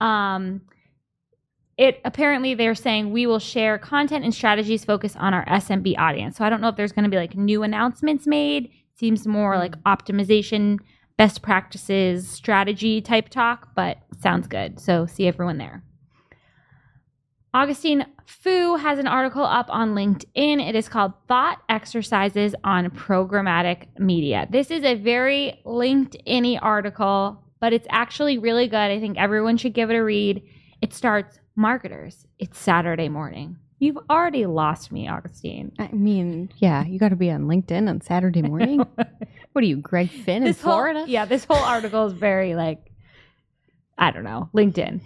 Um, 0.00 0.62
it 1.76 2.00
apparently 2.06 2.54
they're 2.54 2.74
saying 2.74 3.12
we 3.12 3.26
will 3.26 3.38
share 3.38 3.78
content 3.78 4.24
and 4.24 4.34
strategies 4.34 4.82
focused 4.82 5.16
on 5.18 5.34
our 5.34 5.44
SMB 5.44 5.98
audience. 5.98 6.38
So 6.38 6.44
I 6.44 6.48
don't 6.48 6.62
know 6.62 6.68
if 6.68 6.76
there's 6.76 6.92
going 6.92 7.04
to 7.04 7.10
be 7.10 7.18
like 7.18 7.36
new 7.36 7.62
announcements 7.62 8.26
made. 8.26 8.70
Seems 8.94 9.26
more 9.26 9.58
like 9.58 9.76
optimization, 9.82 10.78
best 11.18 11.42
practices, 11.42 12.26
strategy 12.26 13.02
type 13.02 13.28
talk, 13.28 13.68
but 13.76 13.98
sounds 14.22 14.46
good. 14.46 14.80
So 14.80 15.04
see 15.04 15.28
everyone 15.28 15.58
there. 15.58 15.84
Augustine 17.52 18.06
Fou 18.32 18.76
has 18.76 18.98
an 18.98 19.06
article 19.06 19.42
up 19.42 19.66
on 19.70 19.94
LinkedIn. 19.94 20.60
It 20.68 20.74
is 20.76 20.86
called 20.86 21.14
Thought 21.28 21.62
Exercises 21.70 22.54
on 22.62 22.90
Programmatic 22.90 23.86
Media. 23.98 24.46
This 24.50 24.70
is 24.70 24.84
a 24.84 24.96
very 24.96 25.58
LinkedIn 25.64 26.58
article, 26.60 27.42
but 27.58 27.72
it's 27.72 27.86
actually 27.88 28.36
really 28.36 28.68
good. 28.68 28.76
I 28.76 29.00
think 29.00 29.16
everyone 29.16 29.56
should 29.56 29.72
give 29.72 29.90
it 29.90 29.94
a 29.94 30.04
read. 30.04 30.42
It 30.82 30.92
starts 30.92 31.40
marketers. 31.56 32.26
It's 32.38 32.58
Saturday 32.58 33.08
morning. 33.08 33.56
You've 33.78 33.98
already 34.10 34.44
lost 34.44 34.92
me, 34.92 35.08
Augustine. 35.08 35.72
I 35.78 35.88
mean, 35.92 36.50
yeah, 36.58 36.84
you 36.84 36.98
got 36.98 37.08
to 37.10 37.16
be 37.16 37.30
on 37.30 37.44
LinkedIn 37.46 37.88
on 37.88 38.02
Saturday 38.02 38.42
morning. 38.52 38.80
what 39.52 39.64
are 39.64 39.66
you, 39.66 39.76
Greg 39.76 40.10
Finn 40.10 40.38
in 40.38 40.44
This 40.44 40.60
whole- 40.60 40.74
Florida? 40.74 41.04
yeah, 41.08 41.24
this 41.24 41.46
whole 41.46 41.56
article 41.64 42.04
is 42.06 42.12
very 42.12 42.54
like, 42.54 42.92
I 43.96 44.10
don't 44.10 44.24
know, 44.24 44.50
LinkedIn. 44.54 45.00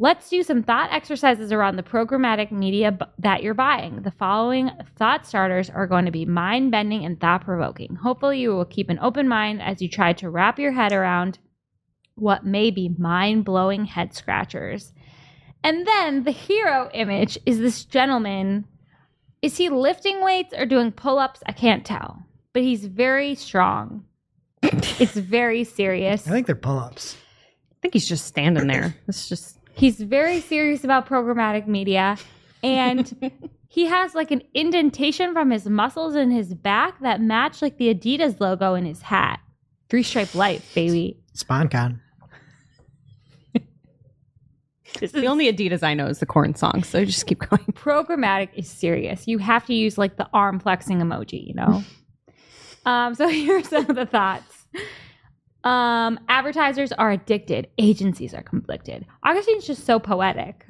Let's 0.00 0.28
do 0.28 0.44
some 0.44 0.62
thought 0.62 0.92
exercises 0.92 1.50
around 1.50 1.74
the 1.74 1.82
programmatic 1.82 2.52
media 2.52 2.92
b- 2.92 3.06
that 3.18 3.42
you're 3.42 3.54
buying. 3.54 4.02
The 4.02 4.12
following 4.12 4.70
thought 4.96 5.26
starters 5.26 5.70
are 5.70 5.88
going 5.88 6.04
to 6.04 6.12
be 6.12 6.24
mind 6.24 6.70
bending 6.70 7.04
and 7.04 7.20
thought 7.20 7.44
provoking. 7.44 7.96
Hopefully, 7.96 8.38
you 8.38 8.54
will 8.54 8.64
keep 8.64 8.90
an 8.90 9.00
open 9.00 9.26
mind 9.26 9.60
as 9.60 9.82
you 9.82 9.88
try 9.88 10.12
to 10.14 10.30
wrap 10.30 10.58
your 10.60 10.70
head 10.70 10.92
around 10.92 11.40
what 12.14 12.46
may 12.46 12.70
be 12.70 12.94
mind 12.96 13.44
blowing 13.44 13.86
head 13.86 14.14
scratchers. 14.14 14.92
And 15.64 15.84
then 15.84 16.22
the 16.22 16.30
hero 16.30 16.88
image 16.94 17.36
is 17.44 17.58
this 17.58 17.84
gentleman. 17.84 18.66
Is 19.42 19.56
he 19.56 19.68
lifting 19.68 20.22
weights 20.22 20.54
or 20.56 20.64
doing 20.64 20.92
pull 20.92 21.18
ups? 21.18 21.42
I 21.46 21.52
can't 21.52 21.84
tell, 21.84 22.22
but 22.52 22.62
he's 22.62 22.84
very 22.84 23.34
strong. 23.34 24.04
it's 24.62 25.14
very 25.14 25.64
serious. 25.64 26.26
I 26.26 26.30
think 26.30 26.46
they're 26.46 26.56
pull-ups. 26.56 27.16
I 27.16 27.76
think 27.82 27.94
he's 27.94 28.08
just 28.08 28.26
standing 28.26 28.66
there. 28.66 28.96
It's 29.06 29.28
just 29.28 29.57
He's 29.78 30.00
very 30.00 30.40
serious 30.40 30.82
about 30.82 31.06
programmatic 31.06 31.68
media. 31.68 32.16
And 32.64 33.32
he 33.68 33.86
has 33.86 34.14
like 34.14 34.32
an 34.32 34.42
indentation 34.52 35.32
from 35.32 35.50
his 35.50 35.68
muscles 35.68 36.16
in 36.16 36.32
his 36.32 36.52
back 36.52 37.00
that 37.00 37.20
match 37.20 37.62
like 37.62 37.78
the 37.78 37.94
Adidas 37.94 38.40
logo 38.40 38.74
in 38.74 38.84
his 38.84 39.02
hat. 39.02 39.38
Three 39.88 40.02
stripe 40.02 40.34
life, 40.34 40.74
baby. 40.74 41.16
SpawnCon. 41.36 42.00
This 44.98 45.12
the 45.12 45.26
only 45.26 45.52
Adidas 45.52 45.82
I 45.82 45.94
know 45.94 46.06
is 46.06 46.18
the 46.18 46.26
Korn 46.26 46.54
song. 46.54 46.82
So 46.82 47.04
just 47.04 47.26
keep 47.26 47.38
going. 47.38 47.64
programmatic 47.72 48.48
is 48.54 48.68
serious. 48.68 49.28
You 49.28 49.38
have 49.38 49.64
to 49.66 49.74
use 49.74 49.96
like 49.96 50.16
the 50.16 50.28
arm 50.32 50.58
flexing 50.58 50.98
emoji, 50.98 51.46
you 51.46 51.54
know? 51.54 51.84
um, 52.86 53.14
so 53.14 53.28
here's 53.28 53.68
some 53.68 53.88
of 53.88 53.94
the 53.94 54.06
thoughts. 54.06 54.66
Um, 55.68 56.18
advertisers 56.28 56.92
are 56.92 57.10
addicted, 57.10 57.68
agencies 57.78 58.32
are 58.34 58.42
conflicted. 58.42 59.04
Augustine's 59.24 59.66
just 59.66 59.84
so 59.84 59.98
poetic. 59.98 60.66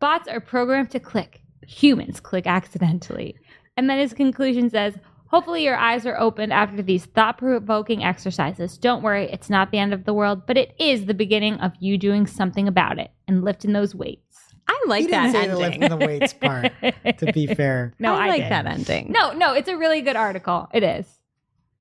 Bots 0.00 0.28
are 0.28 0.40
programmed 0.40 0.90
to 0.90 1.00
click. 1.00 1.40
Humans 1.66 2.20
click 2.20 2.46
accidentally. 2.46 3.36
And 3.76 3.88
then 3.90 3.98
his 3.98 4.12
conclusion 4.12 4.70
says, 4.70 4.94
Hopefully, 5.28 5.64
your 5.64 5.74
eyes 5.76 6.06
are 6.06 6.16
opened 6.20 6.52
after 6.52 6.80
these 6.80 7.06
thought 7.06 7.38
provoking 7.38 8.04
exercises. 8.04 8.78
Don't 8.78 9.02
worry, 9.02 9.24
it's 9.32 9.50
not 9.50 9.72
the 9.72 9.78
end 9.78 9.92
of 9.92 10.04
the 10.04 10.14
world, 10.14 10.46
but 10.46 10.56
it 10.56 10.74
is 10.78 11.06
the 11.06 11.14
beginning 11.14 11.54
of 11.54 11.72
you 11.80 11.98
doing 11.98 12.24
something 12.26 12.68
about 12.68 13.00
it 13.00 13.10
and 13.26 13.42
lifting 13.42 13.72
those 13.72 13.96
weights. 13.96 14.54
I 14.68 14.84
like 14.86 15.00
He 15.00 15.06
didn't 15.08 15.32
that 15.32 15.32
say 15.32 15.46
the 15.48 15.52
ending. 15.60 15.80
lifting 15.80 15.98
the 15.98 16.06
weights 16.06 16.32
part. 16.34 16.72
To 17.18 17.32
be 17.32 17.46
fair, 17.54 17.94
No, 17.98 18.14
I 18.14 18.26
I 18.26 18.28
like 18.28 18.42
did. 18.42 18.52
that 18.52 18.66
ending. 18.66 19.10
No, 19.10 19.32
no, 19.32 19.54
it's 19.54 19.68
a 19.68 19.76
really 19.76 20.02
good 20.02 20.14
article. 20.16 20.68
It 20.72 20.84
is. 20.84 21.06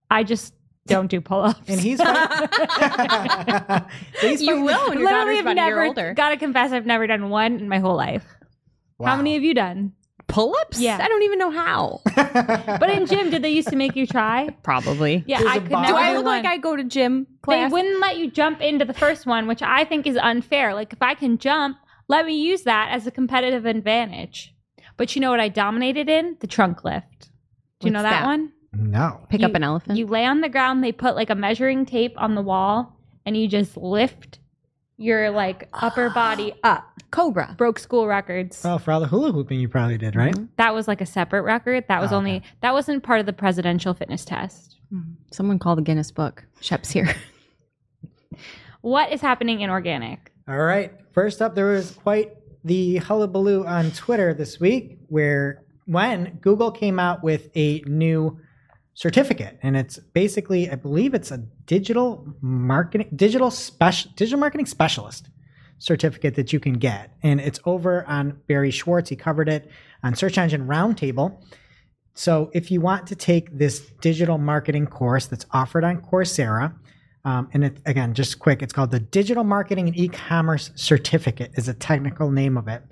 I 0.10 0.24
just 0.24 0.56
don't 0.88 1.08
do 1.10 1.22
pull 1.22 1.41
ups. 1.41 1.62
and 1.67 1.80
he's 1.80 2.00
fighting, 2.02 2.50
he's 4.22 4.41
You 4.41 4.62
will 4.63 4.89
when 4.89 5.00
your 5.00 5.10
daughter's 5.10 5.38
Literally, 5.38 5.39
about 5.39 5.52
I've 5.52 5.58
a 5.58 5.62
year 5.67 5.76
never, 5.76 5.86
older. 5.86 6.13
gotta 6.13 6.38
confess, 6.38 6.72
I've 6.72 6.86
never 6.86 7.08
done 7.08 7.30
one 7.30 7.60
in 7.60 7.69
my 7.69 7.80
whole 7.80 7.96
life. 7.96 8.26
How 9.04 9.15
many 9.17 9.34
have 9.34 9.43
you 9.43 9.54
done? 9.54 9.93
Pull-ups? 10.30 10.80
Yeah. 10.80 10.98
I 11.02 11.08
don't 11.10 11.24
even 11.24 11.38
know 11.38 11.52
how. 11.52 12.00
But 12.80 12.89
in 12.89 13.06
gym, 13.06 13.30
did 13.30 13.41
they 13.43 13.50
used 13.50 13.67
to 13.69 13.76
make 13.76 13.96
you 13.96 14.08
try? 14.08 14.50
Probably. 14.63 15.24
Yeah, 15.28 15.39
There's 15.39 15.52
I 15.52 15.56
a 15.56 15.60
could 15.62 15.69
bar. 15.72 15.82
never 15.82 15.93
Do 15.93 15.98
I 16.00 16.13
look 16.15 16.26
one. 16.26 16.43
like 16.43 16.46
I 16.46 16.58
go 16.58 16.76
to 16.78 16.84
gym 16.84 17.28
class. 17.41 17.56
they 17.56 17.60
class? 17.63 17.72
wouldn't 17.74 18.00
let 18.00 18.17
you 18.17 18.32
jump 18.32 18.62
into 18.62 18.86
the 18.86 18.93
first 18.93 19.26
one, 19.26 19.48
which 19.48 19.62
I 19.62 19.84
think 19.84 20.08
is 20.08 20.15
unfair. 20.17 20.74
Like 20.74 20.93
if 20.93 21.02
I 21.02 21.13
can 21.15 21.38
jump, 21.38 21.78
let 22.08 22.26
me 22.26 22.36
use 22.41 22.62
that 22.63 22.89
as 22.91 23.06
a 23.06 23.12
competitive 23.12 23.65
advantage. 23.65 24.56
But 24.96 25.13
you 25.15 25.22
know 25.22 25.30
what 25.32 25.41
I 25.41 25.50
dominated 25.50 26.08
in? 26.08 26.38
The 26.39 26.48
trunk 26.48 26.86
lift. 26.86 27.30
Do 27.82 27.88
you 27.88 27.91
know 27.91 28.00
What's 28.02 28.12
that, 28.13 28.19
that? 28.22 28.26
one? 28.26 28.53
No. 28.74 29.22
Pick 29.30 29.42
You- 29.42 29.48
up 29.48 29.56
an 29.56 29.64
elephant? 29.64 29.98
You 29.98 30.08
lay 30.08 30.26
on 30.26 30.42
the 30.42 30.50
ground, 30.50 30.84
they 30.84 30.92
put 30.92 31.16
like 31.16 31.30
a 31.30 31.36
measuring 31.36 31.86
tape 31.86 32.14
on 32.18 32.36
the 32.36 32.42
wall, 32.42 32.98
and 33.26 33.38
you 33.38 33.48
just 33.48 33.78
lift 33.78 34.40
your 34.98 35.32
like 35.32 35.70
upper 35.74 36.10
body 36.10 36.54
up. 36.64 36.86
Cobra. 37.12 37.54
Broke 37.58 37.78
school 37.80 38.08
records. 38.08 38.64
Well, 38.64 38.80
for 38.80 38.92
all 38.92 39.00
the 39.00 39.08
hula 39.08 39.32
hooping, 39.32 39.60
you 39.60 39.70
probably 39.70 39.98
did, 39.98 40.16
right? 40.16 40.34
Mm-hmm. 40.34 40.46
That 40.58 40.74
was 40.74 40.88
like 40.88 41.00
a 41.02 41.06
separate 41.06 41.44
record. 41.44 41.86
That 41.88 42.02
was 42.02 42.12
Oh, 42.12 42.18
only 42.18 42.38
okay. 42.38 42.46
that 42.62 42.74
wasn't 42.74 43.04
part 43.04 43.20
of 43.20 43.26
the 43.28 43.34
presidential 43.34 43.94
fitness 43.94 44.26
test. 44.26 44.78
Mm-hmm. 44.92 45.12
Someone 45.32 45.60
call 45.60 45.76
the 45.76 45.82
Guinness 45.84 46.12
Book. 46.12 46.46
Shep's 46.62 46.90
here. 46.92 47.14
What 48.82 49.12
is 49.14 49.22
happening 49.22 49.62
in 49.62 49.70
organic? 49.70 50.32
All 50.48 50.58
right. 50.58 50.92
First 51.14 51.42
up, 51.42 51.56
there 51.56 51.68
was 51.68 51.92
quite 51.92 52.34
the 52.66 52.98
hullabaloo 52.98 53.66
on 53.66 53.92
Twitter 53.92 54.34
this 54.34 54.60
week, 54.60 54.98
where 55.08 55.64
when 55.86 56.38
Google 56.42 56.72
came 56.72 57.00
out 57.00 57.24
with 57.24 57.50
a 57.56 57.82
new 57.86 58.40
certificate, 58.94 59.58
and 59.64 59.76
it's 59.76 59.98
basically, 59.98 60.70
I 60.70 60.76
believe, 60.76 61.14
it's 61.14 61.32
a 61.32 61.40
digital 61.66 62.28
marketing, 62.42 63.10
digital 63.16 63.52
special, 63.52 64.12
digital 64.16 64.40
marketing 64.40 64.66
specialist 64.66 65.30
certificate 65.80 66.36
that 66.36 66.54
you 66.54 66.60
can 66.60 66.74
get, 66.74 67.16
and 67.24 67.42
it's 67.42 67.60
over 67.66 68.06
on 68.08 68.40
Barry 68.48 68.72
Schwartz. 68.72 69.10
He 69.10 69.16
covered 69.16 69.50
it 69.50 69.70
on 70.04 70.16
Search 70.16 70.38
Engine 70.38 70.68
Roundtable. 70.68 71.44
So 72.14 72.52
if 72.54 72.70
you 72.70 72.80
want 72.80 73.08
to 73.08 73.16
take 73.16 73.58
this 73.58 73.80
digital 74.00 74.38
marketing 74.38 74.86
course 74.86 75.26
that's 75.26 75.46
offered 75.52 75.84
on 75.84 76.02
Coursera, 76.02 76.76
um, 77.26 77.50
and 77.54 77.64
it, 77.64 77.78
again, 77.86 78.14
just 78.14 78.40
quick, 78.40 78.62
it's 78.62 78.74
called 78.74 78.92
the 78.92 79.00
Digital 79.00 79.44
Marketing 79.44 79.88
and 79.88 79.98
E-commerce 79.98 80.72
Certificate 80.76 81.52
is 81.56 81.68
a 81.68 81.74
technical 81.74 82.30
name 82.30 82.58
of 82.58 82.68
it. 82.68 82.84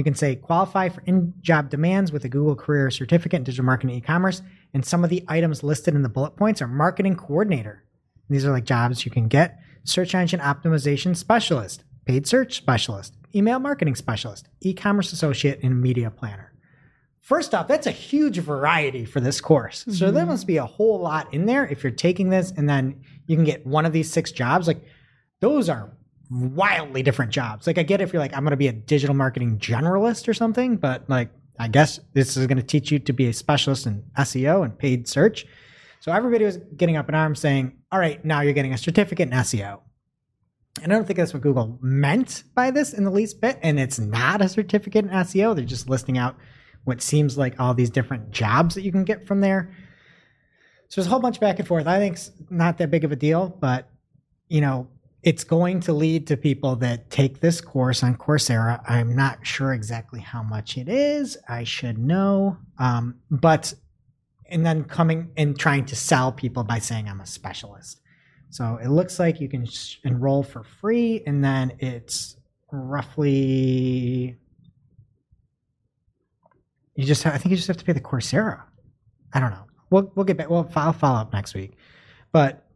You 0.00 0.04
can 0.04 0.14
say 0.14 0.34
qualify 0.34 0.88
for 0.88 1.02
in-job 1.04 1.68
demands 1.68 2.10
with 2.10 2.24
a 2.24 2.28
Google 2.30 2.56
Career 2.56 2.90
Certificate 2.90 3.36
in 3.36 3.44
Digital 3.44 3.66
Marketing 3.66 3.90
and 3.90 4.02
E-commerce. 4.02 4.40
And 4.72 4.82
some 4.82 5.04
of 5.04 5.10
the 5.10 5.22
items 5.28 5.62
listed 5.62 5.94
in 5.94 6.00
the 6.00 6.08
bullet 6.08 6.36
points 6.36 6.62
are 6.62 6.66
marketing 6.66 7.16
coordinator. 7.16 7.84
These 8.30 8.46
are 8.46 8.50
like 8.50 8.64
jobs 8.64 9.04
you 9.04 9.10
can 9.10 9.28
get. 9.28 9.58
Search 9.84 10.14
engine 10.14 10.40
optimization 10.40 11.14
specialist, 11.14 11.84
paid 12.06 12.26
search 12.26 12.56
specialist, 12.56 13.12
email 13.34 13.58
marketing 13.58 13.94
specialist, 13.94 14.48
e-commerce 14.62 15.12
associate, 15.12 15.60
and 15.62 15.82
media 15.82 16.10
planner. 16.10 16.54
First 17.20 17.54
off, 17.54 17.68
that's 17.68 17.86
a 17.86 17.90
huge 17.90 18.38
variety 18.38 19.04
for 19.04 19.20
this 19.20 19.38
course. 19.42 19.84
So 19.90 20.10
there 20.10 20.22
mm-hmm. 20.22 20.30
must 20.30 20.46
be 20.46 20.56
a 20.56 20.64
whole 20.64 20.98
lot 20.98 21.34
in 21.34 21.44
there 21.44 21.66
if 21.66 21.84
you're 21.84 21.90
taking 21.90 22.30
this 22.30 22.52
and 22.56 22.66
then 22.66 23.02
you 23.26 23.36
can 23.36 23.44
get 23.44 23.66
one 23.66 23.84
of 23.84 23.92
these 23.92 24.10
six 24.10 24.32
jobs. 24.32 24.66
Like 24.66 24.82
those 25.40 25.68
are 25.68 25.92
wildly 26.30 27.02
different 27.02 27.32
jobs. 27.32 27.66
Like 27.66 27.78
I 27.78 27.82
get 27.82 28.00
if 28.00 28.12
you're 28.12 28.22
like, 28.22 28.34
I'm 28.34 28.44
going 28.44 28.52
to 28.52 28.56
be 28.56 28.68
a 28.68 28.72
digital 28.72 29.14
marketing 29.14 29.58
generalist 29.58 30.28
or 30.28 30.34
something, 30.34 30.76
but 30.76 31.08
like, 31.08 31.30
I 31.58 31.68
guess 31.68 32.00
this 32.14 32.36
is 32.36 32.46
going 32.46 32.56
to 32.56 32.62
teach 32.62 32.90
you 32.90 32.98
to 33.00 33.12
be 33.12 33.26
a 33.26 33.32
specialist 33.32 33.86
in 33.86 34.02
SEO 34.16 34.64
and 34.64 34.78
paid 34.78 35.08
search. 35.08 35.46
So 36.00 36.12
everybody 36.12 36.44
was 36.44 36.58
getting 36.76 36.96
up 36.96 37.08
in 37.08 37.14
arms 37.14 37.40
saying, 37.40 37.76
all 37.92 37.98
right, 37.98 38.24
now 38.24 38.40
you're 38.40 38.54
getting 38.54 38.72
a 38.72 38.78
certificate 38.78 39.28
in 39.28 39.34
SEO. 39.34 39.80
And 40.82 40.92
I 40.92 40.96
don't 40.96 41.04
think 41.04 41.18
that's 41.18 41.34
what 41.34 41.42
Google 41.42 41.78
meant 41.82 42.44
by 42.54 42.70
this 42.70 42.94
in 42.94 43.04
the 43.04 43.10
least 43.10 43.40
bit. 43.40 43.58
And 43.62 43.78
it's 43.78 43.98
not 43.98 44.40
a 44.40 44.48
certificate 44.48 45.04
in 45.04 45.10
SEO. 45.10 45.54
They're 45.54 45.64
just 45.64 45.90
listing 45.90 46.16
out 46.16 46.36
what 46.84 47.02
seems 47.02 47.36
like 47.36 47.60
all 47.60 47.74
these 47.74 47.90
different 47.90 48.30
jobs 48.30 48.76
that 48.76 48.82
you 48.82 48.92
can 48.92 49.04
get 49.04 49.26
from 49.26 49.40
there. 49.40 49.76
So 50.88 51.00
there's 51.00 51.06
a 51.06 51.10
whole 51.10 51.20
bunch 51.20 51.38
back 51.40 51.58
and 51.58 51.68
forth. 51.68 51.86
I 51.86 51.98
think 51.98 52.14
it's 52.14 52.30
not 52.48 52.78
that 52.78 52.90
big 52.90 53.04
of 53.04 53.12
a 53.12 53.16
deal, 53.16 53.48
but 53.48 53.90
you 54.48 54.60
know, 54.60 54.88
it's 55.22 55.44
going 55.44 55.80
to 55.80 55.92
lead 55.92 56.26
to 56.28 56.36
people 56.36 56.76
that 56.76 57.10
take 57.10 57.40
this 57.40 57.60
course 57.60 58.02
on 58.02 58.16
Coursera. 58.16 58.80
I'm 58.88 59.14
not 59.14 59.46
sure 59.46 59.74
exactly 59.74 60.20
how 60.20 60.42
much 60.42 60.78
it 60.78 60.88
is. 60.88 61.36
I 61.48 61.64
should 61.64 61.98
know. 61.98 62.56
Um, 62.78 63.16
but 63.30 63.74
and 64.46 64.64
then 64.64 64.84
coming 64.84 65.30
and 65.36 65.58
trying 65.58 65.84
to 65.86 65.96
sell 65.96 66.32
people 66.32 66.64
by 66.64 66.78
saying 66.78 67.08
I'm 67.08 67.20
a 67.20 67.26
specialist. 67.26 68.00
So 68.48 68.78
it 68.82 68.88
looks 68.88 69.18
like 69.18 69.40
you 69.40 69.48
can 69.48 69.64
sh- 69.66 69.98
enroll 70.04 70.42
for 70.42 70.64
free, 70.64 71.22
and 71.26 71.44
then 71.44 71.72
it's 71.78 72.36
roughly 72.72 74.36
you 77.00 77.06
just 77.06 77.22
have, 77.22 77.34
I 77.34 77.38
think 77.38 77.50
you 77.50 77.56
just 77.56 77.68
have 77.68 77.76
to 77.78 77.84
pay 77.84 77.92
the 77.92 78.00
Coursera. 78.00 78.62
I 79.32 79.40
don't 79.40 79.50
know. 79.50 79.64
We'll 79.90 80.12
we'll 80.14 80.24
get 80.24 80.36
back. 80.36 80.50
We'll 80.50 80.70
I'll 80.74 80.92
follow 80.92 81.20
up 81.20 81.32
next 81.32 81.54
week. 81.54 81.76
But 82.32 82.66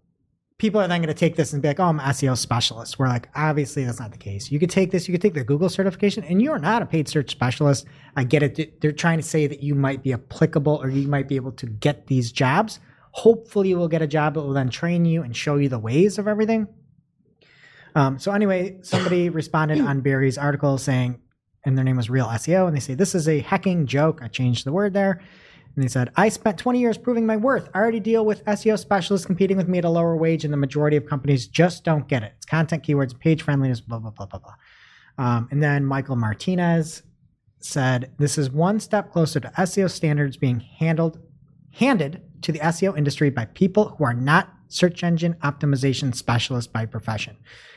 people 0.64 0.80
are 0.80 0.88
then 0.88 1.02
going 1.02 1.08
to 1.08 1.12
take 1.12 1.36
this 1.36 1.52
and 1.52 1.60
be 1.60 1.68
like, 1.68 1.78
"Oh, 1.78 1.84
I'm 1.84 2.00
an 2.00 2.06
SEO 2.06 2.38
specialist." 2.38 2.98
We're 2.98 3.06
like, 3.06 3.28
obviously 3.34 3.84
that's 3.84 4.00
not 4.00 4.12
the 4.12 4.16
case. 4.16 4.50
You 4.50 4.58
could 4.58 4.70
take 4.70 4.92
this. 4.92 5.06
You 5.06 5.12
could 5.12 5.20
take 5.20 5.34
the 5.34 5.44
Google 5.44 5.68
certification, 5.68 6.24
and 6.24 6.40
you 6.40 6.50
are 6.52 6.58
not 6.58 6.80
a 6.80 6.86
paid 6.86 7.06
search 7.06 7.30
specialist. 7.30 7.84
I 8.16 8.24
get 8.24 8.42
it. 8.42 8.80
They're 8.80 8.90
trying 8.90 9.18
to 9.18 9.22
say 9.22 9.46
that 9.46 9.62
you 9.62 9.74
might 9.74 10.02
be 10.02 10.14
applicable 10.14 10.80
or 10.82 10.88
you 10.88 11.06
might 11.06 11.28
be 11.28 11.36
able 11.36 11.52
to 11.52 11.66
get 11.66 12.06
these 12.06 12.32
jobs. 12.32 12.80
Hopefully, 13.10 13.68
you 13.68 13.76
will 13.76 13.88
get 13.88 14.00
a 14.00 14.06
job 14.06 14.34
that 14.34 14.40
will 14.40 14.54
then 14.54 14.70
train 14.70 15.04
you 15.04 15.22
and 15.22 15.36
show 15.36 15.56
you 15.56 15.68
the 15.68 15.78
ways 15.78 16.16
of 16.18 16.26
everything. 16.26 16.66
Um, 17.94 18.18
so 18.18 18.32
anyway, 18.32 18.78
somebody 18.80 19.28
responded 19.42 19.82
on 19.82 20.00
Barry's 20.00 20.38
article 20.38 20.78
saying, 20.78 21.20
and 21.66 21.76
their 21.76 21.84
name 21.84 21.98
was 21.98 22.08
Real 22.08 22.26
SEO, 22.26 22.66
and 22.66 22.74
they 22.74 22.80
say 22.80 22.94
this 22.94 23.14
is 23.14 23.28
a 23.28 23.40
hacking 23.40 23.86
joke. 23.86 24.20
I 24.22 24.28
changed 24.28 24.64
the 24.64 24.72
word 24.72 24.94
there. 24.94 25.20
And 25.74 25.84
he 25.84 25.88
said, 25.88 26.12
I 26.16 26.28
spent 26.28 26.58
20 26.58 26.78
years 26.78 26.96
proving 26.96 27.26
my 27.26 27.36
worth. 27.36 27.68
I 27.74 27.78
already 27.78 28.00
deal 28.00 28.24
with 28.24 28.44
SEO 28.44 28.78
specialists 28.78 29.26
competing 29.26 29.56
with 29.56 29.68
me 29.68 29.78
at 29.78 29.84
a 29.84 29.90
lower 29.90 30.16
wage, 30.16 30.44
and 30.44 30.52
the 30.52 30.58
majority 30.58 30.96
of 30.96 31.06
companies 31.06 31.48
just 31.48 31.82
don't 31.82 32.06
get 32.06 32.22
it. 32.22 32.32
It's 32.36 32.46
content, 32.46 32.84
keywords, 32.84 33.18
page 33.18 33.42
friendliness, 33.42 33.80
blah, 33.80 33.98
blah, 33.98 34.10
blah, 34.10 34.26
blah, 34.26 34.38
blah. 34.38 34.54
Um, 35.18 35.48
and 35.50 35.62
then 35.62 35.84
Michael 35.84 36.16
Martinez 36.16 37.02
said, 37.58 38.12
This 38.18 38.38
is 38.38 38.50
one 38.50 38.78
step 38.78 39.10
closer 39.12 39.40
to 39.40 39.48
SEO 39.58 39.90
standards 39.90 40.36
being 40.36 40.60
handled, 40.60 41.18
handed 41.72 42.22
to 42.42 42.52
the 42.52 42.60
SEO 42.60 42.96
industry 42.96 43.30
by 43.30 43.46
people 43.46 43.96
who 43.96 44.04
are 44.04 44.14
not 44.14 44.50
search 44.68 45.02
engine 45.02 45.34
optimization 45.42 46.14
specialists 46.14 46.70
by 46.70 46.86
profession. 46.86 47.36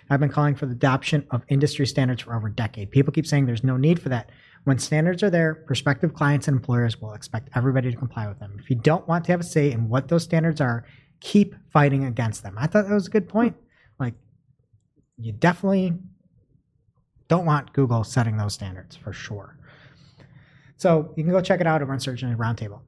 I've 0.10 0.20
been 0.20 0.30
calling 0.30 0.56
for 0.56 0.66
the 0.66 0.74
adoption 0.74 1.26
of 1.32 1.44
industry 1.48 1.86
standards 1.86 2.24
for 2.24 2.36
over 2.36 2.48
a 2.48 2.54
decade. 2.54 2.92
People 2.92 3.14
keep 3.14 3.28
saying 3.28 3.46
there's 3.46 3.64
no 3.64 3.78
need 3.78 4.02
for 4.02 4.10
that. 4.10 4.32
When 4.68 4.80
standards 4.80 5.24
are 5.24 5.30
there, 5.30 5.56
prospective 5.56 6.14
clients 6.14 6.50
and 6.50 6.58
employers 6.58 7.00
will 7.00 7.14
expect 7.14 7.48
everybody 7.56 7.90
to 7.90 7.96
comply 7.96 8.28
with 8.28 8.38
them. 8.40 8.58
If 8.60 8.70
you 8.70 8.76
don't 8.76 9.08
want 9.08 9.24
to 9.24 9.32
have 9.32 9.40
a 9.40 9.44
say 9.44 9.72
in 9.72 9.88
what 9.88 10.10
those 10.10 10.24
standards 10.24 10.60
are, 10.60 10.84
keep 11.22 11.56
fighting 11.72 12.04
against 12.04 12.44
them. 12.44 12.58
I 12.58 12.68
thought 12.68 12.86
that 12.86 12.94
was 12.94 13.08
a 13.08 13.10
good 13.10 13.30
point. 13.30 13.56
Like, 13.98 14.16
you 15.18 15.32
definitely 15.32 15.94
don't 17.30 17.46
want 17.46 17.72
Google 17.72 18.04
setting 18.04 18.36
those 18.36 18.56
standards 18.56 18.94
for 18.98 19.14
sure. 19.14 19.58
So 20.76 21.14
you 21.16 21.24
can 21.24 21.32
go 21.32 21.40
check 21.40 21.62
it 21.62 21.66
out 21.66 21.82
over 21.82 21.94
on 21.94 22.02
Search 22.02 22.22
Engine 22.22 22.38
Roundtable. 22.38 22.82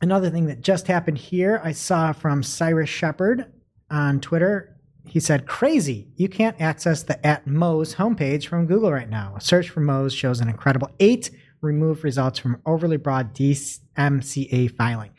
Another 0.00 0.30
thing 0.30 0.46
that 0.46 0.62
just 0.62 0.86
happened 0.86 1.18
here, 1.18 1.60
I 1.62 1.72
saw 1.72 2.14
from 2.14 2.42
Cyrus 2.42 2.88
Shepard 2.88 3.52
on 3.90 4.22
Twitter. 4.22 4.73
He 5.06 5.20
said, 5.20 5.46
Crazy, 5.46 6.08
you 6.16 6.28
can't 6.28 6.60
access 6.60 7.02
the 7.02 7.24
at 7.26 7.46
Moe's 7.46 7.94
homepage 7.96 8.46
from 8.46 8.66
Google 8.66 8.92
right 8.92 9.08
now. 9.08 9.34
A 9.36 9.40
search 9.40 9.68
for 9.68 9.80
Moe's 9.80 10.14
shows 10.14 10.40
an 10.40 10.48
incredible 10.48 10.90
eight 11.00 11.30
removed 11.60 12.04
results 12.04 12.38
from 12.38 12.60
overly 12.66 12.96
broad 12.96 13.34
DMCA 13.34 14.74
filing. 14.76 15.10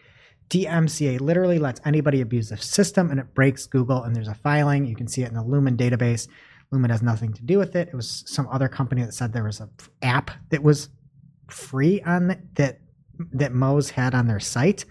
DMCA 0.49 1.19
literally 1.19 1.59
lets 1.59 1.81
anybody 1.86 2.21
abuse 2.21 2.49
the 2.49 2.57
system 2.57 3.09
and 3.09 3.19
it 3.19 3.33
breaks 3.33 3.65
Google. 3.65 4.03
And 4.03 4.15
there's 4.15 4.27
a 4.27 4.36
filing. 4.36 4.86
You 4.86 4.95
can 4.95 5.07
see 5.07 5.23
it 5.23 5.29
in 5.29 5.33
the 5.33 5.43
Lumen 5.43 5.75
database. 5.75 6.27
Lumen 6.71 6.91
has 6.91 7.01
nothing 7.01 7.33
to 7.33 7.43
do 7.43 7.57
with 7.57 7.75
it. 7.75 7.88
It 7.88 7.95
was 7.95 8.23
some 8.27 8.47
other 8.49 8.67
company 8.67 9.03
that 9.03 9.13
said 9.13 9.33
there 9.33 9.43
was 9.43 9.59
an 9.59 9.69
app 10.01 10.31
that 10.49 10.63
was 10.63 10.89
free 11.49 12.01
on 12.01 12.27
the, 12.27 12.39
that 12.55 12.79
that 13.31 13.53
Moe's 13.53 13.91
had 13.91 14.13
on 14.13 14.27
their 14.27 14.39
site. 14.39 14.86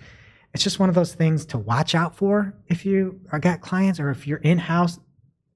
It's 0.55 0.63
just 0.63 0.79
one 0.79 0.89
of 0.89 0.95
those 0.95 1.15
things 1.15 1.45
to 1.47 1.59
watch 1.59 1.95
out 1.95 2.15
for 2.17 2.55
if 2.69 2.87
you 2.87 3.21
are 3.33 3.41
got 3.41 3.61
clients 3.61 3.99
or 3.99 4.11
if 4.11 4.27
you're 4.27 4.39
in 4.39 4.59
house. 4.59 4.99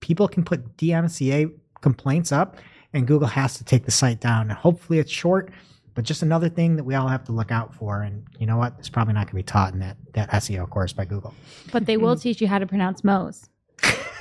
People 0.00 0.28
can 0.28 0.44
put 0.44 0.76
DMCA 0.76 1.52
complaints 1.80 2.32
up, 2.32 2.56
and 2.92 3.06
Google 3.06 3.28
has 3.28 3.56
to 3.58 3.64
take 3.64 3.84
the 3.84 3.90
site 3.90 4.20
down. 4.20 4.50
And 4.50 4.52
hopefully 4.52 4.98
it's 4.98 5.10
short, 5.10 5.50
but 5.94 6.04
just 6.04 6.22
another 6.22 6.48
thing 6.48 6.76
that 6.76 6.84
we 6.84 6.94
all 6.94 7.08
have 7.08 7.24
to 7.24 7.32
look 7.32 7.50
out 7.50 7.74
for. 7.74 8.02
And 8.02 8.24
you 8.38 8.46
know 8.46 8.56
what? 8.56 8.74
It's 8.78 8.88
probably 8.88 9.14
not 9.14 9.26
going 9.26 9.30
to 9.30 9.34
be 9.36 9.42
taught 9.42 9.72
in 9.72 9.80
that, 9.80 9.96
that 10.14 10.30
SEO 10.30 10.68
course 10.68 10.92
by 10.92 11.04
Google. 11.04 11.34
But 11.72 11.86
they 11.86 11.96
will 11.96 12.14
mm-hmm. 12.14 12.22
teach 12.22 12.40
you 12.40 12.48
how 12.48 12.58
to 12.58 12.66
pronounce 12.66 13.04
Moe's. 13.04 13.48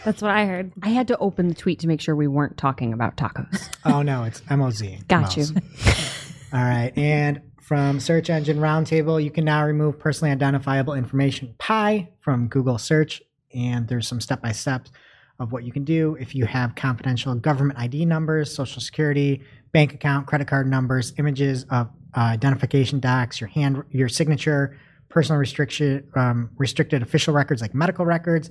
That's 0.06 0.22
what 0.22 0.32
I 0.32 0.46
heard. 0.46 0.72
I 0.84 0.90
had 0.90 1.08
to 1.10 1.18
open 1.18 1.48
the 1.48 1.56
tweet 1.56 1.80
to 1.80 1.88
make 1.88 2.02
sure 2.02 2.16
we 2.16 2.28
weren't 2.28 2.56
talking 2.56 2.94
about 2.94 3.18
tacos. 3.18 3.68
Oh, 3.84 4.02
no, 4.04 4.24
it's 4.24 4.42
MOZ. 4.50 5.08
Got 5.08 5.36
you. 5.36 5.46
All 6.54 6.64
right. 6.64 6.98
And 6.98 7.42
from 7.68 8.00
Search 8.00 8.30
Engine 8.30 8.60
Roundtable, 8.60 9.22
you 9.22 9.30
can 9.30 9.44
now 9.44 9.66
remove 9.66 10.00
personally 10.00 10.32
identifiable 10.32 10.94
information 10.94 11.54
PI 11.58 12.08
from 12.22 12.48
Google 12.48 12.78
search. 12.78 13.22
And 13.54 13.86
there's 13.90 14.08
some 14.08 14.22
step 14.22 14.42
by 14.42 14.54
steps 14.54 14.90
of 15.38 15.52
what 15.52 15.66
you 15.66 15.74
can 15.74 15.84
do 15.84 16.16
if 16.18 16.34
you 16.34 16.46
have 16.46 16.76
confidential 16.76 17.36
government 17.36 17.78
ID 17.78 18.06
numbers, 18.06 18.56
social 18.56 18.82
security, 18.82 19.42
bank 19.74 19.94
account, 19.94 20.28
credit 20.28 20.48
card 20.48 20.66
numbers, 20.66 21.14
images 21.18 21.66
of 21.70 21.90
uh, 22.16 22.22
identification 22.22 23.02
docs, 23.02 23.42
your 23.42 23.50
hand, 23.50 23.84
your 23.92 24.08
signature, 24.08 24.80
personal 25.10 25.38
restriction, 25.38 26.08
um, 26.16 26.50
restricted 26.56 27.02
official 27.02 27.34
records 27.34 27.62
like 27.62 27.76
medical 27.76 28.06
records, 28.06 28.50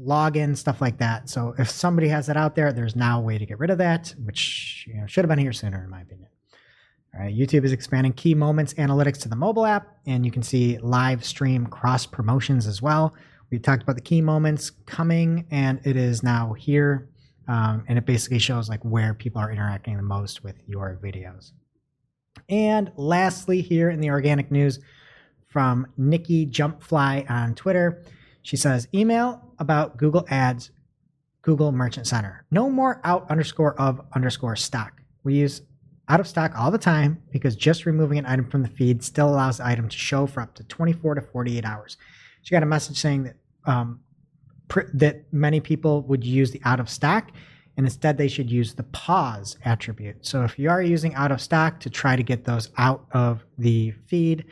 login, 0.00 0.56
stuff 0.56 0.80
like 0.80 0.98
that. 0.98 1.28
So 1.28 1.56
if 1.58 1.68
somebody 1.68 2.06
has 2.06 2.28
that 2.28 2.36
out 2.36 2.54
there, 2.54 2.72
there's 2.72 2.94
now 2.94 3.18
a 3.18 3.22
way 3.22 3.36
to 3.36 3.46
get 3.46 3.58
rid 3.58 3.70
of 3.70 3.78
that, 3.78 4.14
which 4.22 4.84
you 4.86 5.00
know, 5.00 5.08
should 5.08 5.24
have 5.24 5.28
been 5.28 5.40
here 5.40 5.52
sooner, 5.52 5.82
in 5.82 5.90
my 5.90 6.02
opinion. 6.02 6.28
YouTube 7.22 7.64
is 7.64 7.72
expanding 7.72 8.12
key 8.12 8.34
moments 8.34 8.74
analytics 8.74 9.18
to 9.20 9.28
the 9.28 9.36
mobile 9.36 9.66
app, 9.66 9.96
and 10.06 10.24
you 10.24 10.32
can 10.32 10.42
see 10.42 10.78
live 10.78 11.24
stream 11.24 11.66
cross 11.66 12.06
promotions 12.06 12.66
as 12.66 12.82
well. 12.82 13.14
We 13.50 13.58
talked 13.58 13.82
about 13.82 13.94
the 13.94 14.02
key 14.02 14.20
moments 14.20 14.70
coming, 14.86 15.46
and 15.50 15.80
it 15.84 15.96
is 15.96 16.22
now 16.22 16.54
here, 16.54 17.08
um, 17.46 17.84
and 17.86 17.98
it 17.98 18.04
basically 18.04 18.40
shows 18.40 18.68
like 18.68 18.82
where 18.82 19.14
people 19.14 19.40
are 19.40 19.52
interacting 19.52 19.96
the 19.96 20.02
most 20.02 20.42
with 20.42 20.56
your 20.66 20.98
videos. 21.02 21.52
And 22.48 22.90
lastly, 22.96 23.60
here 23.60 23.90
in 23.90 24.00
the 24.00 24.10
organic 24.10 24.50
news 24.50 24.80
from 25.46 25.86
Nikki 25.96 26.46
Jumpfly 26.46 27.30
on 27.30 27.54
Twitter, 27.54 28.02
she 28.42 28.56
says, 28.56 28.88
email 28.92 29.40
about 29.58 29.96
Google 29.96 30.26
Ads, 30.28 30.72
Google 31.42 31.70
Merchant 31.70 32.06
Center. 32.06 32.44
No 32.50 32.68
more 32.68 33.00
out 33.04 33.30
underscore 33.30 33.78
of 33.80 34.00
underscore 34.14 34.56
stock. 34.56 35.00
We 35.22 35.34
use 35.36 35.62
out 36.08 36.20
of 36.20 36.28
stock 36.28 36.52
all 36.56 36.70
the 36.70 36.78
time 36.78 37.22
because 37.30 37.56
just 37.56 37.86
removing 37.86 38.18
an 38.18 38.26
item 38.26 38.50
from 38.50 38.62
the 38.62 38.68
feed 38.68 39.02
still 39.02 39.28
allows 39.28 39.58
the 39.58 39.66
item 39.66 39.88
to 39.88 39.96
show 39.96 40.26
for 40.26 40.40
up 40.40 40.54
to 40.54 40.64
24 40.64 41.16
to 41.16 41.22
48 41.22 41.64
hours. 41.64 41.96
She 42.42 42.54
got 42.54 42.62
a 42.62 42.66
message 42.66 42.98
saying 42.98 43.24
that 43.24 43.36
um, 43.66 44.00
pr- 44.68 44.90
that 44.92 45.24
many 45.32 45.60
people 45.60 46.02
would 46.02 46.22
use 46.24 46.50
the 46.50 46.60
out 46.64 46.80
of 46.80 46.90
stock 46.90 47.30
and 47.76 47.86
instead 47.86 48.18
they 48.18 48.28
should 48.28 48.50
use 48.50 48.74
the 48.74 48.82
pause 48.84 49.58
attribute. 49.64 50.24
So 50.26 50.44
if 50.44 50.58
you 50.58 50.70
are 50.70 50.82
using 50.82 51.14
out 51.14 51.32
of 51.32 51.40
stock 51.40 51.80
to 51.80 51.90
try 51.90 52.14
to 52.16 52.22
get 52.22 52.44
those 52.44 52.70
out 52.76 53.06
of 53.12 53.44
the 53.58 53.92
feed 54.06 54.44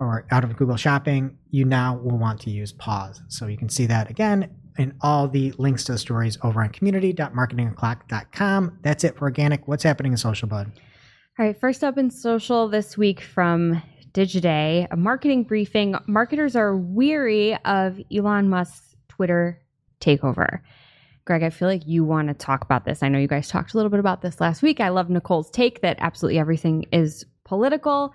or 0.00 0.26
out 0.30 0.42
of 0.42 0.56
Google 0.56 0.76
Shopping, 0.76 1.38
you 1.50 1.64
now 1.64 1.96
will 1.96 2.18
want 2.18 2.40
to 2.40 2.50
use 2.50 2.72
pause. 2.72 3.22
So 3.28 3.46
you 3.46 3.56
can 3.56 3.68
see 3.68 3.86
that 3.86 4.10
again 4.10 4.50
in 4.76 4.92
all 5.02 5.28
the 5.28 5.52
links 5.52 5.84
to 5.84 5.92
the 5.92 5.98
stories 5.98 6.36
over 6.42 6.60
on 6.62 6.70
community.marketingoclock.com. 6.70 8.78
That's 8.82 9.04
it 9.04 9.16
for 9.16 9.26
organic. 9.26 9.68
What's 9.68 9.84
happening 9.84 10.10
in 10.12 10.18
social, 10.18 10.48
bud? 10.48 10.72
All 11.36 11.44
right, 11.44 11.58
first 11.58 11.82
up 11.82 11.98
in 11.98 12.10
social 12.10 12.68
this 12.68 12.96
week 12.96 13.20
from 13.20 13.82
Digiday, 14.12 14.86
a 14.92 14.96
marketing 14.96 15.42
briefing. 15.42 15.96
Marketers 16.06 16.54
are 16.54 16.76
weary 16.76 17.56
of 17.64 18.00
Elon 18.16 18.48
Musk's 18.48 18.94
Twitter 19.08 19.60
takeover. 20.00 20.60
Greg, 21.24 21.42
I 21.42 21.50
feel 21.50 21.66
like 21.66 21.88
you 21.88 22.04
want 22.04 22.28
to 22.28 22.34
talk 22.34 22.62
about 22.62 22.84
this. 22.84 23.02
I 23.02 23.08
know 23.08 23.18
you 23.18 23.26
guys 23.26 23.48
talked 23.48 23.74
a 23.74 23.76
little 23.76 23.90
bit 23.90 23.98
about 23.98 24.22
this 24.22 24.40
last 24.40 24.62
week. 24.62 24.78
I 24.78 24.90
love 24.90 25.10
Nicole's 25.10 25.50
take 25.50 25.82
that 25.82 25.96
absolutely 25.98 26.38
everything 26.38 26.86
is 26.92 27.26
political. 27.42 28.14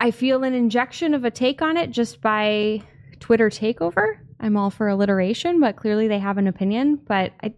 I 0.00 0.10
feel 0.10 0.44
an 0.44 0.54
injection 0.54 1.12
of 1.12 1.26
a 1.26 1.30
take 1.30 1.60
on 1.60 1.76
it 1.76 1.90
just 1.90 2.22
by 2.22 2.80
Twitter 3.20 3.50
takeover. 3.50 4.16
I'm 4.40 4.56
all 4.56 4.70
for 4.70 4.88
alliteration, 4.88 5.60
but 5.60 5.76
clearly 5.76 6.08
they 6.08 6.18
have 6.18 6.38
an 6.38 6.46
opinion. 6.46 6.96
But 6.96 7.32
I, 7.42 7.52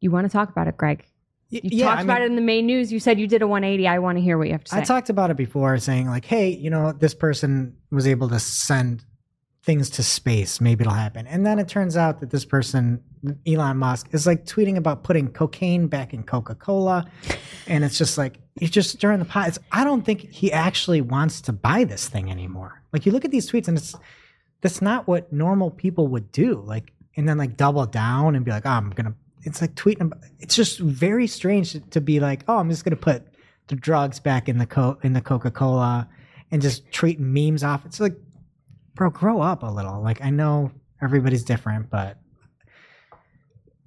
you 0.00 0.10
want 0.10 0.26
to 0.26 0.32
talk 0.32 0.50
about 0.50 0.66
it, 0.66 0.76
Greg? 0.76 1.06
You 1.62 1.84
talked 1.84 2.02
about 2.02 2.22
it 2.22 2.26
in 2.26 2.36
the 2.36 2.42
main 2.42 2.66
news. 2.66 2.92
You 2.92 3.00
said 3.00 3.20
you 3.20 3.26
did 3.26 3.42
a 3.42 3.46
180. 3.46 3.86
I 3.86 3.98
want 3.98 4.18
to 4.18 4.22
hear 4.22 4.36
what 4.36 4.46
you 4.48 4.52
have 4.52 4.64
to 4.64 4.70
say. 4.70 4.78
I 4.78 4.82
talked 4.82 5.10
about 5.10 5.30
it 5.30 5.36
before, 5.36 5.78
saying 5.78 6.08
like, 6.08 6.24
"Hey, 6.24 6.48
you 6.48 6.70
know, 6.70 6.92
this 6.92 7.14
person 7.14 7.76
was 7.90 8.06
able 8.06 8.28
to 8.30 8.40
send 8.40 9.04
things 9.62 9.88
to 9.90 10.02
space. 10.02 10.60
Maybe 10.60 10.82
it'll 10.82 10.92
happen." 10.92 11.26
And 11.26 11.46
then 11.46 11.58
it 11.58 11.68
turns 11.68 11.96
out 11.96 12.20
that 12.20 12.30
this 12.30 12.44
person, 12.44 13.00
Elon 13.46 13.76
Musk, 13.76 14.08
is 14.12 14.26
like 14.26 14.44
tweeting 14.46 14.76
about 14.76 15.04
putting 15.04 15.28
cocaine 15.28 15.86
back 15.86 16.12
in 16.12 16.24
Coca 16.24 16.54
Cola, 16.54 17.06
and 17.66 17.84
it's 17.84 17.98
just 17.98 18.18
like 18.18 18.38
he's 18.56 18.70
just 18.70 18.90
stirring 18.90 19.18
the 19.18 19.24
pot. 19.24 19.48
It's, 19.48 19.58
I 19.72 19.84
don't 19.84 20.02
think 20.02 20.20
he 20.30 20.52
actually 20.52 21.00
wants 21.00 21.40
to 21.42 21.52
buy 21.52 21.84
this 21.84 22.08
thing 22.08 22.30
anymore. 22.30 22.82
Like 22.92 23.06
you 23.06 23.12
look 23.12 23.24
at 23.24 23.30
these 23.30 23.50
tweets, 23.50 23.68
and 23.68 23.78
it's 23.78 23.94
that's 24.60 24.82
not 24.82 25.06
what 25.06 25.32
normal 25.32 25.70
people 25.70 26.08
would 26.08 26.32
do. 26.32 26.62
Like, 26.64 26.92
and 27.16 27.28
then 27.28 27.38
like 27.38 27.56
double 27.56 27.86
down 27.86 28.34
and 28.34 28.44
be 28.44 28.50
like, 28.50 28.66
"Oh, 28.66 28.70
I'm 28.70 28.90
gonna." 28.90 29.14
It's 29.44 29.60
like 29.60 29.74
tweeting. 29.74 30.00
About, 30.02 30.18
it's 30.40 30.56
just 30.56 30.78
very 30.80 31.26
strange 31.26 31.72
to, 31.72 31.80
to 31.90 32.00
be 32.00 32.18
like, 32.20 32.44
"Oh, 32.48 32.58
I'm 32.58 32.68
just 32.70 32.84
gonna 32.84 32.96
put." 32.96 33.22
the 33.68 33.76
drugs 33.76 34.20
back 34.20 34.46
in 34.50 34.58
the 34.58 34.66
co- 34.66 34.98
in 35.02 35.14
the 35.14 35.22
Coca 35.22 35.50
Cola 35.50 36.06
and 36.50 36.60
just 36.60 36.92
treating 36.92 37.32
memes 37.32 37.64
off. 37.64 37.86
It's 37.86 37.98
like, 37.98 38.12
bro, 38.94 39.08
grow 39.08 39.40
up 39.40 39.62
a 39.62 39.66
little. 39.66 40.02
Like 40.02 40.22
I 40.22 40.28
know 40.28 40.70
everybody's 41.02 41.44
different, 41.44 41.88
but 41.88 42.18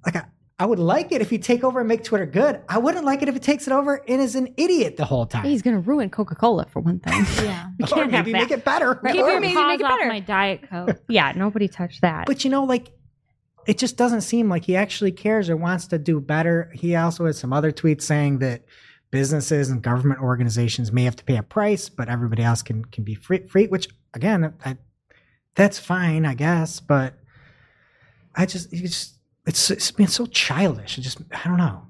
like 0.04 0.16
I, 0.16 0.24
I 0.58 0.66
would 0.66 0.80
like 0.80 1.12
it 1.12 1.20
if 1.20 1.30
you 1.30 1.38
take 1.38 1.62
over 1.62 1.78
and 1.78 1.86
make 1.88 2.02
Twitter 2.02 2.26
good. 2.26 2.60
I 2.68 2.78
wouldn't 2.78 3.04
like 3.04 3.22
it 3.22 3.28
if 3.28 3.36
it 3.36 3.42
takes 3.44 3.68
it 3.68 3.72
over 3.72 4.02
and 4.08 4.20
is 4.20 4.34
an 4.34 4.52
idiot 4.56 4.96
the 4.96 5.04
whole 5.04 5.26
time. 5.26 5.44
He's 5.44 5.62
going 5.62 5.76
to 5.76 5.80
ruin 5.88 6.10
Coca 6.10 6.34
Cola 6.34 6.66
for 6.66 6.80
one 6.80 6.98
thing. 6.98 7.24
Yeah. 7.44 7.68
We 7.78 7.84
can't 7.86 8.10
have 8.10 8.24
maybe 8.26 8.32
that. 8.32 8.38
make 8.42 8.50
it 8.50 8.64
better. 8.64 8.98
Right. 9.00 9.14
Keep 9.14 9.22
Or- 9.22 9.28
your 9.30 9.40
maybe 9.40 9.54
make 9.54 9.78
it 9.80 9.84
off 9.86 9.98
better. 9.98 10.08
my 10.08 10.18
Diet 10.18 10.68
Coke. 10.68 11.00
yeah, 11.08 11.32
nobody 11.36 11.68
touched 11.68 12.00
that. 12.02 12.26
But 12.26 12.42
you 12.42 12.50
know, 12.50 12.64
like 12.64 12.90
it 13.68 13.76
just 13.76 13.98
doesn't 13.98 14.22
seem 14.22 14.48
like 14.48 14.64
he 14.64 14.74
actually 14.74 15.12
cares 15.12 15.50
or 15.50 15.56
wants 15.56 15.86
to 15.88 15.98
do 15.98 16.20
better. 16.20 16.72
He 16.74 16.96
also 16.96 17.26
has 17.26 17.38
some 17.38 17.52
other 17.52 17.70
tweets 17.70 18.00
saying 18.00 18.38
that 18.38 18.62
businesses 19.10 19.68
and 19.68 19.82
government 19.82 20.22
organizations 20.22 20.90
may 20.90 21.04
have 21.04 21.16
to 21.16 21.24
pay 21.24 21.36
a 21.36 21.42
price, 21.42 21.90
but 21.90 22.08
everybody 22.08 22.42
else 22.42 22.62
can 22.62 22.86
can 22.86 23.04
be 23.04 23.14
free. 23.14 23.46
free 23.46 23.66
which 23.66 23.88
again, 24.14 24.54
I, 24.64 24.78
that's 25.54 25.78
fine, 25.78 26.24
I 26.24 26.32
guess. 26.32 26.80
But 26.80 27.18
I 28.34 28.46
just, 28.46 28.72
it's 28.72 28.80
just 28.80 29.14
it's 29.46 29.70
it's 29.70 29.90
been 29.90 30.08
so 30.08 30.24
childish. 30.24 30.96
It 30.96 31.02
just 31.02 31.20
I 31.30 31.46
don't 31.46 31.58
know. 31.58 31.82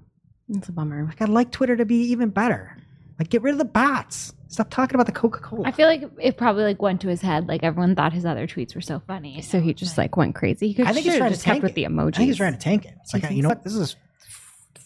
it's 0.49 0.69
a 0.69 0.73
bummer. 0.73 1.05
Like 1.05 1.23
I'd 1.23 1.29
like 1.29 1.53
Twitter 1.53 1.77
to 1.77 1.85
be 1.85 2.11
even 2.11 2.31
better. 2.31 2.77
Like 3.21 3.31
get 3.31 3.43
rid 3.43 3.53
of 3.53 3.59
the 3.59 3.65
bots. 3.65 4.33
Stop 4.49 4.71
talking 4.71 4.95
about 4.95 5.07
the 5.07 5.13
Coca 5.13 5.41
Cola. 5.41 5.69
I 5.69 5.73
feel 5.73 5.87
like 5.87 6.05
it 6.19 6.37
probably 6.39 6.65
like 6.65 6.81
went 6.81 7.03
to 7.03 7.09
his 7.09 7.21
head. 7.21 7.47
Like 7.49 7.63
everyone 7.63 7.95
thought 7.95 8.13
his 8.15 8.25
other 8.25 8.47
tweets 8.47 8.75
were 8.75 8.81
so 8.81 9.01
funny. 9.07 9.43
So 9.43 9.61
he 9.61 9.75
just 9.75 9.99
like 9.99 10.17
went 10.17 10.35
crazy. 10.35 10.69
He 10.69 10.75
could 10.75 10.87
I 10.87 10.93
think 10.93 11.05
he's 11.05 11.17
trying 11.17 11.31
to 11.31 11.35
just 11.35 11.45
kept 11.45 11.55
tank 11.57 11.63
with 11.63 11.73
it. 11.73 11.75
the 11.75 11.85
emojis. 11.85 12.15
I 12.15 12.17
think 12.19 12.29
he's 12.29 12.37
trying 12.39 12.55
to 12.55 12.59
tank 12.59 12.87
it. 12.87 12.95
It's 13.03 13.13
like, 13.13 13.25
You 13.25 13.37
you, 13.37 13.43
know 13.43 13.51
so? 13.51 13.55
what? 13.55 13.65
This 13.65 13.75
is 13.75 13.97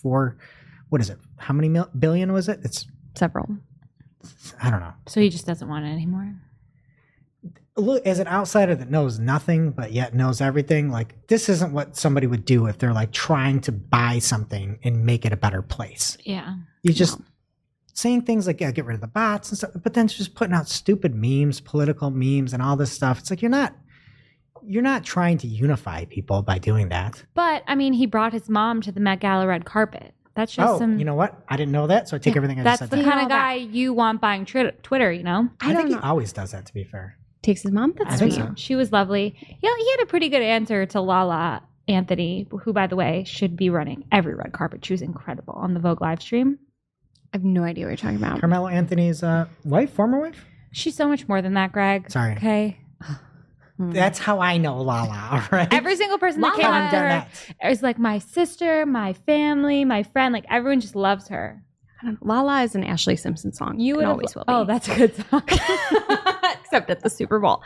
for, 0.02 0.36
what 0.88 1.00
is 1.00 1.10
it? 1.10 1.18
How 1.38 1.54
many 1.54 1.68
mil- 1.68 1.90
billion 1.96 2.32
was 2.32 2.48
it? 2.48 2.60
It's, 2.64 2.86
several. 3.14 3.48
I 4.60 4.70
don't 4.70 4.80
know. 4.80 4.94
So 5.06 5.20
he 5.20 5.28
just 5.28 5.46
doesn't 5.46 5.68
want 5.68 5.84
it 5.84 5.90
anymore. 5.90 6.34
Look, 7.76 8.06
as 8.06 8.18
an 8.18 8.26
outsider 8.26 8.74
that 8.74 8.90
knows 8.90 9.18
nothing 9.18 9.70
but 9.70 9.92
yet 9.92 10.14
knows 10.14 10.40
everything, 10.40 10.90
like 10.90 11.26
this 11.28 11.48
isn't 11.48 11.72
what 11.72 11.96
somebody 11.96 12.26
would 12.26 12.44
do 12.44 12.66
if 12.66 12.78
they're 12.78 12.92
like 12.92 13.12
trying 13.12 13.60
to 13.62 13.72
buy 13.72 14.18
something 14.18 14.78
and 14.82 15.06
make 15.06 15.24
it 15.24 15.32
a 15.32 15.36
better 15.36 15.62
place. 15.62 16.18
Yeah. 16.24 16.56
You 16.82 16.92
just 16.92 17.18
saying 17.93 18.22
things 18.22 18.47
like, 18.47 18.61
yeah, 18.61 18.70
get 18.70 18.84
rid 18.84 18.95
of 18.95 19.01
the 19.01 19.07
bots 19.07 19.51
and 19.51 19.59
stuff, 19.59 19.70
but 19.82 19.95
then 19.95 20.09
just 20.09 20.34
putting 20.34 20.55
out 20.55 20.68
stupid 20.68 21.14
memes, 21.14 21.61
political 21.61 22.11
memes, 22.11 22.53
and 22.53 22.62
all 22.62 22.76
this 22.76 22.93
stuff. 22.93 23.18
It's 23.18 23.30
like 23.30 23.43
you're 23.43 23.51
not, 23.51 23.74
you're 24.64 24.82
not 24.82 25.05
trying 25.05 25.38
to 25.38 25.47
unify 25.47 26.05
people 26.07 26.43
by 26.43 26.59
doing 26.59 26.88
that. 26.90 27.22
But 27.34 27.62
I 27.66 27.74
mean, 27.74 27.93
he 27.93 28.07
brought 28.07 28.32
his 28.32 28.49
mom 28.49 28.80
to 28.82 28.93
the 28.93 29.01
Met 29.01 29.20
Gala 29.20 29.47
red 29.47 29.64
carpet. 29.64 30.14
That's 30.34 30.55
just 30.55 30.74
oh, 30.74 30.78
some. 30.78 30.99
you 30.99 31.05
know 31.05 31.14
what? 31.14 31.43
I 31.49 31.57
didn't 31.59 31.72
know 31.72 31.86
that, 31.88 32.09
so 32.09 32.16
I 32.16 32.18
take 32.18 32.36
everything 32.36 32.59
I 32.61 32.62
that's 32.62 32.78
just 32.80 32.90
the 32.90 32.97
said. 32.97 33.05
You 33.05 33.11
kind 33.11 33.18
know 33.20 33.24
of 33.24 33.28
that- 33.28 33.38
guy 33.38 33.55
you 33.55 33.93
want 33.93 34.20
buying 34.22 34.47
tri- 34.47 34.70
Twitter. 34.82 35.12
You 35.12 35.22
know. 35.24 35.49
I, 35.61 35.72
I 35.72 35.74
think 35.74 35.90
don't 35.90 36.01
he 36.01 36.07
always 36.09 36.32
does 36.32 36.53
that. 36.53 36.64
To 36.66 36.72
be 36.72 36.84
fair, 36.84 37.18
Takes 37.43 37.62
his 37.62 37.72
mom. 37.72 37.93
That's 37.99 38.14
I 38.14 38.16
think 38.16 38.32
sweet. 38.32 38.43
so. 38.43 38.53
She 38.57 38.74
was 38.74 38.93
lovely. 38.93 39.34
Yeah, 39.61 39.70
he 39.76 39.90
had 39.90 40.01
a 40.01 40.07
pretty 40.07 40.28
good 40.30 40.40
answer 40.43 40.86
to 40.86 41.01
Lala 41.01 41.62
Anthony, 41.88 42.47
who, 42.62 42.72
by 42.72 42.86
the 42.86 42.97
way, 42.97 43.24
should 43.26 43.57
be 43.57 43.68
running 43.68 44.05
every 44.12 44.34
red 44.34 44.53
carpet. 44.53 44.84
She 44.84 44.95
was 44.95 45.03
incredible 45.03 45.55
on 45.55 45.74
the 45.74 45.80
Vogue 45.80 46.01
live 46.01 46.22
stream. 46.22 46.59
I 47.32 47.36
have 47.38 47.44
no 47.44 47.62
idea 47.62 47.84
what 47.86 47.90
you're 47.90 47.96
talking 47.96 48.16
about. 48.16 48.40
Carmelo 48.40 48.68
Anthony's 48.68 49.22
uh, 49.22 49.46
wife, 49.64 49.92
former 49.92 50.20
wife. 50.20 50.44
She's 50.72 50.94
so 50.94 51.08
much 51.08 51.28
more 51.28 51.40
than 51.42 51.54
that, 51.54 51.72
Greg. 51.72 52.10
Sorry. 52.10 52.32
Okay. 52.36 52.78
That's 53.78 54.18
how 54.18 54.38
I 54.40 54.58
know 54.58 54.80
Lala. 54.80 55.28
All 55.32 55.42
right. 55.58 55.72
Every 55.72 55.96
single 55.96 56.18
person 56.18 56.40
that 56.42 56.48
Lala 56.48 56.56
came 56.62 56.70
Haven't 56.70 56.82
up 56.86 56.90
to 56.90 56.96
done 56.96 57.04
her 57.04 57.26
that. 57.62 57.72
is 57.72 57.82
like 57.82 57.98
my 57.98 58.18
sister, 58.18 58.84
my 58.86 59.12
family, 59.14 59.84
my 59.84 60.02
friend. 60.02 60.32
Like 60.32 60.44
everyone 60.50 60.80
just 60.80 60.94
loves 60.94 61.28
her. 61.28 61.62
I 62.00 62.06
don't 62.06 62.24
know. 62.24 62.34
Lala 62.34 62.62
is 62.62 62.74
an 62.74 62.84
Ashlee 62.84 63.18
Simpson 63.18 63.52
song. 63.52 63.80
You 63.80 63.96
would 63.96 64.04
always 64.04 64.34
will 64.34 64.42
be. 64.44 64.52
Oh, 64.52 64.64
that's 64.64 64.88
a 64.88 64.94
good 64.94 65.14
song. 65.30 65.42
except 66.64 66.90
at 66.90 67.00
the 67.02 67.10
Super 67.10 67.38
Bowl. 67.38 67.62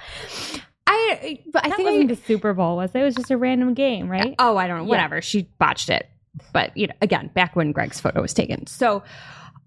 I 0.87 1.41
but 1.53 1.65
I 1.65 1.71
I 1.71 1.73
think 1.73 1.89
think 1.89 2.11
I, 2.11 2.15
the 2.15 2.23
Super 2.23 2.55
Bowl 2.55 2.77
was. 2.77 2.91
It 2.95 3.03
was 3.03 3.15
just 3.15 3.31
a 3.31 3.37
random 3.37 3.75
game, 3.75 4.09
right? 4.09 4.35
Oh, 4.39 4.57
I 4.57 4.69
don't 4.69 4.79
know. 4.79 4.85
Yeah. 4.85 4.91
Whatever. 4.91 5.21
She 5.21 5.51
botched 5.59 5.91
it. 5.91 6.09
but 6.53 6.77
you 6.77 6.87
know, 6.87 6.95
again, 7.03 7.31
back 7.35 7.57
when 7.57 7.73
Greg's 7.73 8.01
photo 8.01 8.23
was 8.23 8.33
taken. 8.35 8.67
So, 8.67 9.03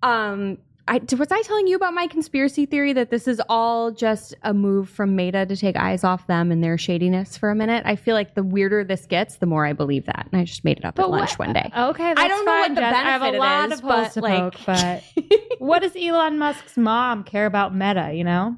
um, 0.04 0.58
I, 0.90 1.00
was 1.16 1.32
I 1.32 1.42
telling 1.44 1.68
you 1.68 1.76
about 1.76 1.94
my 1.94 2.08
conspiracy 2.08 2.66
theory 2.66 2.94
that 2.94 3.12
this 3.12 3.28
is 3.28 3.40
all 3.48 3.92
just 3.92 4.34
a 4.42 4.56
move 4.56 4.90
from 4.90 5.16
Meta 5.16 5.46
to 5.46 5.56
take 5.56 5.76
eyes 5.76 6.04
off 6.04 6.26
them 6.26 6.52
and 6.52 6.64
their 6.64 6.80
shadiness 6.80 7.38
for 7.38 7.52
a 7.52 7.56
minute? 7.56 7.84
I 7.86 7.96
feel 7.96 8.16
like 8.16 8.34
the 8.34 8.42
weirder 8.42 8.84
this 8.84 9.06
gets, 9.06 9.36
the 9.36 9.46
more 9.46 9.68
I 9.68 9.74
believe 9.74 10.08
that. 10.08 10.28
And 10.32 10.42
I 10.42 10.46
just 10.46 10.66
made 10.66 10.80
it 10.80 10.86
up 10.86 10.98
at 10.98 11.08
lunch 11.08 11.38
what- 11.38 11.48
one 11.48 11.54
day. 11.54 11.72
Okay, 11.80 12.04
that's 12.04 12.20
I 12.20 12.28
don't 12.28 12.44
know 12.44 12.52
what 12.52 12.68
fine, 12.68 12.76
the 12.76 12.82
Jess. 12.82 12.94
I 12.96 13.02
have 13.02 13.22
a 13.22 13.26
benefit 13.26 13.40
lot 13.40 13.72
is, 13.72 13.80
of 13.80 13.86
holes 13.86 14.08
but, 14.08 14.14
to 14.14 14.20
like- 14.22 14.54
poke, 14.54 14.66
but 14.66 15.04
what 15.60 15.82
does 15.84 15.96
Elon 15.96 16.40
Musk's 16.40 16.76
mom 16.76 17.24
care 17.24 17.46
about 17.46 17.76
Meta? 17.76 18.12
You 18.14 18.24
know? 18.24 18.58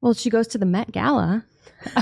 Well, 0.00 0.14
she 0.14 0.30
goes 0.30 0.48
to 0.48 0.58
the 0.58 0.66
Met 0.66 0.90
Gala. 0.90 1.44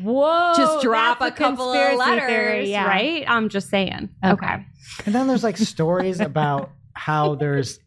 Whoa! 0.00 0.54
just 0.56 0.82
drop 0.82 1.20
a 1.20 1.24
that's 1.24 1.36
couple 1.36 1.70
of 1.70 1.98
letters, 1.98 2.26
theory, 2.26 2.70
yeah. 2.70 2.86
right? 2.86 3.24
I'm 3.28 3.50
just 3.50 3.68
saying. 3.68 4.08
Okay. 4.24 4.32
okay. 4.32 4.66
And 5.04 5.14
then 5.14 5.26
there's 5.26 5.44
like 5.44 5.58
stories 5.58 6.18
about 6.20 6.70
how 6.94 7.34
there's 7.34 7.78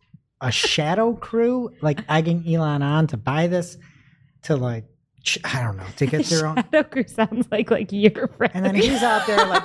a 0.42 0.52
shadow 0.52 1.14
crew 1.14 1.72
like 1.82 2.00
egging 2.10 2.44
Elon 2.48 2.82
on 2.82 3.08
to 3.08 3.18
buy 3.18 3.48
this 3.48 3.78
to 4.44 4.56
like 4.56 4.86
I 5.44 5.62
don't 5.62 5.78
know 5.78 5.86
to 5.98 6.06
get 6.06 6.26
their 6.26 6.48
own. 6.48 6.56
Shadow 6.58 6.84
Crew 6.84 7.06
sounds 7.08 7.48
like 7.52 7.72
like 7.72 7.92
your 7.92 8.28
friend. 8.28 8.52
And 8.54 8.66
then 8.66 8.76
he's 8.76 9.02
out 9.02 9.26
there 9.28 9.46
like. 9.46 9.64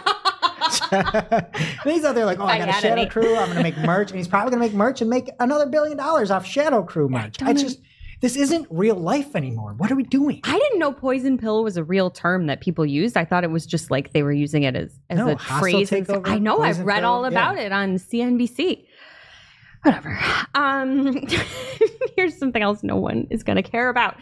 he's 1.85 2.05
out 2.05 2.15
there 2.15 2.25
like, 2.25 2.39
oh, 2.39 2.45
I 2.45 2.55
I 2.55 2.59
got 2.59 2.69
a 2.69 2.73
Shadow. 2.81 3.07
Crew. 3.07 3.37
I'm 3.37 3.49
gonna 3.49 3.63
make 3.63 3.77
merch, 3.79 4.11
and 4.11 4.19
he's 4.19 4.29
probably 4.29 4.51
gonna 4.53 4.63
make 4.63 4.73
merch 4.73 5.01
and 5.01 5.11
make 5.11 5.29
another 5.41 5.67
billion 5.67 5.97
dollars 5.97 6.31
off 6.31 6.47
Shadow 6.47 6.83
Crew 6.83 7.09
merch. 7.09 7.43
I 7.43 7.47
don't 7.47 7.59
just, 7.59 7.81
this 8.21 8.37
isn't 8.37 8.67
real 8.71 8.97
life 8.97 9.35
anymore. 9.35 9.75
What 9.79 9.91
are 9.91 9.97
we 9.97 10.03
doing? 10.03 10.41
I 10.45 10.59
didn't 10.59 10.79
know 10.79 10.93
poison 10.93 11.39
pill 11.39 11.65
was 11.65 11.77
a 11.77 11.85
real 11.85 12.11
term 12.11 12.47
that 12.47 12.61
people 12.61 12.85
used. 12.85 13.17
I 13.17 13.25
thought 13.25 13.45
it 13.45 13.51
was 13.51 13.65
just 13.67 13.91
like 13.91 14.13
they 14.13 14.23
were 14.23 14.33
using 14.33 14.63
it 14.63 14.77
as, 14.77 14.93
as 15.09 15.19
No, 15.19 15.31
a 15.31 15.39
phrase. 15.39 15.91
I 15.93 16.39
know. 16.39 16.61
I've 16.61 16.81
read 16.81 17.01
pill, 17.01 17.11
all 17.11 17.25
about 17.25 17.57
yeah. 17.57 17.63
it 17.63 17.73
on 17.73 17.97
CNBC. 17.97 18.85
Whatever. 19.83 20.19
Um, 20.55 21.27
here's 22.17 22.37
something 22.39 22.63
else 22.63 22.83
no 22.83 22.97
one 22.97 23.27
is 23.31 23.43
going 23.43 23.57
to 23.57 23.63
care 23.63 23.89
about. 23.89 24.17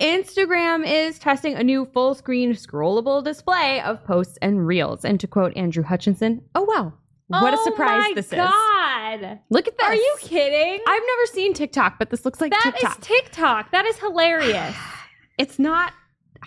Instagram 0.00 0.84
is 0.86 1.18
testing 1.18 1.54
a 1.54 1.62
new 1.62 1.86
full 1.92 2.14
screen 2.14 2.52
scrollable 2.54 3.22
display 3.22 3.80
of 3.82 4.02
posts 4.04 4.38
and 4.42 4.66
reels. 4.66 5.04
And 5.04 5.20
to 5.20 5.26
quote 5.26 5.56
Andrew 5.56 5.84
Hutchinson, 5.84 6.42
oh, 6.54 6.62
wow. 6.64 6.92
What 7.28 7.54
a 7.54 7.58
Oh 7.60 7.64
surprise 7.64 8.14
this 8.16 8.26
is. 8.32 8.38
God. 8.38 9.38
Look 9.50 9.68
at 9.68 9.78
this. 9.78 9.86
Are 9.86 9.94
you 9.94 10.16
kidding? 10.18 10.80
I've 10.84 11.02
never 11.06 11.26
seen 11.26 11.54
TikTok, 11.54 11.96
but 12.00 12.10
this 12.10 12.24
looks 12.24 12.40
like 12.40 12.50
That 12.50 12.72
is 12.74 12.80
TikTok. 12.80 13.00
TikTok. 13.00 13.70
That 13.70 13.86
is 13.86 13.96
hilarious. 13.98 14.74
it's 15.38 15.58
not 15.60 15.92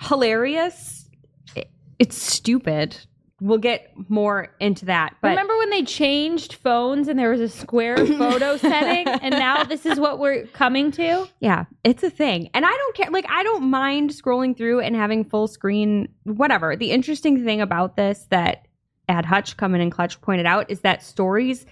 hilarious. 0.01 1.07
It- 1.55 1.69
it's 1.99 2.21
stupid. 2.21 2.97
We'll 3.45 3.57
get 3.57 3.91
more 4.07 4.55
into 4.61 4.85
that. 4.85 5.17
But 5.21 5.31
Remember 5.31 5.57
when 5.57 5.69
they 5.69 5.83
changed 5.83 6.53
phones 6.53 7.09
and 7.09 7.19
there 7.19 7.29
was 7.29 7.41
a 7.41 7.49
square 7.49 7.97
photo 8.17 8.55
setting, 8.55 9.05
and 9.05 9.31
now 9.31 9.65
this 9.65 9.85
is 9.85 9.99
what 9.99 10.17
we're 10.17 10.45
coming 10.47 10.91
to? 10.93 11.27
yeah, 11.41 11.65
it's 11.83 12.03
a 12.03 12.09
thing. 12.09 12.49
And 12.53 12.65
I 12.65 12.71
don't 12.71 12.95
care. 12.95 13.11
Like, 13.11 13.25
I 13.29 13.43
don't 13.43 13.69
mind 13.69 14.11
scrolling 14.11 14.55
through 14.55 14.79
and 14.79 14.95
having 14.95 15.25
full 15.25 15.49
screen, 15.49 16.07
whatever. 16.23 16.77
The 16.77 16.91
interesting 16.91 17.43
thing 17.43 17.59
about 17.59 17.97
this 17.97 18.27
that 18.29 18.65
Ad 19.09 19.25
Hutch 19.25 19.57
coming 19.57 19.81
in 19.81 19.89
clutch 19.89 20.21
pointed 20.21 20.45
out 20.45 20.71
is 20.71 20.79
that 20.79 21.03
stories, 21.03 21.65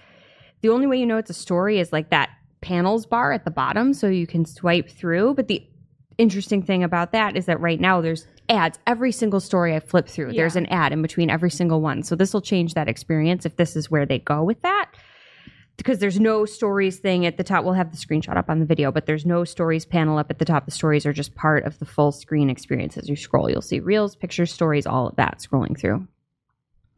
the 0.60 0.68
only 0.68 0.86
way 0.86 0.98
you 0.98 1.06
know 1.06 1.16
it's 1.16 1.30
a 1.30 1.34
story 1.34 1.78
is 1.80 1.90
like 1.90 2.10
that 2.10 2.28
panels 2.60 3.06
bar 3.06 3.32
at 3.32 3.46
the 3.46 3.50
bottom 3.50 3.94
so 3.94 4.08
you 4.08 4.26
can 4.26 4.44
swipe 4.44 4.90
through. 4.90 5.32
But 5.34 5.48
the 5.48 5.66
interesting 6.18 6.62
thing 6.62 6.84
about 6.84 7.12
that 7.12 7.34
is 7.34 7.46
that 7.46 7.60
right 7.60 7.80
now 7.80 8.02
there's 8.02 8.26
ads. 8.48 8.78
Every 8.86 9.12
single 9.12 9.40
story 9.40 9.74
I 9.74 9.80
flip 9.80 10.08
through, 10.08 10.32
there's 10.32 10.56
an 10.56 10.66
ad 10.66 10.92
in 10.92 11.02
between 11.02 11.30
every 11.30 11.50
single 11.50 11.80
one. 11.80 12.02
So 12.02 12.14
this 12.14 12.32
will 12.32 12.40
change 12.40 12.74
that 12.74 12.88
experience 12.88 13.46
if 13.46 13.56
this 13.56 13.76
is 13.76 13.90
where 13.90 14.06
they 14.06 14.18
go 14.18 14.42
with 14.42 14.60
that. 14.62 14.90
Because 15.76 16.00
there's 16.00 16.20
no 16.20 16.44
stories 16.44 16.98
thing 16.98 17.24
at 17.24 17.38
the 17.38 17.44
top. 17.44 17.64
We'll 17.64 17.72
have 17.74 17.90
the 17.90 17.96
screenshot 17.96 18.36
up 18.36 18.50
on 18.50 18.60
the 18.60 18.66
video, 18.66 18.92
but 18.92 19.06
there's 19.06 19.24
no 19.24 19.42
stories 19.44 19.86
panel 19.86 20.18
up 20.18 20.30
at 20.30 20.38
the 20.38 20.44
top. 20.44 20.66
The 20.66 20.70
stories 20.70 21.06
are 21.06 21.14
just 21.14 21.34
part 21.34 21.64
of 21.64 21.78
the 21.78 21.86
full 21.86 22.12
screen 22.12 22.50
experience. 22.50 22.98
As 22.98 23.08
you 23.08 23.16
scroll, 23.16 23.50
you'll 23.50 23.62
see 23.62 23.80
reels, 23.80 24.14
pictures, 24.14 24.52
stories, 24.52 24.86
all 24.86 25.08
of 25.08 25.16
that 25.16 25.38
scrolling 25.38 25.78
through. 25.78 26.06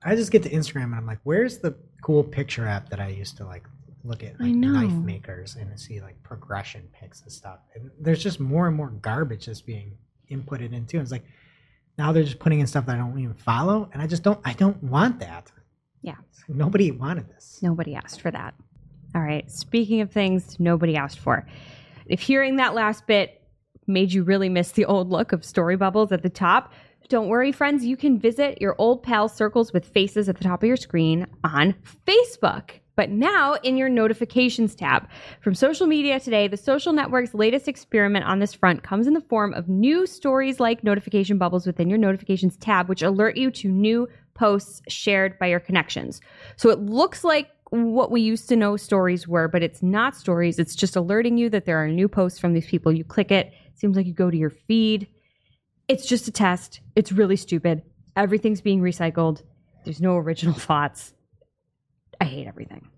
I 0.03 0.17
just 0.17 0.33
get 0.33 0.43
to 0.43 0.51
Instagram 0.51 0.85
and 0.85 0.97
I'm 0.97 1.07
like, 1.07 1.21
where's 1.23 1.59
the 1.59 1.77
cool 2.03 2.25
picture 2.25 2.67
app 2.67 2.91
that 2.91 3.01
I 3.01 3.09
used 3.09 3.37
to 3.39 3.47
like 3.47 3.65
look 4.05 4.23
at 4.23 4.39
like 4.39 4.55
knife 4.55 4.93
makers 4.93 5.57
and 5.57 5.81
see 5.81 6.01
like 6.01 6.23
progression 6.23 6.83
pics 6.93 7.23
and 7.23 7.33
stuff. 7.33 7.61
And 7.75 7.91
there's 7.99 8.23
just 8.23 8.39
more 8.39 8.67
and 8.67 8.77
more 8.77 8.91
garbage 8.91 9.47
that's 9.47 9.63
being 9.63 9.97
inputted 10.31 10.73
into. 10.73 11.01
It's 11.01 11.11
like 11.11 11.25
now 11.99 12.13
they're 12.13 12.25
just 12.25 12.39
putting 12.39 12.61
in 12.61 12.67
stuff 12.67 12.87
that 12.87 12.97
I 12.97 12.99
don't 12.99 13.19
even 13.19 13.35
follow, 13.35 13.89
and 13.93 14.03
I 14.03 14.07
just 14.07 14.23
don't. 14.23 14.41
I 14.45 14.53
don't 14.53 14.83
want 14.83 15.21
that. 15.21 15.51
Yeah. 16.03 16.17
Nobody 16.49 16.91
wanted 16.91 17.29
this. 17.29 17.61
Nobody 17.63 17.95
asked 17.95 18.21
for 18.21 18.31
that. 18.31 18.55
All 19.15 19.23
right. 19.23 19.51
Speaking 19.51 20.01
of 20.01 20.11
things 20.11 20.59
nobody 20.59 20.97
asked 20.97 21.19
for, 21.19 21.47
if 22.07 22.21
hearing 22.21 22.57
that 22.57 22.75
last 22.75 23.07
bit 23.07 23.41
made 23.87 24.13
you 24.13 24.23
really 24.25 24.49
miss 24.49 24.73
the 24.73 24.85
old 24.85 25.11
look 25.11 25.33
of 25.33 25.45
story 25.45 25.77
bubbles 25.77 26.11
at 26.11 26.23
the 26.23 26.31
top, 26.31 26.73
don't 27.09 27.29
worry, 27.29 27.53
friends. 27.53 27.85
You 27.85 27.97
can 27.97 28.19
visit 28.19 28.61
your 28.61 28.75
old 28.79 29.03
pal 29.03 29.29
circles 29.29 29.73
with 29.73 29.87
faces 29.87 30.29
at 30.29 30.37
the 30.37 30.45
top 30.45 30.63
of 30.63 30.67
your 30.67 30.77
screen 30.77 31.27
on 31.45 31.75
Facebook. 32.07 32.71
But 32.97 33.11
now 33.11 33.55
in 33.63 33.77
your 33.77 33.89
notifications 33.89 34.75
tab. 34.75 35.09
From 35.41 35.55
social 35.55 35.87
media 35.87 36.21
today, 36.21 36.49
the 36.49 36.57
social 36.57 36.93
network's 36.93 37.35
latest 37.35 37.67
experiment 37.69 38.25
on 38.25 38.39
this 38.39 38.55
front 38.55 38.83
comes 38.83 39.07
in 39.07 39.15
the 39.15 39.21
form 39.21 39.53
of 39.55 39.69
new 39.69 40.07
stories 40.07 40.61
like 40.61 40.85
notification 40.85 41.39
bubbles 41.39 41.67
within 41.67 41.89
your 41.89 41.99
notifications 41.99 42.57
tab, 42.57 42.89
which 42.89 43.03
alert 43.03 43.37
you 43.37 43.51
to 43.51 43.69
new 43.69 44.09
posts 44.35 44.83
shared 44.89 45.39
by 45.39 45.47
your 45.47 45.61
connections. 45.61 46.21
So 46.57 46.71
it 46.71 46.81
looks 46.81 47.25
like 47.25 47.51
what 47.71 48.11
we 48.11 48.21
used 48.21 48.49
to 48.49 48.57
know 48.57 48.77
stories 48.77 49.27
were, 49.27 49.49
but 49.49 49.63
it's 49.63 49.83
not 49.83 50.15
stories. 50.15 50.59
It's 50.59 50.77
just 50.77 50.95
alerting 50.95 51.39
you 51.39 51.51
that 51.51 51.65
there 51.65 51.83
are 51.83 51.89
new 51.89 52.09
posts 52.09 52.39
from 52.39 52.53
these 52.53 52.67
people. 52.67 52.93
You 52.93 53.05
click 53.05 53.33
it, 53.33 53.53
seems 53.75 53.97
like 53.97 54.07
you 54.07 54.13
go 54.13 54.31
to 54.31 54.37
your 54.37 54.51
feed. 54.51 55.09
It's 55.89 56.07
just 56.07 56.29
a 56.29 56.33
test. 56.33 56.81
It's 56.95 57.13
really 57.13 57.37
stupid. 57.37 57.83
Everything's 58.17 58.61
being 58.61 58.81
recycled. 58.81 59.43
There's 59.85 60.01
no 60.01 60.17
original 60.17 60.55
thoughts. 60.59 61.15
I 62.21 62.25
hate 62.25 62.47
everything. 62.47 62.89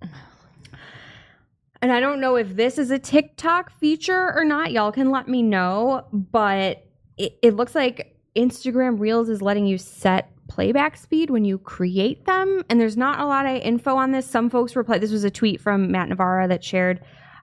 And 1.83 1.93
I 1.93 2.01
don't 2.01 2.21
know 2.21 2.37
if 2.37 2.57
this 2.57 2.79
is 2.79 2.91
a 2.91 2.99
TikTok 2.99 3.71
feature 3.71 4.33
or 4.35 4.45
not. 4.45 4.73
Y'all 4.73 4.93
can 4.93 5.11
let 5.11 5.29
me 5.29 5.43
know. 5.43 6.07
But 6.13 6.87
it, 7.17 7.39
it 7.43 7.55
looks 7.55 7.75
like 7.75 8.17
Instagram 8.35 8.99
Reels 8.99 9.29
is 9.29 9.43
letting 9.43 9.67
you 9.67 9.79
set 9.79 10.31
playback 10.49 10.97
speed 10.97 11.31
when 11.31 11.45
you 11.45 11.59
create 11.59 12.25
them. 12.25 12.65
And 12.71 12.81
there's 12.81 12.97
not 12.97 13.21
a 13.21 13.27
lot 13.27 13.47
of 13.47 13.61
info 13.63 13.97
on 13.97 14.13
this. 14.13 14.29
Some 14.29 14.49
folks 14.49 14.75
reply. 14.75 14.99
This 14.99 15.13
was 15.13 15.25
a 15.25 15.31
tweet 15.31 15.61
from 15.61 15.91
Matt 15.91 16.09
Navarra 16.09 16.49
that 16.49 16.65
shared 16.65 17.01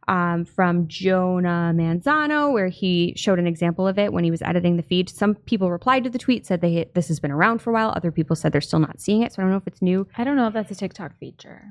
um, 0.07 0.45
from 0.45 0.87
Jonah 0.87 1.71
Manzano, 1.75 2.51
where 2.51 2.67
he 2.67 3.13
showed 3.15 3.39
an 3.39 3.47
example 3.47 3.87
of 3.87 3.97
it 3.97 4.11
when 4.11 4.23
he 4.23 4.31
was 4.31 4.41
editing 4.41 4.77
the 4.77 4.83
feed. 4.83 5.09
Some 5.09 5.35
people 5.35 5.71
replied 5.71 6.03
to 6.03 6.09
the 6.09 6.19
tweet, 6.19 6.45
said 6.45 6.61
they 6.61 6.89
this 6.93 7.07
has 7.07 7.19
been 7.19 7.31
around 7.31 7.59
for 7.59 7.69
a 7.69 7.73
while. 7.73 7.93
Other 7.95 8.11
people 8.11 8.35
said 8.35 8.51
they're 8.51 8.61
still 8.61 8.79
not 8.79 8.99
seeing 8.99 9.21
it. 9.21 9.33
So 9.33 9.41
I 9.41 9.43
don't 9.43 9.51
know 9.51 9.57
if 9.57 9.67
it's 9.67 9.81
new. 9.81 10.07
I 10.17 10.23
don't 10.23 10.35
know 10.35 10.47
if 10.47 10.53
that's 10.53 10.71
a 10.71 10.75
TikTok 10.75 11.17
feature. 11.17 11.65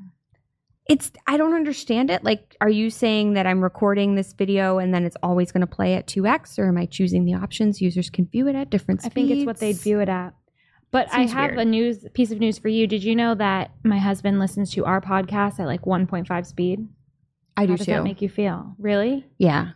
It's 0.88 1.12
I 1.26 1.36
don't 1.36 1.54
understand 1.54 2.10
it. 2.10 2.24
Like, 2.24 2.56
are 2.60 2.70
you 2.70 2.90
saying 2.90 3.34
that 3.34 3.46
I'm 3.46 3.62
recording 3.62 4.14
this 4.14 4.32
video 4.32 4.78
and 4.78 4.92
then 4.92 5.04
it's 5.04 5.16
always 5.22 5.52
going 5.52 5.60
to 5.60 5.66
play 5.66 5.94
at 5.94 6.06
two 6.06 6.26
x, 6.26 6.58
or 6.58 6.66
am 6.68 6.76
I 6.76 6.86
choosing 6.86 7.24
the 7.24 7.34
options 7.34 7.80
users 7.80 8.10
can 8.10 8.26
view 8.26 8.48
it 8.48 8.56
at 8.56 8.70
different 8.70 9.02
speeds? 9.02 9.12
I 9.12 9.14
think 9.14 9.30
it's 9.30 9.46
what 9.46 9.58
they'd 9.58 9.76
view 9.76 10.00
it 10.00 10.08
at. 10.08 10.34
But 10.90 11.08
I 11.10 11.22
have 11.22 11.52
weird. 11.52 11.60
a 11.60 11.64
news 11.64 12.06
piece 12.12 12.32
of 12.32 12.38
news 12.38 12.58
for 12.58 12.68
you. 12.68 12.86
Did 12.86 13.02
you 13.02 13.16
know 13.16 13.34
that 13.34 13.70
my 13.82 13.98
husband 13.98 14.38
listens 14.38 14.70
to 14.72 14.84
our 14.84 15.00
podcast 15.00 15.58
at 15.58 15.66
like 15.66 15.82
1.5 15.82 16.46
speed? 16.46 16.86
I 17.56 17.66
do 17.66 17.72
How 17.72 17.76
does 17.76 17.86
too. 17.86 17.92
that 17.92 18.04
make 18.04 18.22
you 18.22 18.28
feel? 18.28 18.74
Really? 18.78 19.26
yeah. 19.38 19.70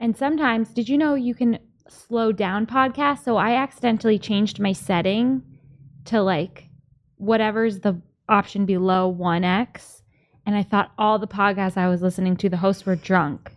And 0.00 0.16
sometimes, 0.16 0.70
did 0.70 0.88
you 0.88 0.98
know 0.98 1.14
you 1.14 1.34
can 1.34 1.58
slow 1.88 2.32
down 2.32 2.66
podcasts? 2.66 3.24
So 3.24 3.36
I 3.36 3.54
accidentally 3.54 4.18
changed 4.18 4.58
my 4.58 4.72
setting 4.72 5.42
to 6.06 6.20
like 6.20 6.68
whatever's 7.16 7.80
the 7.80 8.00
option 8.28 8.66
below 8.66 9.14
1x. 9.18 10.02
And 10.46 10.56
I 10.56 10.62
thought 10.62 10.92
all 10.98 11.18
the 11.18 11.26
podcasts 11.26 11.76
I 11.76 11.88
was 11.88 12.02
listening 12.02 12.36
to, 12.38 12.48
the 12.48 12.56
hosts 12.56 12.84
were 12.84 12.96
drunk. 12.96 13.52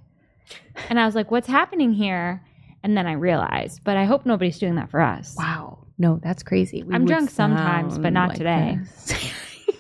And 0.90 1.00
I 1.00 1.06
was 1.06 1.16
like, 1.16 1.32
what's 1.32 1.48
happening 1.48 1.92
here? 1.92 2.44
And 2.84 2.96
then 2.96 3.08
I 3.08 3.14
realized, 3.14 3.84
but 3.84 3.98
I 3.98 4.06
hope 4.06 4.26
nobody's 4.26 4.60
doing 4.60 4.76
that 4.76 4.90
for 4.90 5.02
us. 5.02 5.36
Wow. 5.38 5.86
No, 5.98 6.20
that's 6.24 6.44
crazy. 6.44 6.84
We 6.84 6.94
I'm 6.94 7.06
drunk 7.06 7.32
sometimes, 7.32 7.98
but 7.98 8.14
not 8.14 8.30
like 8.30 8.38
today. 8.38 8.80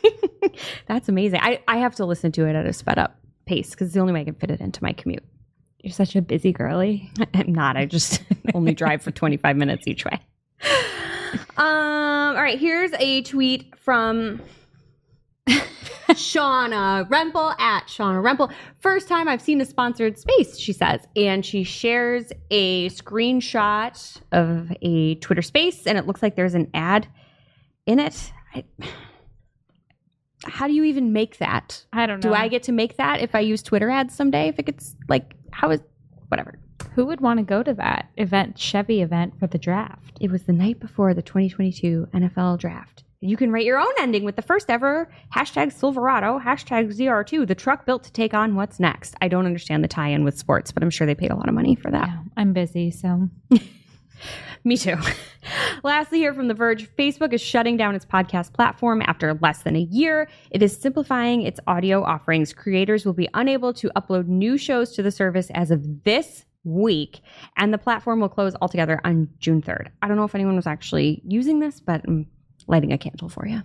that's 0.88 1.07
amazing. 1.07 1.39
I, 1.41 1.61
I 1.68 1.78
have 1.78 1.95
to 1.95 2.05
listen 2.05 2.32
to 2.34 2.45
it 2.47 2.55
at 2.55 2.65
a 2.65 2.74
sped 2.74 2.97
up 2.97 3.15
pace 3.48 3.72
because 3.72 3.88
it's 3.88 3.95
the 3.95 4.00
only 4.02 4.14
way 4.14 4.22
I 4.22 4.26
can 4.26 4.36
fit 4.36 4.52
it 4.52 4.62
into 4.62 4.84
my 4.84 4.93
commute. 4.93 5.24
You're 5.82 5.93
such 5.93 6.16
a 6.16 6.22
busy 6.22 6.52
girly. 6.52 7.12
I'm 7.34 7.54
not. 7.54 7.78
I 7.78 7.86
just 7.86 8.22
only 8.54 8.74
drive 8.74 9.02
for 9.02 9.12
25 9.12 9.56
minutes 9.56 9.88
each 9.88 10.06
way. 10.06 10.20
Um, 11.58 12.36
all 12.36 12.43
right, 12.43 12.60
here's 12.60 12.91
a 13.00 13.22
tweet 13.24 13.76
from 13.78 14.39
Shauna 16.10 17.08
Rempel 17.10 17.60
at 17.60 17.88
Shauna 17.88 18.24
Rempel. 18.24 18.52
First 18.80 19.08
time 19.08 19.28
I've 19.28 19.41
seen 19.41 19.60
a 19.60 19.66
sponsored 19.66 20.18
space, 20.18 20.58
she 20.58 20.72
says. 20.72 21.02
And 21.16 21.45
she 21.45 21.64
shares 21.64 22.32
a 22.50 22.89
screenshot 22.89 24.22
of 24.32 24.72
a 24.82 25.16
Twitter 25.16 25.41
space, 25.41 25.86
and 25.86 25.98
it 25.98 26.08
looks 26.08 26.22
like 26.22 26.36
there's 26.36 26.54
an 26.54 26.70
ad 26.74 27.08
in 27.86 28.00
it. 28.00 28.32
I, 28.54 28.64
how 30.48 30.68
do 30.68 30.74
you 30.74 30.84
even 30.84 31.14
make 31.14 31.38
that? 31.38 31.84
I 31.93 32.06
don't 32.06 32.24
know. 32.24 32.30
Do 32.30 32.36
I 32.36 32.48
get 32.48 32.64
to 32.64 32.72
make 32.72 32.98
that 32.98 33.22
if 33.22 33.36
I 33.36 33.39
use 33.39 33.62
Twitter 33.62 33.89
ads 33.89 34.16
someday? 34.16 34.48
If 34.48 34.60
it 34.60 34.66
gets 34.66 34.95
like, 35.08 35.34
how 35.52 35.70
is 35.72 35.82
whatever? 36.30 36.60
Who 36.95 37.06
would 37.06 37.22
want 37.22 37.39
to 37.39 37.43
go 37.43 37.64
to 37.64 37.74
that 37.76 38.10
event, 38.18 38.58
Chevy 38.58 39.02
event 39.02 39.39
for 39.39 39.48
the 39.48 39.58
draft? 39.58 40.18
It 40.20 40.32
was 40.32 40.43
the 40.43 40.54
night 40.54 40.80
before 40.80 41.14
the 41.14 41.22
2022 41.22 42.08
NFL 42.14 42.60
draft. 42.60 43.04
You 43.20 43.36
can 43.36 43.52
write 43.52 43.66
your 43.66 43.80
own 43.80 43.91
ending 44.00 44.24
with 44.24 44.36
the 44.36 44.43
first 44.43 44.70
ever 44.70 45.10
hashtag 45.36 45.74
Silverado, 45.74 46.39
hashtag 46.39 46.95
ZR2, 46.95 47.48
the 47.48 47.56
truck 47.56 47.86
built 47.86 48.04
to 48.04 48.12
take 48.12 48.36
on 48.36 48.56
what's 48.56 48.80
next. 48.80 49.16
I 49.22 49.28
don't 49.28 49.48
understand 49.48 49.84
the 49.84 49.88
tie 49.88 50.10
in 50.10 50.24
with 50.24 50.38
sports, 50.38 50.72
but 50.72 50.84
I'm 50.84 50.91
sure 50.91 51.08
they 51.08 51.16
paid 51.16 51.32
a 51.32 51.36
lot 51.36 51.50
of 51.50 51.56
money 51.56 51.76
for 51.76 51.89
that. 51.89 52.08
Yeah, 52.08 52.20
I'm 52.36 52.54
busy, 52.54 52.91
so 52.91 53.28
Me 54.63 54.78
too. 54.78 54.97
Lastly, 55.84 56.20
here 56.20 56.34
from 56.34 56.47
The 56.47 56.53
Verge, 56.53 56.89
Facebook 56.95 57.34
is 57.34 57.41
shutting 57.41 57.78
down 57.78 57.95
its 57.95 58.05
podcast 58.05 58.53
platform 58.53 59.01
after 59.05 59.34
less 59.36 59.63
than 59.63 59.76
a 59.76 59.82
year. 59.82 60.28
It 60.51 60.61
is 60.61 60.76
simplifying 60.78 61.43
its 61.43 61.59
audio 61.68 62.03
offerings. 62.03 62.53
Creators 62.53 63.05
will 63.05 63.13
be 63.13 63.30
unable 63.34 63.74
to 63.74 63.89
upload 63.95 64.28
new 64.28 64.57
shows 64.57 64.93
to 64.93 65.03
the 65.03 65.11
service 65.11 65.49
as 65.53 65.72
of 65.72 66.03
this 66.03 66.45
week, 66.63 67.22
and 67.55 67.74
the 67.74 67.78
platform 67.78 68.20
will 68.20 68.30
close 68.30 68.55
altogether 68.61 68.99
on 69.03 69.30
June 69.39 69.61
3rd. 69.61 69.88
I 70.01 70.07
don't 70.07 70.18
know 70.18 70.26
if 70.26 70.36
anyone 70.36 70.55
was 70.55 70.68
actually 70.68 71.22
using 71.26 71.59
this, 71.59 71.80
but 71.80 72.01
I'm 72.05 72.28
lighting 72.68 72.91
a 72.91 72.97
candle 72.97 73.30
for 73.30 73.47
you. 73.47 73.61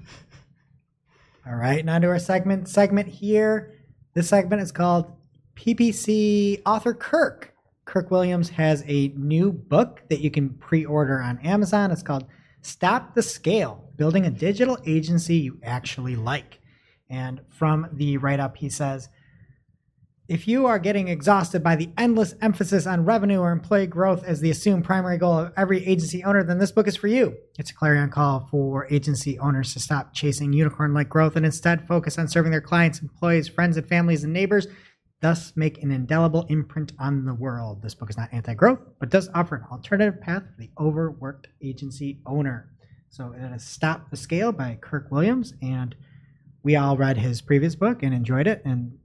All 1.46 1.56
right, 1.56 1.84
now 1.84 1.98
to 1.98 2.06
our 2.06 2.20
segment 2.20 2.68
segment 2.68 3.08
here. 3.08 3.74
This 4.14 4.28
segment 4.28 4.62
is 4.62 4.70
called 4.70 5.12
PPC 5.56 6.62
Author 6.64 6.94
Kirk. 6.94 7.51
Kirk 7.84 8.10
Williams 8.10 8.50
has 8.50 8.84
a 8.86 9.08
new 9.16 9.52
book 9.52 10.02
that 10.08 10.20
you 10.20 10.30
can 10.30 10.50
pre-order 10.50 11.20
on 11.20 11.38
Amazon. 11.40 11.90
It's 11.90 12.02
called 12.02 12.26
Stop 12.62 13.14
the 13.14 13.22
Scale: 13.22 13.90
Building 13.96 14.24
a 14.24 14.30
Digital 14.30 14.78
Agency 14.86 15.36
You 15.36 15.58
Actually 15.62 16.16
Like. 16.16 16.60
And 17.10 17.40
from 17.50 17.88
the 17.92 18.16
write-up, 18.16 18.56
he 18.56 18.70
says, 18.70 19.08
if 20.28 20.46
you 20.48 20.66
are 20.66 20.78
getting 20.78 21.08
exhausted 21.08 21.62
by 21.62 21.76
the 21.76 21.90
endless 21.98 22.34
emphasis 22.40 22.86
on 22.86 23.04
revenue 23.04 23.40
or 23.40 23.50
employee 23.50 23.88
growth 23.88 24.24
as 24.24 24.40
the 24.40 24.50
assumed 24.50 24.84
primary 24.84 25.18
goal 25.18 25.36
of 25.36 25.52
every 25.56 25.84
agency 25.84 26.24
owner, 26.24 26.42
then 26.42 26.58
this 26.58 26.72
book 26.72 26.86
is 26.86 26.96
for 26.96 27.08
you. 27.08 27.36
It's 27.58 27.70
a 27.70 27.74
clarion 27.74 28.08
call 28.08 28.48
for 28.50 28.86
agency 28.90 29.38
owners 29.40 29.74
to 29.74 29.80
stop 29.80 30.14
chasing 30.14 30.52
unicorn 30.52 30.94
like 30.94 31.08
growth 31.08 31.36
and 31.36 31.44
instead 31.44 31.86
focus 31.86 32.18
on 32.18 32.28
serving 32.28 32.52
their 32.52 32.62
clients, 32.62 33.02
employees, 33.02 33.48
friends, 33.48 33.76
and 33.76 33.86
families 33.86 34.24
and 34.24 34.32
neighbors, 34.32 34.68
thus 35.22 35.52
make 35.56 35.82
an 35.82 35.90
indelible 35.90 36.44
imprint 36.50 36.92
on 36.98 37.24
the 37.24 37.32
world. 37.32 37.80
This 37.80 37.94
book 37.94 38.10
is 38.10 38.16
not 38.18 38.28
anti 38.32 38.52
growth, 38.52 38.80
but 38.98 39.08
does 39.08 39.30
offer 39.34 39.54
an 39.54 39.64
alternative 39.70 40.20
path 40.20 40.42
for 40.42 40.60
the 40.60 40.70
overworked 40.78 41.46
agency 41.62 42.20
owner. 42.26 42.68
So 43.08 43.32
it 43.32 43.54
is 43.54 43.64
Stop 43.64 44.10
the 44.10 44.16
Scale 44.16 44.52
by 44.52 44.78
Kirk 44.80 45.08
Williams. 45.10 45.54
And 45.62 45.94
we 46.62 46.76
all 46.76 46.96
read 46.96 47.16
his 47.16 47.40
previous 47.40 47.74
book 47.74 48.02
and 48.02 48.12
enjoyed 48.12 48.46
it. 48.46 48.62
And 48.64 48.98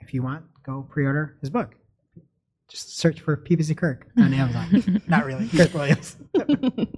if 0.00 0.14
you 0.14 0.22
want, 0.22 0.44
go 0.62 0.86
pre-order 0.88 1.36
his 1.40 1.50
book. 1.50 1.74
Just 2.68 2.96
search 2.96 3.20
for 3.20 3.36
PPC 3.36 3.76
Kirk 3.76 4.06
on 4.16 4.32
Amazon. 4.32 5.02
Not 5.08 5.26
really, 5.26 5.48
Kirk 5.48 5.74
Williams. 5.74 6.16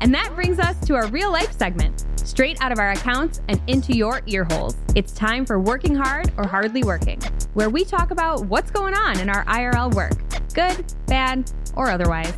And 0.00 0.14
that 0.14 0.30
brings 0.34 0.58
us 0.58 0.76
to 0.86 0.94
our 0.94 1.08
real 1.08 1.32
life 1.32 1.56
segment, 1.56 2.04
straight 2.16 2.60
out 2.60 2.70
of 2.70 2.78
our 2.78 2.92
accounts 2.92 3.40
and 3.48 3.60
into 3.66 3.96
your 3.96 4.22
ear 4.26 4.44
holes. 4.44 4.76
It's 4.94 5.12
time 5.12 5.44
for 5.44 5.58
Working 5.58 5.94
Hard 5.94 6.32
or 6.36 6.46
Hardly 6.46 6.84
Working, 6.84 7.20
where 7.54 7.68
we 7.70 7.84
talk 7.84 8.10
about 8.12 8.46
what's 8.46 8.70
going 8.70 8.94
on 8.94 9.18
in 9.18 9.28
our 9.28 9.44
IRL 9.46 9.92
work, 9.94 10.12
good, 10.54 10.84
bad, 11.06 11.50
or 11.74 11.90
otherwise. 11.90 12.32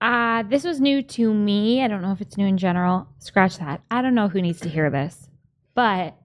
uh, 0.00 0.42
this 0.44 0.64
was 0.64 0.80
new 0.80 1.02
to 1.02 1.34
me. 1.34 1.82
I 1.82 1.88
don't 1.88 2.02
know 2.02 2.12
if 2.12 2.20
it's 2.20 2.36
new 2.36 2.46
in 2.46 2.56
general. 2.56 3.08
Scratch 3.18 3.58
that. 3.58 3.82
I 3.90 4.00
don't 4.00 4.14
know 4.14 4.28
who 4.28 4.40
needs 4.40 4.60
to 4.60 4.68
hear 4.68 4.88
this, 4.90 5.28
but 5.74 6.16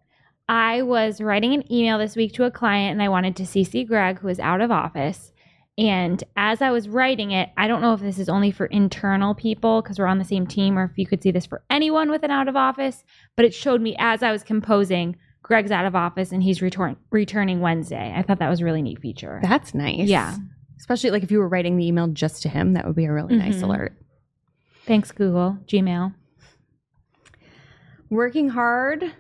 I 0.48 0.84
was 0.84 1.20
writing 1.20 1.54
an 1.54 1.72
email 1.74 1.98
this 1.98 2.16
week 2.16 2.34
to 2.34 2.44
a 2.46 2.52
client 2.52 2.92
and 2.92 3.02
I 3.02 3.10
wanted 3.10 3.36
to 3.38 3.44
CC 3.44 3.86
Greg, 3.88 4.20
who 4.20 4.28
is 4.28 4.40
out 4.40 4.62
of 4.62 4.72
office. 4.72 5.33
And 5.78 6.24
as 6.38 6.62
I 6.62 6.70
was 6.70 6.88
writing 6.88 7.32
it, 7.32 7.50
I 7.58 7.68
don't 7.68 7.82
know 7.82 7.94
if 7.94 8.00
this 8.00 8.20
is 8.20 8.30
only 8.30 8.52
for 8.52 8.68
internal 8.68 9.34
people 9.34 9.82
because 9.82 9.98
we're 9.98 10.06
on 10.06 10.20
the 10.20 10.24
same 10.26 10.46
team 10.46 10.78
or 10.78 10.84
if 10.86 10.98
you 10.98 11.08
could 11.08 11.24
see 11.24 11.32
this 11.32 11.48
for 11.48 11.64
anyone 11.70 12.12
with 12.12 12.22
an 12.24 12.30
out 12.30 12.48
of 12.48 12.56
office, 12.56 13.04
but 13.36 13.44
it 13.46 13.54
showed 13.56 13.82
me 13.82 13.96
as 13.98 14.22
I 14.22 14.32
was 14.32 14.44
composing, 14.44 15.16
Greg's 15.42 15.72
out 15.72 15.86
of 15.86 15.96
office 15.96 16.32
and 16.32 16.44
he's 16.44 16.62
return- 16.62 16.96
returning 17.12 17.60
Wednesday. 17.60 18.14
I 18.16 18.22
thought 18.22 18.38
that 18.40 18.50
was 18.50 18.62
a 18.62 18.66
really 18.66 18.84
neat 18.84 19.00
feature. 19.00 19.40
That's 19.42 19.74
nice. 19.74 20.08
Yeah. 20.08 20.36
Especially 20.78 21.10
like 21.10 21.24
if 21.24 21.32
you 21.32 21.40
were 21.40 21.48
writing 21.50 21.78
the 21.78 21.88
email 21.88 22.08
just 22.08 22.44
to 22.44 22.50
him, 22.50 22.74
that 22.74 22.86
would 22.86 22.96
be 22.96 23.06
a 23.06 23.12
really 23.12 23.36
nice 23.36 23.58
Mhm. 23.58 23.64
alert. 23.64 23.98
Thanks, 24.86 25.12
Google, 25.12 25.58
Gmail. 25.66 26.14
Working 28.12 28.50
hard, 28.50 29.12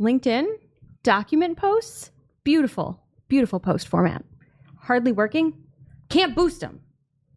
LinkedIn, 0.00 0.46
document 1.02 1.58
posts, 1.58 2.10
beautiful, 2.44 3.02
beautiful 3.28 3.60
post 3.60 3.88
format. 3.88 4.24
Hardly 4.82 5.12
working, 5.12 5.54
can't 6.08 6.34
boost 6.34 6.60
them. 6.60 6.80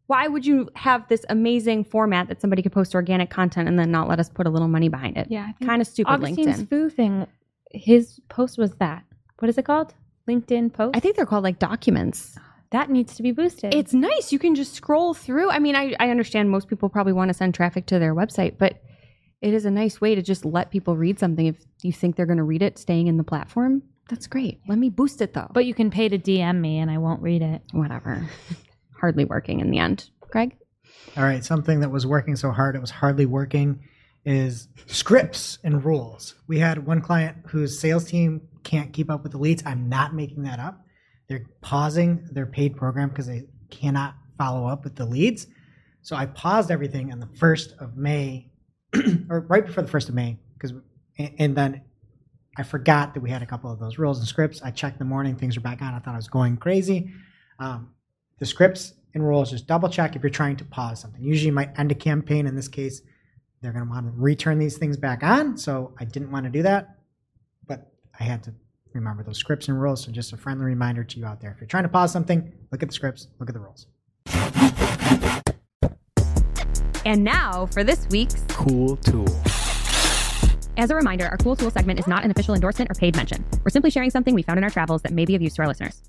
Why 0.07 0.27
would 0.27 0.45
you 0.45 0.69
have 0.75 1.07
this 1.07 1.25
amazing 1.29 1.83
format 1.85 2.27
that 2.27 2.39
somebody 2.41 2.61
could 2.61 2.71
post 2.71 2.93
organic 2.93 3.29
content 3.31 3.67
and 3.67 3.79
then 3.79 3.89
not 3.89 4.07
let 4.07 4.19
us 4.19 4.29
put 4.29 4.45
a 4.45 4.49
little 4.51 4.67
money 4.67 4.87
behind 4.89 5.17
it? 5.17 5.27
Yeah, 5.29 5.51
Kind 5.63 5.81
of 5.81 5.87
stupid 5.87 6.11
Augustine's 6.11 6.61
LinkedIn. 6.63 6.69
Fou 6.69 6.89
thing, 6.89 7.27
his 7.71 8.19
post 8.29 8.57
was 8.57 8.75
that. 8.75 9.03
What 9.39 9.49
is 9.49 9.57
it 9.57 9.65
called? 9.65 9.93
LinkedIn 10.29 10.73
post? 10.73 10.95
I 10.95 10.99
think 10.99 11.15
they're 11.15 11.25
called 11.25 11.43
like 11.43 11.57
documents. 11.59 12.37
that 12.71 12.89
needs 12.89 13.15
to 13.15 13.23
be 13.23 13.31
boosted. 13.31 13.73
It's 13.73 13.93
nice. 13.93 14.31
You 14.31 14.39
can 14.39 14.53
just 14.55 14.73
scroll 14.73 15.13
through. 15.13 15.49
I 15.49 15.59
mean, 15.59 15.75
I, 15.75 15.95
I 15.99 16.09
understand 16.09 16.49
most 16.51 16.67
people 16.67 16.89
probably 16.89 17.13
want 17.13 17.29
to 17.29 17.33
send 17.33 17.53
traffic 17.55 17.85
to 17.87 17.99
their 17.99 18.13
website, 18.13 18.57
but 18.57 18.81
it 19.41 19.53
is 19.53 19.65
a 19.65 19.71
nice 19.71 20.01
way 20.01 20.13
to 20.15 20.21
just 20.21 20.45
let 20.45 20.71
people 20.71 20.97
read 20.97 21.19
something. 21.19 21.45
If 21.45 21.57
you 21.83 21.91
think 21.93 22.15
they're 22.15 22.25
going 22.25 22.37
to 22.37 22.43
read 22.43 22.61
it 22.63 22.77
staying 22.79 23.07
in 23.07 23.17
the 23.17 23.23
platform, 23.23 23.83
that's 24.09 24.27
great. 24.27 24.59
Let 24.67 24.77
me 24.77 24.89
boost 24.89 25.21
it 25.21 25.33
though. 25.33 25.49
but 25.53 25.65
you 25.65 25.73
can 25.73 25.89
pay 25.91 26.09
to 26.09 26.17
DM 26.17 26.59
me 26.59 26.79
and 26.79 26.89
I 26.91 26.97
won't 26.97 27.21
read 27.21 27.41
it. 27.41 27.61
whatever. 27.71 28.27
Hardly 28.99 29.25
working 29.25 29.59
in 29.59 29.71
the 29.71 29.79
end. 29.79 30.09
Greg? 30.29 30.55
All 31.17 31.23
right, 31.23 31.43
something 31.43 31.79
that 31.81 31.89
was 31.91 32.05
working 32.05 32.35
so 32.35 32.51
hard 32.51 32.75
it 32.75 32.81
was 32.81 32.91
hardly 32.91 33.25
working 33.25 33.79
is 34.25 34.67
scripts 34.87 35.59
and 35.63 35.83
rules. 35.85 36.35
We 36.47 36.59
had 36.59 36.85
one 36.85 37.01
client 37.01 37.37
whose 37.47 37.79
sales 37.79 38.05
team 38.05 38.41
can't 38.63 38.91
keep 38.91 39.09
up 39.11 39.23
with 39.23 39.31
the 39.31 39.37
leads. 39.37 39.63
I'm 39.65 39.87
not 39.87 40.13
making 40.15 40.43
that 40.43 40.59
up. 40.59 40.81
They're 41.27 41.45
pausing 41.61 42.27
their 42.31 42.45
paid 42.47 42.75
program 42.75 43.09
because 43.09 43.27
they 43.27 43.43
cannot 43.69 44.15
follow 44.37 44.67
up 44.67 44.83
with 44.83 44.95
the 44.95 45.05
leads. 45.05 45.47
So 46.01 46.15
I 46.15 46.25
paused 46.27 46.69
everything 46.71 47.11
on 47.11 47.19
the 47.19 47.27
1st 47.27 47.79
of 47.79 47.97
May, 47.97 48.51
or 49.29 49.41
right 49.41 49.65
before 49.65 49.83
the 49.83 49.91
1st 49.91 50.09
of 50.09 50.15
May, 50.15 50.37
because 50.53 50.73
and 51.17 51.55
then 51.55 51.81
I 52.57 52.63
forgot 52.63 53.13
that 53.13 53.19
we 53.21 53.29
had 53.29 53.41
a 53.41 53.45
couple 53.45 53.71
of 53.71 53.79
those 53.79 53.97
rules 53.97 54.19
and 54.19 54.27
scripts. 54.27 54.61
I 54.61 54.71
checked 54.71 54.99
the 54.99 55.05
morning, 55.05 55.35
things 55.35 55.55
were 55.55 55.61
back 55.61 55.81
on. 55.81 55.93
I 55.93 55.99
thought 55.99 56.13
I 56.13 56.17
was 56.17 56.27
going 56.27 56.57
crazy. 56.57 57.11
Um, 57.59 57.89
the 58.39 58.45
scripts 58.45 58.93
and 59.13 59.25
rules 59.25 59.51
just 59.51 59.67
double 59.67 59.89
check 59.89 60.15
if 60.15 60.23
you're 60.23 60.29
trying 60.29 60.57
to 60.57 60.65
pause 60.65 60.99
something. 61.01 61.21
Usually, 61.21 61.47
you 61.47 61.53
might 61.53 61.77
end 61.77 61.91
a 61.91 61.95
campaign. 61.95 62.47
In 62.47 62.55
this 62.55 62.67
case, 62.67 63.01
they're 63.61 63.71
going 63.71 63.85
to 63.85 63.89
want 63.89 64.05
to 64.05 64.13
return 64.15 64.59
these 64.59 64.77
things 64.77 64.97
back 64.97 65.23
on. 65.23 65.57
So 65.57 65.93
I 65.99 66.05
didn't 66.05 66.31
want 66.31 66.45
to 66.45 66.49
do 66.49 66.63
that, 66.63 66.97
but 67.67 67.91
I 68.19 68.23
had 68.23 68.43
to 68.43 68.53
remember 68.93 69.23
those 69.23 69.37
scripts 69.37 69.67
and 69.67 69.81
rules. 69.81 70.03
So 70.03 70.11
just 70.11 70.33
a 70.33 70.37
friendly 70.37 70.65
reminder 70.65 71.03
to 71.03 71.19
you 71.19 71.25
out 71.25 71.41
there: 71.41 71.51
if 71.51 71.59
you're 71.59 71.67
trying 71.67 71.83
to 71.83 71.89
pause 71.89 72.11
something, 72.11 72.51
look 72.71 72.83
at 72.83 72.89
the 72.89 72.95
scripts, 72.95 73.27
look 73.39 73.49
at 73.49 73.53
the 73.53 73.59
rules. 73.59 73.87
And 77.05 77.23
now 77.23 77.67
for 77.67 77.83
this 77.83 78.07
week's 78.09 78.43
Cool 78.49 78.95
tool. 78.97 79.27
As 80.77 80.89
a 80.91 80.95
reminder, 80.95 81.25
our 81.27 81.37
Cool 81.37 81.55
Tool 81.55 81.71
segment 81.71 81.99
is 81.99 82.07
not 82.07 82.25
an 82.25 82.31
official 82.31 82.53
endorsement 82.53 82.91
or 82.91 82.95
paid 82.95 83.15
mention. 83.15 83.45
We're 83.63 83.69
simply 83.69 83.89
sharing 83.89 84.09
something 84.11 84.35
we 84.35 84.41
found 84.41 84.57
in 84.57 84.63
our 84.63 84.69
travels 84.69 85.01
that 85.03 85.13
may 85.13 85.23
be 85.23 85.35
of 85.35 85.41
use 85.41 85.55
to 85.55 85.61
our 85.61 85.67
listeners. 85.67 86.01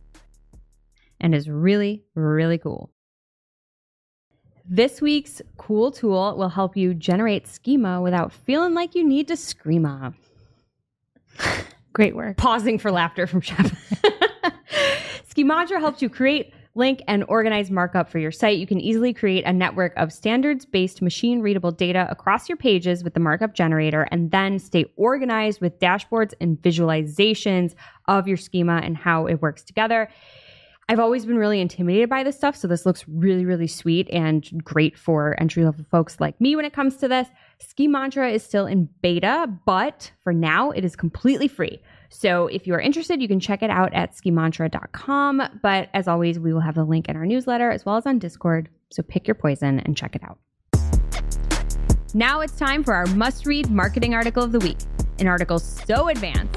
And 1.21 1.35
is 1.35 1.49
really, 1.49 2.03
really 2.15 2.59
cool. 2.59 2.91
This 4.69 5.01
week's 5.01 5.41
Cool 5.57 5.93
Tool 5.93 6.37
will 6.37 6.49
help 6.49 6.77
you 6.77 6.95
generate 6.95 7.47
schema 7.47 8.03
without 8.03 8.33
feeling 8.33 8.75
like 8.75 8.97
you 8.97 9.07
need 9.07 9.29
to 9.29 9.35
screama. 9.35 10.15
Great 11.93 12.17
work. 12.17 12.37
pausing 12.37 12.79
for 12.79 12.91
laughter 12.91 13.27
from 13.27 13.41
Shep. 13.41 13.67
Schemantra 15.31 15.79
helps 15.79 16.03
you 16.03 16.09
create, 16.09 16.53
link, 16.77 17.03
and 17.09 17.25
organize 17.29 17.71
markup 17.71 18.09
for 18.09 18.19
your 18.19 18.31
site. 18.31 18.59
You 18.59 18.67
can 18.67 18.81
easily 18.81 19.13
create 19.13 19.45
a 19.45 19.53
network 19.53 19.93
of 19.97 20.13
standards 20.13 20.65
based 20.65 21.03
machine 21.03 21.41
readable 21.41 21.73
data 21.73 22.07
across 22.11 22.49
your 22.49 22.57
pages 22.57 23.03
with 23.03 23.15
the 23.15 23.21
markup 23.21 23.55
generator 23.55 24.07
and 24.11 24.31
then 24.31 24.59
stay 24.59 24.85
organized 24.97 25.61
with 25.61 25.79
dashboards 25.79 26.35
and 26.41 26.61
visualizations 26.61 27.75
of 28.07 28.29
your 28.29 28.37
schema 28.37 28.81
and 28.83 28.97
how 28.97 29.27
it 29.27 29.43
works 29.43 29.63
together. 29.63 30.09
I've 30.89 31.01
always 31.01 31.27
been 31.27 31.37
really 31.37 31.61
intimidated 31.61 32.09
by 32.09 32.23
this 32.23 32.37
stuff, 32.37 32.55
so 32.55 32.69
this 32.69 32.87
looks 32.87 33.05
really, 33.09 33.45
really 33.45 33.67
sweet 33.67 34.09
and 34.11 34.49
great 34.63 34.97
for 34.97 35.35
entry 35.41 35.65
level 35.65 35.85
folks 35.91 36.21
like 36.21 36.41
me 36.41 36.55
when 36.55 36.65
it 36.65 36.73
comes 36.73 36.97
to 36.99 37.09
this. 37.09 37.27
Schemantra 37.61 38.33
is 38.33 38.45
still 38.45 38.67
in 38.67 38.89
beta, 39.03 39.51
but 39.65 40.13
for 40.23 40.33
now 40.33 40.71
it 40.71 40.85
is 40.85 40.95
completely 40.95 41.49
free. 41.49 41.81
So 42.09 42.47
if 42.47 42.67
you 42.67 42.75
are 42.75 42.81
interested, 42.81 43.21
you 43.21 43.29
can 43.29 43.41
check 43.41 43.63
it 43.63 43.71
out 43.71 43.93
at 43.95 44.13
schemantra.com. 44.15 45.43
But 45.63 45.89
as 45.95 46.09
always, 46.09 46.39
we 46.39 46.53
will 46.53 46.61
have 46.61 46.75
the 46.75 46.85
link 46.85 47.09
in 47.09 47.17
our 47.17 47.27
newsletter 47.27 47.71
as 47.71 47.85
well 47.85 47.97
as 47.97 48.07
on 48.07 48.19
Discord. 48.19 48.69
So 48.91 49.03
pick 49.03 49.27
your 49.27 49.35
poison 49.35 49.81
and 49.81 49.97
check 49.97 50.15
it 50.15 50.23
out. 50.23 50.39
Now 52.15 52.41
it's 52.41 52.57
time 52.57 52.83
for 52.83 52.95
our 52.95 53.07
must 53.07 53.47
read 53.47 53.71
marketing 53.71 54.15
article 54.15 54.43
of 54.43 54.53
the 54.53 54.61
week. 54.61 54.79
An 55.19 55.27
article 55.27 55.59
so 55.59 56.09
advanced, 56.09 56.57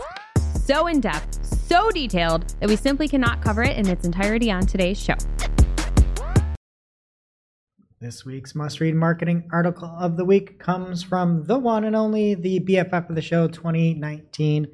so 0.66 0.88
in 0.88 1.02
depth, 1.02 1.44
so 1.68 1.90
detailed 1.92 2.48
that 2.60 2.70
we 2.70 2.76
simply 2.76 3.08
cannot 3.08 3.42
cover 3.42 3.64
it 3.64 3.78
in 3.78 3.88
its 3.88 4.06
entirety 4.06 4.52
on 4.52 4.66
today's 4.66 5.02
show. 5.02 5.16
This 8.02 8.24
week's 8.24 8.56
must 8.56 8.80
read 8.80 8.96
marketing 8.96 9.50
article 9.52 9.94
of 10.00 10.16
the 10.16 10.24
week 10.24 10.60
comes 10.60 11.04
from 11.04 11.44
the 11.44 11.58
one 11.58 11.84
and 11.84 11.96
only, 11.98 12.34
the 12.34 12.62
BFF 12.62 13.10
of 13.10 13.16
the 13.16 13.22
show 13.22 13.50
2019, 13.50 14.68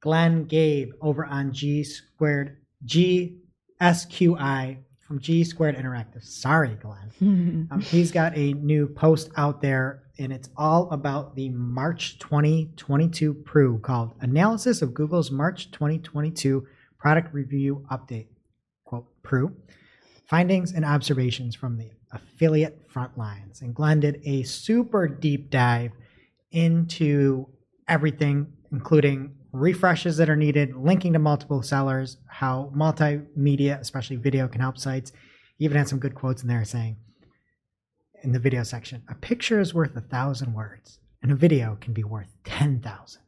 Glenn 0.00 0.44
Gabe 0.44 0.92
over 1.00 1.24
on 1.26 1.52
G 1.52 1.84
squared 1.84 2.56
GSQI 2.86 4.78
from 5.06 5.18
G 5.18 5.44
squared 5.44 5.76
Interactive. 5.76 6.22
Sorry, 6.22 6.76
Glenn. 6.80 7.10
Um, 7.70 7.80
he's 7.80 8.10
got 8.10 8.36
a 8.36 8.54
new 8.54 8.86
post 8.86 9.30
out 9.36 9.60
there, 9.60 10.04
and 10.18 10.32
it's 10.32 10.48
all 10.56 10.90
about 10.90 11.36
the 11.36 11.50
March 11.50 12.18
2022 12.18 13.34
PRU 13.34 13.78
called 13.80 14.14
Analysis 14.20 14.82
of 14.82 14.94
Google's 14.94 15.30
March 15.30 15.70
2022 15.70 16.66
Product 16.98 17.32
Review 17.34 17.84
Update. 17.90 18.28
Quote, 18.84 19.06
PRU. 19.22 19.54
Findings 20.26 20.72
and 20.72 20.84
observations 20.84 21.54
from 21.54 21.76
the 21.76 21.90
affiliate 22.12 22.80
front 22.88 23.18
lines. 23.18 23.62
And 23.62 23.74
Glenn 23.74 24.00
did 24.00 24.20
a 24.24 24.42
super 24.44 25.06
deep 25.06 25.50
dive 25.50 25.92
into 26.52 27.46
everything, 27.88 28.52
including 28.72 29.34
refreshes 29.52 30.16
that 30.16 30.30
are 30.30 30.36
needed, 30.36 30.76
linking 30.76 31.12
to 31.12 31.18
multiple 31.18 31.62
sellers, 31.62 32.18
how 32.26 32.72
multimedia, 32.76 33.78
especially 33.80 34.16
video, 34.16 34.48
can 34.48 34.60
help 34.60 34.78
sites. 34.78 35.12
He 35.56 35.64
even 35.64 35.76
had 35.76 35.88
some 35.88 35.98
good 35.98 36.14
quotes 36.14 36.42
in 36.42 36.48
there 36.48 36.64
saying, 36.64 36.96
in 38.22 38.32
the 38.32 38.38
video 38.38 38.62
section, 38.62 39.02
a 39.08 39.14
picture 39.14 39.60
is 39.60 39.74
worth 39.74 39.96
a 39.96 40.00
thousand 40.00 40.54
words, 40.54 40.98
and 41.22 41.32
a 41.32 41.34
video 41.34 41.78
can 41.80 41.92
be 41.92 42.04
worth 42.04 42.28
10,000. 42.44 43.22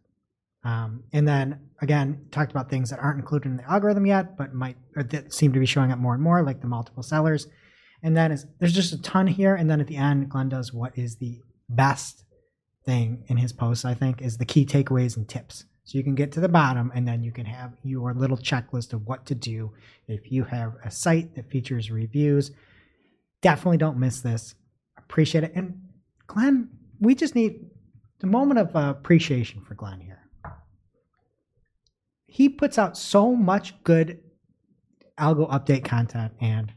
Um, 0.65 1.03
and 1.13 1.27
then 1.27 1.59
again, 1.81 2.27
talked 2.31 2.53
about 2.53 2.71
things 2.71 2.91
that 2.91 3.01
aren't 3.01 3.19
included 3.19 3.49
in 3.49 3.57
the 3.57 3.71
algorithm 3.71 4.07
yet, 4.07 4.37
but 4.37 4.55
might 4.55 4.77
or 4.97 5.03
that 5.03 5.35
seem 5.35 5.53
to 5.53 5.61
be 5.61 5.67
showing 5.67 5.91
up 5.91 5.99
more 5.99 6.15
and 6.15 6.23
more, 6.23 6.43
like 6.43 6.61
the 6.61 6.69
multiple 6.69 7.03
sellers. 7.03 7.49
And 8.03 8.17
then 8.17 8.33
is, 8.33 8.47
there's 8.59 8.73
just 8.73 8.93
a 8.93 9.03
ton 9.03 9.27
here. 9.27 9.55
And 9.55 9.69
then 9.69 9.81
at 9.81 9.89
the 9.89 9.97
end, 9.97 10.29
Glenn 10.29 10.49
does 10.49 10.73
what 10.73 10.97
is 10.97 11.17
the 11.17 11.41
best 11.69 12.25
thing 12.85 13.25
in 13.27 13.37
his 13.37 13.53
posts, 13.53 13.85
I 13.85 13.95
think, 13.95 14.23
is 14.23 14.39
the 14.39 14.45
key 14.45 14.65
takeaways 14.65 15.17
and 15.17 15.29
tips. 15.29 15.65
So 15.85 15.99
you 15.99 16.05
can 16.05 16.15
get 16.15 16.33
to 16.33 16.41
the 16.41 16.49
bottom 16.49 16.93
and 16.95 17.07
then 17.07 17.23
you 17.23 17.33
can 17.33 17.47
have 17.47 17.73
your 17.83 18.15
little 18.15 18.37
checklist 18.37 18.93
of 18.93 19.07
what 19.07 19.27
to 19.27 19.35
do 19.35 19.73
if 20.07 20.31
you 20.31 20.45
have 20.45 20.75
a 20.85 20.91
site 20.91 21.35
that 21.35 21.51
features 21.51 21.91
reviews. 21.91 22.53
Definitely 23.41 23.79
don't 23.79 23.99
miss 23.99 24.21
this. 24.21 24.55
Appreciate 24.97 25.45
it. 25.45 25.53
And 25.55 25.81
Glenn, 26.29 26.71
we 27.01 27.15
just 27.15 27.35
need 27.35 27.67
the 28.21 28.29
moment 28.29 28.61
of 28.61 28.77
uh, 28.77 28.95
appreciation 28.97 29.63
for 29.63 29.75
Glenn 29.75 30.01
here. 30.01 30.21
He 32.27 32.49
puts 32.49 32.79
out 32.79 32.97
so 32.97 33.35
much 33.35 33.83
good 33.83 34.21
algo 35.19 35.51
update 35.51 35.85
content 35.85 36.33
and 36.41 36.73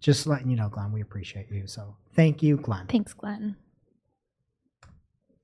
just 0.00 0.26
letting 0.26 0.50
you 0.50 0.56
know, 0.56 0.68
Glenn, 0.68 0.92
we 0.92 1.00
appreciate 1.00 1.50
you. 1.50 1.66
So 1.66 1.96
thank 2.14 2.42
you, 2.42 2.58
Glenn. 2.58 2.86
Thanks, 2.86 3.12
Glenn. 3.14 3.56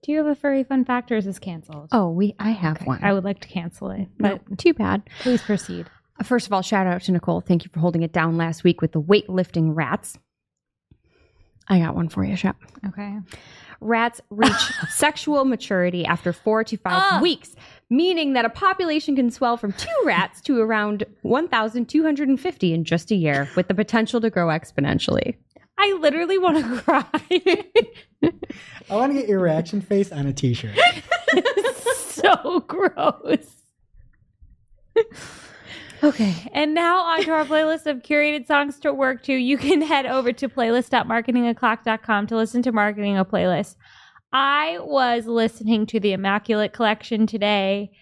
Do 0.03 0.13
you 0.13 0.19
have 0.19 0.27
a 0.27 0.35
furry 0.35 0.63
fun 0.63 0.85
fact 0.85 1.11
or 1.11 1.17
is 1.17 1.25
this 1.25 1.39
canceled? 1.39 1.89
Oh, 1.93 2.11
we 2.11 2.35
I 2.39 2.51
have 2.51 2.77
Okay, 2.77 2.85
one. 2.85 3.01
I 3.03 3.13
would 3.13 3.25
like 3.25 3.41
to 3.41 3.49
cancel 3.49 3.91
it, 3.91 4.09
but 4.19 4.41
too 4.59 4.73
bad. 4.75 5.03
please 5.21 5.43
proceed. 5.43 5.87
First 6.23 6.47
of 6.47 6.53
all, 6.53 6.63
shout 6.63 6.87
out 6.87 7.03
to 7.03 7.13
Nicole. 7.13 7.41
Thank 7.41 7.65
you 7.65 7.71
for 7.73 7.81
holding 7.81 8.03
it 8.03 8.13
down 8.13 8.37
last 8.37 8.65
week 8.65 8.81
with 8.81 8.93
the 8.93 9.01
weightlifting 9.03 9.75
rats. 9.75 10.17
I 11.69 11.81
got 11.81 11.95
one 11.97 12.09
for 12.09 12.25
you, 12.25 12.37
Shep. 12.37 12.57
Okay. 12.87 13.19
Rats 13.81 14.21
reach 14.31 14.53
sexual 14.89 15.45
maturity 15.45 16.07
after 16.07 16.33
four 16.33 16.63
to 16.65 16.77
five 16.77 16.93
Ah. 16.95 17.19
weeks, 17.21 17.55
meaning 17.91 18.33
that 18.35 18.45
a 18.45 18.49
population 18.49 19.17
can 19.17 19.31
swell 19.31 19.57
from 19.57 19.73
two 19.73 19.89
rats 20.05 20.41
to 20.43 20.61
around 20.61 21.05
1,250 21.23 22.73
in 22.73 22.85
just 22.85 23.11
a 23.11 23.15
year, 23.17 23.49
with 23.57 23.67
the 23.69 23.75
potential 23.75 24.21
to 24.21 24.31
grow 24.31 24.47
exponentially. 24.47 25.35
I 25.79 25.93
literally 26.01 26.39
want 26.39 26.59
to 26.59 26.83
cry. 26.83 27.05
I 28.89 28.97
want 28.97 29.13
to 29.13 29.19
get 29.19 29.29
your 29.29 29.41
reaction 29.41 29.81
face 29.81 30.13
on 30.13 30.27
a 30.27 30.33
t 30.33 30.55
shirt. 30.55 30.77
so 32.09 32.61
gross. 32.61 33.65
Okay, 36.03 36.49
and 36.53 36.75
now 36.75 37.01
on 37.01 37.23
to 37.25 37.31
our 37.33 37.45
playlist 37.45 37.87
of 37.87 38.03
curated 38.03 38.47
songs 38.47 38.79
to 38.81 38.93
work 38.93 39.23
to. 39.25 39.33
You 39.33 39.57
can 39.57 39.81
head 39.83 40.07
over 40.07 40.33
to 40.33 40.49
playlist.marketingoclock.com 40.49 42.27
to 42.27 42.37
listen 42.37 42.63
to 42.63 42.73
Marketing 42.73 43.17
a 43.17 43.25
Playlist. 43.25 43.77
I 44.33 44.79
was 44.81 45.27
listening 45.27 45.87
to 45.87 46.01
the 46.01 46.13
Immaculate 46.13 46.73
Collection 46.75 47.27
today, 47.27 47.93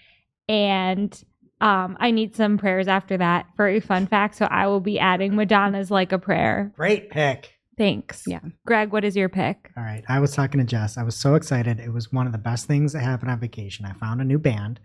and 0.49 1.22
um, 1.61 1.97
I 2.01 2.11
need 2.11 2.35
some 2.35 2.59
prayers 2.59 2.89
after 2.89 3.16
that 3.16 3.47
for 3.57 3.68
a 3.68 3.81
fun 3.81 4.07
fact. 4.07 4.37
So 4.37 4.47
I 4.47 4.66
will 4.66 4.81
be 4.81 4.99
adding 4.99 5.37
Madonna's 5.37 5.91
Like 5.91 6.12
a 6.12 6.18
Prayer. 6.18 6.72
Great 6.77 7.11
pick. 7.11 7.53
Thanks. 7.77 8.22
Yeah. 8.27 8.41
Greg, 8.66 8.93
what 8.93 9.05
is 9.05 9.16
your 9.16 9.29
pick? 9.29 9.70
All 9.77 9.83
right. 9.83 10.05
I 10.09 10.20
was 10.20 10.33
talking 10.33 10.61
to 10.61 10.66
Jess. 10.66 10.97
I 10.97 11.03
was 11.03 11.16
so 11.16 11.35
excited. 11.35 11.81
It 11.81 11.93
was 11.93 12.12
one 12.12 12.27
of 12.27 12.33
the 12.33 12.39
best 12.39 12.66
things 12.66 12.93
that 12.93 13.01
happened 13.01 13.31
on 13.31 13.41
vacation. 13.41 13.85
I 13.85 13.93
found 13.95 14.20
a 14.20 14.25
new 14.25 14.39
band 14.39 14.81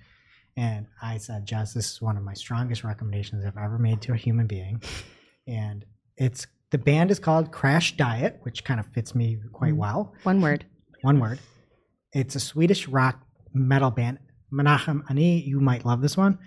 and 0.58 0.88
I 1.02 1.18
said, 1.18 1.46
Jess, 1.46 1.74
this 1.74 1.92
is 1.92 2.02
one 2.02 2.18
of 2.18 2.24
my 2.24 2.34
strongest 2.34 2.84
recommendations 2.84 3.46
I've 3.46 3.58
ever 3.58 3.78
made 3.78 4.02
to 4.04 4.14
a 4.14 4.18
human 4.18 4.48
being. 4.48 4.82
And 5.48 5.86
it's 6.18 6.48
the 6.72 6.78
band 6.78 7.12
is 7.12 7.20
called 7.20 7.52
Crashdïet, 7.52 8.38
which 8.44 8.64
kind 8.64 8.80
of 8.80 8.86
fits 8.88 9.16
me 9.16 9.40
quite 9.54 9.74
mm. 9.74 9.78
well. 9.78 10.14
One 10.24 10.42
word. 10.42 10.66
One 11.02 11.20
word. 11.20 11.40
It's 12.14 12.36
a 12.36 12.40
Swedish 12.40 12.88
rock 12.88 13.22
metal 13.54 13.92
band. 13.92 14.20
Menachem 14.52 15.04
Ani, 15.10 15.42
you 15.42 15.60
might 15.60 15.86
love 15.86 16.02
this 16.02 16.18
one. 16.18 16.40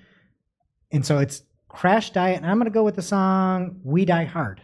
And 0.93 1.07
so 1.07 1.18
it's 1.18 1.43
Crashdïet, 1.70 2.36
and 2.36 2.47
I'm 2.47 2.59
going 2.59 2.70
to 2.70 2.74
go 2.74 2.84
with 2.84 2.97
the 2.97 3.03
song 3.03 3.80
We 3.82 4.05
Die 4.05 4.24
Hard 4.24 4.61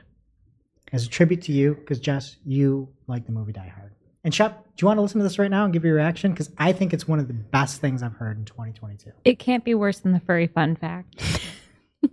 as 0.92 1.04
a 1.04 1.08
tribute 1.08 1.42
to 1.42 1.52
you, 1.52 1.74
because 1.74 2.00
Jess, 2.00 2.36
you 2.44 2.88
like 3.06 3.26
the 3.26 3.32
movie 3.32 3.52
Die 3.52 3.72
Hard. 3.76 3.92
And 4.24 4.34
Shep, 4.34 4.64
do 4.76 4.82
you 4.82 4.86
want 4.86 4.98
to 4.98 5.02
listen 5.02 5.18
to 5.18 5.24
this 5.24 5.38
right 5.38 5.50
now 5.50 5.64
and 5.64 5.72
give 5.72 5.84
your 5.84 5.94
reaction? 5.94 6.32
Because 6.32 6.50
I 6.58 6.72
think 6.72 6.92
it's 6.92 7.06
one 7.06 7.18
of 7.18 7.28
the 7.28 7.34
best 7.34 7.80
things 7.80 8.02
I've 8.02 8.14
heard 8.14 8.36
in 8.36 8.44
2022. 8.44 9.12
It 9.24 9.38
can't 9.38 9.64
be 9.64 9.74
worse 9.74 10.00
than 10.00 10.12
the 10.12 10.20
furry 10.20 10.46
fun 10.48 10.76
fact. 10.76 11.22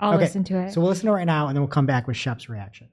I'll 0.00 0.14
Okay, 0.14 0.24
listen 0.24 0.44
to 0.44 0.58
it. 0.58 0.72
So 0.72 0.80
we'll 0.80 0.90
listen 0.90 1.06
to 1.06 1.12
it 1.12 1.16
right 1.16 1.24
now, 1.24 1.46
and 1.48 1.56
then 1.56 1.62
we'll 1.62 1.68
come 1.68 1.86
back 1.86 2.06
with 2.06 2.16
Shep's 2.16 2.48
reaction. 2.48 2.88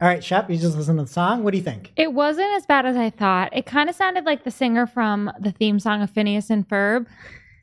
All 0.00 0.08
right, 0.08 0.22
Shep, 0.24 0.48
you 0.50 0.56
just 0.56 0.76
listen 0.76 0.96
to 0.96 1.02
the 1.02 1.08
song. 1.08 1.44
What 1.44 1.50
do 1.52 1.58
you 1.58 1.64
think? 1.64 1.92
It 1.96 2.12
wasn't 2.12 2.48
as 2.54 2.64
bad 2.64 2.86
as 2.86 2.96
I 2.96 3.10
thought. 3.10 3.54
It 3.56 3.66
kind 3.66 3.90
of 3.90 3.94
sounded 3.96 4.24
like 4.24 4.44
the 4.44 4.50
singer 4.50 4.86
from 4.86 5.30
the 5.38 5.52
theme 5.52 5.78
song 5.78 6.00
of 6.02 6.10
Phineas 6.10 6.48
and 6.48 6.66
Ferb. 6.68 7.06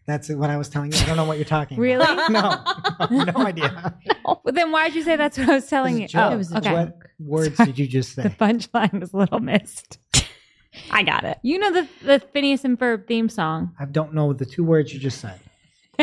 That's 0.08 0.30
what 0.30 0.49
I 0.49 0.55
was 0.58 0.70
telling 0.70 0.91
you. 0.93 0.97
I 0.99 1.05
don't 1.05 1.18
know 1.18 1.26
what 1.26 1.38
you're 1.38 1.45
talking 1.45 1.78
Really? 1.78 2.03
about. 2.03 2.30
Really? 3.10 3.26
No, 3.28 3.32
no 3.39 3.45
idea. 3.45 3.93
But 4.43 4.55
then 4.55 4.72
why'd 4.72 4.95
you 4.95 5.03
say 5.03 5.16
that's 5.18 5.38
what 5.38 5.49
I 5.49 5.55
was 5.55 5.68
telling 5.68 5.97
you? 5.97 6.05
It 6.05 6.14
was 6.14 6.14
a 6.14 6.16
joke. 6.16 6.32
Oh, 6.32 6.34
It 6.34 6.38
was 6.38 6.51
a 6.53 6.58
okay. 6.60 6.74
What 6.74 6.97
words 7.20 7.58
Sorry. 7.58 7.68
did 7.68 7.80
you 7.80 7.88
just 7.88 8.14
say? 8.16 8.24
The 8.24 8.30
say? 8.30 8.36
punchline 8.36 8.99
was 9.01 9.14
a 9.14 9.18
little 9.18 9.39
missed. 9.39 9.99
I 10.91 11.03
got 11.03 11.24
it. 11.24 11.38
You 11.43 11.60
know 11.60 11.72
the 11.72 11.88
the 12.03 12.20
Phineas 12.34 12.64
and 12.64 12.80
Ferb 12.80 13.08
theme 13.08 13.30
song. 13.30 13.74
I 13.80 13.86
don't 13.86 14.14
know 14.14 14.32
the 14.34 14.45
two 14.45 14.64
words 14.64 14.93
you 14.93 14.99
just 14.99 15.20
said. 15.20 15.39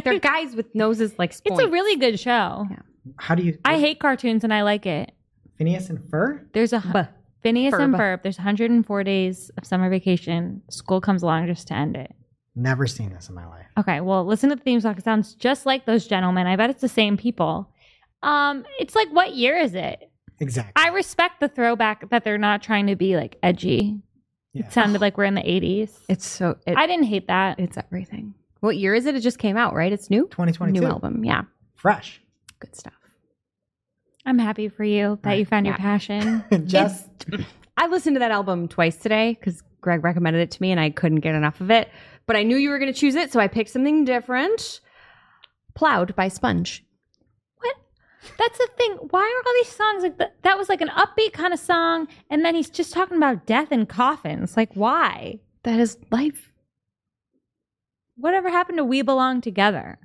They're 0.05 0.19
guys 0.19 0.55
with 0.57 0.75
noses 0.75 1.15
like 1.19 1.31
It's 1.45 1.61
a 1.61 1.69
really 1.69 1.97
good 1.97 2.19
show. 2.19 2.67
Yeah. 2.71 2.77
How 3.19 3.35
do 3.35 3.43
you? 3.43 3.59
I 3.65 3.79
hate 3.79 4.01
cartoons 4.01 4.43
and 4.45 4.53
I 4.53 4.63
like 4.63 4.85
it. 4.87 5.13
Phineas 5.59 5.89
and 5.91 5.99
Ferb. 5.99 6.47
There's 6.53 6.73
a 6.73 6.81
Buh. 6.81 7.07
Phineas 7.43 7.75
and 7.75 7.95
Ferb. 7.95 7.99
Ferb. 8.19 8.23
There's 8.23 8.39
104 8.39 9.05
days 9.05 9.51
of 9.57 9.65
summer 9.65 9.89
vacation. 9.89 10.63
School 10.69 11.01
comes 11.01 11.23
along 11.23 11.47
just 11.47 11.69
to 11.69 11.75
end 11.75 11.97
it. 11.97 12.13
Never 12.57 12.87
seen 12.87 13.11
this 13.11 13.29
in 13.29 13.35
my 13.35 13.47
life. 13.47 13.67
Okay, 13.79 14.01
well, 14.01 14.25
listen 14.25 14.51
to 14.51 14.57
the 14.57 14.63
theme 14.63 14.81
song. 14.81 14.97
It 14.97 15.05
sounds 15.05 15.35
just 15.35 15.67
like 15.67 15.87
those 15.87 16.07
gentlemen. 16.07 16.47
I 16.47 16.55
bet 16.57 16.71
it's 16.71 16.81
the 16.81 16.89
same 16.89 17.17
people. 17.17 17.69
Um, 18.23 18.65
it's 18.79 18.95
like, 18.95 19.09
what 19.11 19.35
year 19.35 19.57
is 19.59 19.75
it? 19.75 20.11
Exactly. 20.41 20.73
I 20.77 20.89
respect 20.89 21.41
the 21.41 21.49
throwback 21.49 22.09
that 22.11 22.25
they're 22.25 22.39
not 22.39 22.63
trying 22.63 22.87
to 22.87 22.97
be 22.97 23.17
like 23.17 23.37
edgy. 23.43 24.01
Yeah. 24.53 24.67
It 24.67 24.73
sounded 24.73 25.01
like 25.01 25.19
we're 25.19 25.25
in 25.25 25.35
the 25.35 25.43
80s. 25.43 25.91
It's 26.09 26.27
so. 26.27 26.57
It, 26.67 26.77
I 26.77 26.87
didn't 26.87 27.07
hate 27.07 27.27
that. 27.27 27.59
it's 27.59 27.77
everything. 27.77 28.35
What 28.61 28.77
year 28.77 28.95
is 28.95 29.07
it? 29.07 29.15
It 29.17 29.21
just 29.21 29.39
came 29.39 29.57
out, 29.57 29.75
right? 29.75 29.93
It's 29.93 30.09
new. 30.11 30.23
2022. 30.29 30.81
New 30.81 30.87
album. 30.87 31.25
Yeah. 31.25 31.43
Fresh. 31.75 32.23
Good 32.61 32.75
stuff. 32.77 32.95
I'm 34.25 34.39
happy 34.39 34.69
for 34.69 34.85
you 34.85 35.19
that 35.23 35.31
Right. 35.31 35.39
you 35.41 35.45
found 35.45 35.67
your 35.67 35.77
passion. 35.77 36.45
Just 36.67 37.09
I 37.77 37.89
listened 37.89 38.15
to 38.17 38.21
that 38.21 38.31
album 38.31 38.69
twice 38.69 38.97
today 38.97 39.37
because 39.39 39.63
Greg 39.83 40.03
recommended 40.03 40.41
it 40.41 40.51
to 40.53 40.63
me 40.63 40.71
and 40.71 40.81
I 40.81 40.89
couldn't 40.91 41.21
get 41.21 41.35
enough 41.35 41.61
of 41.61 41.71
it. 41.71 41.91
But 42.27 42.37
I 42.37 42.43
knew 42.43 42.57
you 42.57 42.71
were 42.71 42.79
going 42.79 42.93
to 42.93 42.99
choose 42.99 43.15
it, 43.15 43.33
so 43.33 43.41
I 43.41 43.49
picked 43.49 43.71
something 43.71 44.05
different. 44.05 44.81
Plowed 45.75 46.15
by 46.17 46.29
Sponge. 46.29 46.85
what? 47.59 47.77
That's 48.39 48.59
the 48.59 48.69
thing. 48.79 48.93
Why 49.11 49.21
are 49.21 49.47
all 49.49 49.55
these 49.63 49.69
songs 49.73 50.03
like 50.03 50.19
that? 50.19 50.37
That 50.43 50.57
was 50.57 50.69
like 50.69 50.81
an 50.81 50.89
upbeat 50.89 51.33
kind 51.33 51.53
of 51.53 51.59
song, 51.61 52.09
and 52.31 52.45
then 52.45 52.55
he's 52.55 52.71
just 52.71 52.93
talking 52.93 53.17
about 53.17 53.47
death 53.47 53.69
and 53.71 53.89
coffins. 53.89 54.57
Like, 54.57 54.73
why? 54.75 55.41
That 55.65 55.79
is 55.81 55.99
life. 56.11 56.53
Whatever 58.17 58.49
happened 58.49 58.79
to 58.79 58.85
We 58.85 59.03
Belong 59.03 59.41
Together? 59.41 59.99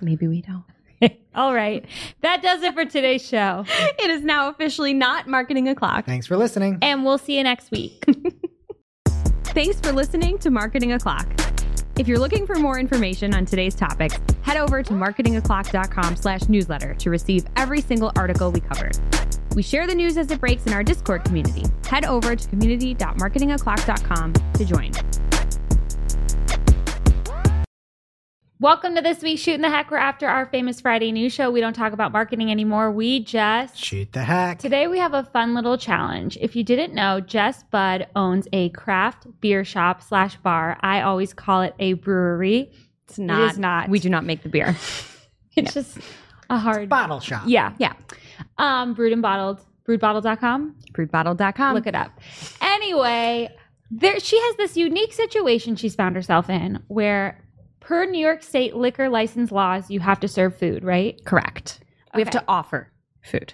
Maybe 0.00 0.26
we 0.26 0.42
don't. 0.42 0.64
All 1.34 1.54
right. 1.54 1.84
That 2.22 2.42
does 2.42 2.62
it 2.62 2.74
for 2.74 2.84
today's 2.84 3.26
show. 3.26 3.64
It 3.98 4.10
is 4.10 4.22
now 4.22 4.48
officially 4.48 4.94
not 4.94 5.28
marketing 5.28 5.68
o'clock. 5.68 6.06
Thanks 6.06 6.26
for 6.26 6.36
listening. 6.36 6.78
And 6.82 7.04
we'll 7.04 7.18
see 7.18 7.36
you 7.36 7.44
next 7.44 7.70
week. 7.70 8.04
Thanks 9.52 9.80
for 9.80 9.90
listening 9.90 10.38
to 10.38 10.50
Marketing 10.50 10.92
O'Clock. 10.92 11.26
If 11.98 12.06
you're 12.06 12.20
looking 12.20 12.46
for 12.46 12.54
more 12.54 12.78
information 12.78 13.34
on 13.34 13.44
today's 13.44 13.74
topics, 13.74 14.16
head 14.42 14.56
over 14.56 14.80
to 14.80 14.92
marketingoclock.com 14.92 16.14
slash 16.14 16.48
newsletter 16.48 16.94
to 16.94 17.10
receive 17.10 17.46
every 17.56 17.80
single 17.80 18.12
article 18.14 18.52
we 18.52 18.60
covered. 18.60 18.96
We 19.56 19.62
share 19.62 19.88
the 19.88 19.94
news 19.94 20.16
as 20.16 20.30
it 20.30 20.38
breaks 20.38 20.66
in 20.66 20.72
our 20.72 20.84
Discord 20.84 21.24
community. 21.24 21.64
Head 21.84 22.04
over 22.04 22.36
to 22.36 22.48
community.marketingoclock.com 22.48 24.32
to 24.32 24.64
join. 24.64 24.92
Welcome 28.60 28.94
to 28.96 29.00
this 29.00 29.22
week's 29.22 29.40
Shooting 29.40 29.62
the 29.62 29.70
Heck. 29.70 29.90
We're 29.90 29.96
after 29.96 30.28
our 30.28 30.44
famous 30.44 30.82
Friday 30.82 31.12
news 31.12 31.32
show. 31.32 31.50
We 31.50 31.62
don't 31.62 31.72
talk 31.72 31.94
about 31.94 32.12
marketing 32.12 32.50
anymore. 32.50 32.90
We 32.90 33.20
just 33.24 33.74
Shoot 33.74 34.12
the 34.12 34.22
hack. 34.22 34.58
Today 34.58 34.86
we 34.86 34.98
have 34.98 35.14
a 35.14 35.24
fun 35.24 35.54
little 35.54 35.78
challenge. 35.78 36.36
If 36.42 36.54
you 36.54 36.62
didn't 36.62 36.92
know, 36.92 37.20
Jess 37.20 37.62
Budd 37.70 38.08
owns 38.14 38.46
a 38.52 38.68
craft 38.68 39.26
beer 39.40 39.64
shop 39.64 40.02
slash 40.02 40.36
bar. 40.36 40.76
I 40.82 41.00
always 41.00 41.32
call 41.32 41.62
it 41.62 41.74
a 41.78 41.94
brewery. 41.94 42.70
It's 43.08 43.18
not. 43.18 43.52
is 43.52 43.58
not. 43.58 43.88
We 43.88 43.98
do 43.98 44.10
not 44.10 44.26
make 44.26 44.42
the 44.42 44.50
beer. 44.50 44.76
It's 45.56 45.74
just 45.74 45.98
a 46.48 46.58
hard 46.58 46.88
Bottle 46.88 47.18
shop. 47.18 47.42
Yeah. 47.46 47.74
Yeah. 47.78 47.94
Um, 48.58 48.92
brewed 48.92 49.12
and 49.12 49.20
bottled. 49.20 49.60
Brewedbottled.com. 49.88 50.76
Brewedbottle.com. 50.92 51.74
Look 51.74 51.86
it 51.86 51.94
up. 51.96 52.12
Anyway, 52.60 53.48
there 53.90 54.20
she 54.20 54.38
has 54.38 54.56
this 54.56 54.76
unique 54.76 55.12
situation 55.12 55.76
she's 55.76 55.94
found 55.96 56.14
herself 56.14 56.48
in 56.48 56.82
where 56.86 57.42
per 57.90 58.04
New 58.04 58.20
York 58.20 58.44
State 58.44 58.76
liquor 58.76 59.08
license 59.08 59.50
laws, 59.50 59.90
you 59.90 59.98
have 59.98 60.20
to 60.20 60.28
serve 60.28 60.56
food, 60.56 60.84
right? 60.84 61.20
Correct. 61.24 61.80
We 62.14 62.20
have 62.20 62.30
to 62.30 62.44
offer 62.46 62.88
food. 63.24 63.52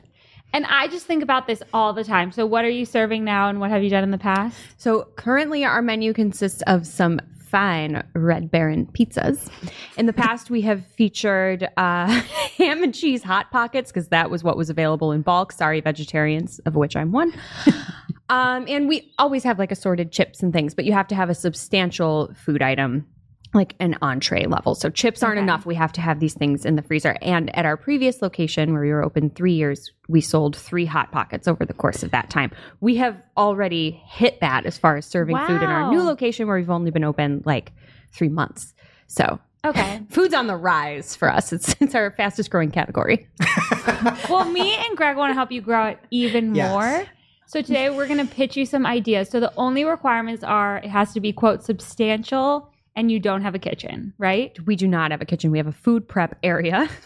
And 0.53 0.67
I 0.67 0.89
just 0.89 1.07
think 1.07 1.23
about 1.23 1.47
this 1.47 1.63
all 1.73 1.95
the 1.95 2.05
time. 2.05 2.31
So 2.33 2.45
what 2.45 2.63
are 2.63 2.69
you 2.69 2.85
serving 2.85 3.25
now 3.25 3.49
and 3.49 3.61
what 3.61 3.71
have 3.71 3.83
you 3.83 3.89
done 3.89 4.05
in 4.05 4.11
the 4.11 4.19
past? 4.19 4.59
So 4.77 5.09
currently, 5.17 5.65
our 5.65 5.81
menu 5.81 6.13
consists 6.13 6.61
of 6.67 6.87
some 6.87 7.19
fine 7.47 8.07
Red 8.15 8.51
Baron 8.51 8.85
pizzas. 8.85 9.49
In 9.97 10.05
the 10.05 10.13
past, 10.13 10.51
we 10.51 10.61
have 10.61 10.85
featured 10.85 11.71
uh, 11.79 12.07
ham 12.59 12.83
and 12.83 12.95
cheese 12.95 13.23
hot 13.23 13.51
pockets 13.51 13.91
because 13.91 14.09
that 14.09 14.29
was 14.29 14.45
what 14.45 14.59
was 14.59 14.69
available 14.69 15.13
in 15.13 15.23
bulk. 15.23 15.51
Sorry, 15.51 15.81
vegetarians, 15.81 16.59
of 16.67 16.77
which 16.77 16.95
I'm 16.95 17.11
one. 17.11 17.33
um, 18.29 18.67
and 18.69 18.87
we 18.87 19.11
always 19.19 19.45
have 19.45 19.59
like 19.59 19.73
assorted 19.73 20.13
chips 20.13 20.43
and 20.43 20.53
things, 20.53 20.75
but 20.75 20.85
you 20.85 20.93
have 20.93 21.09
to 21.09 21.15
have 21.15 21.31
a 21.31 21.35
substantial 21.35 22.35
food 22.35 22.61
item. 22.61 23.07
Like 23.55 23.75
an 23.81 23.97
entree 24.03 24.47
level. 24.47 24.75
So 24.75 24.91
chips 24.91 25.23
aren't 25.23 25.39
Okay. 25.39 25.43
enough. 25.45 25.65
We 25.65 25.75
have 25.77 25.93
to 25.93 26.01
have 26.01 26.21
these 26.21 26.35
things 26.35 26.67
in 26.67 26.77
the 26.77 26.83
freezer. 26.83 27.17
And 27.23 27.57
at 27.57 27.65
our 27.65 27.77
previous 27.77 28.21
location 28.21 28.73
where 28.73 28.83
we 28.83 28.91
were 28.91 29.03
open 29.05 29.31
three 29.31 29.53
years, 29.55 29.93
we 30.09 30.21
sold 30.21 30.57
three 30.57 30.85
hot 30.85 31.13
pockets 31.13 31.47
over 31.49 31.65
the 31.65 31.73
course 31.73 32.03
of 32.03 32.11
that 32.11 32.29
time. 32.29 32.51
We 32.81 32.97
have 32.97 33.17
already 33.37 34.03
hit 34.07 34.41
that 34.41 34.67
as 34.67 34.77
far 34.77 34.97
as 34.97 35.07
serving 35.07 35.39
food 35.47 35.63
in 35.63 35.71
our 35.71 35.89
new 35.91 36.03
location 36.03 36.47
where 36.47 36.57
we've 36.57 36.69
only 36.71 36.91
been 36.91 37.05
open 37.05 37.43
like 37.47 37.73
three 38.13 38.29
months. 38.29 38.75
So 39.07 39.39
Okay. 39.65 40.01
food's 40.11 40.35
on 40.35 40.47
the 40.49 40.57
rise 40.57 41.17
for 41.17 41.33
us. 41.33 41.53
It's 41.53 41.75
it's 41.81 41.95
our 41.95 42.11
fastest 42.11 42.51
growing 42.51 42.71
category. 42.71 43.29
well, 44.29 44.45
me 44.51 44.75
and 44.77 44.97
Greg 44.97 45.17
want 45.17 45.31
to 45.31 45.35
help 45.35 45.51
you 45.53 45.61
grow 45.61 45.87
it 45.87 45.99
even 46.11 46.55
Yes. 46.55 46.69
more. 46.71 47.05
So 47.47 47.63
today 47.63 47.91
we're 47.91 48.07
going 48.09 48.27
to 48.27 48.33
pitch 48.35 48.57
you 48.57 48.67
some 48.67 48.85
ideas. 48.85 49.31
So 49.31 49.39
the 49.41 49.53
only 49.57 49.85
requirements 49.85 50.43
are 50.45 50.79
it 50.79 50.89
has 50.89 51.13
to 51.15 51.21
be 51.21 51.33
quote 51.33 51.63
substantial 51.63 52.71
and 52.97 53.11
you 53.11 53.21
don't 53.21 53.43
have 53.43 53.55
a 53.55 53.59
kitchen, 53.61 54.15
right? 54.19 54.57
We 54.67 54.75
do 54.75 54.89
not 54.89 55.11
have 55.13 55.21
a 55.21 55.27
kitchen. 55.27 55.51
We 55.53 55.59
have 55.59 55.67
a 55.69 55.73
food 55.73 56.09
prep 56.09 56.39
area. 56.43 56.89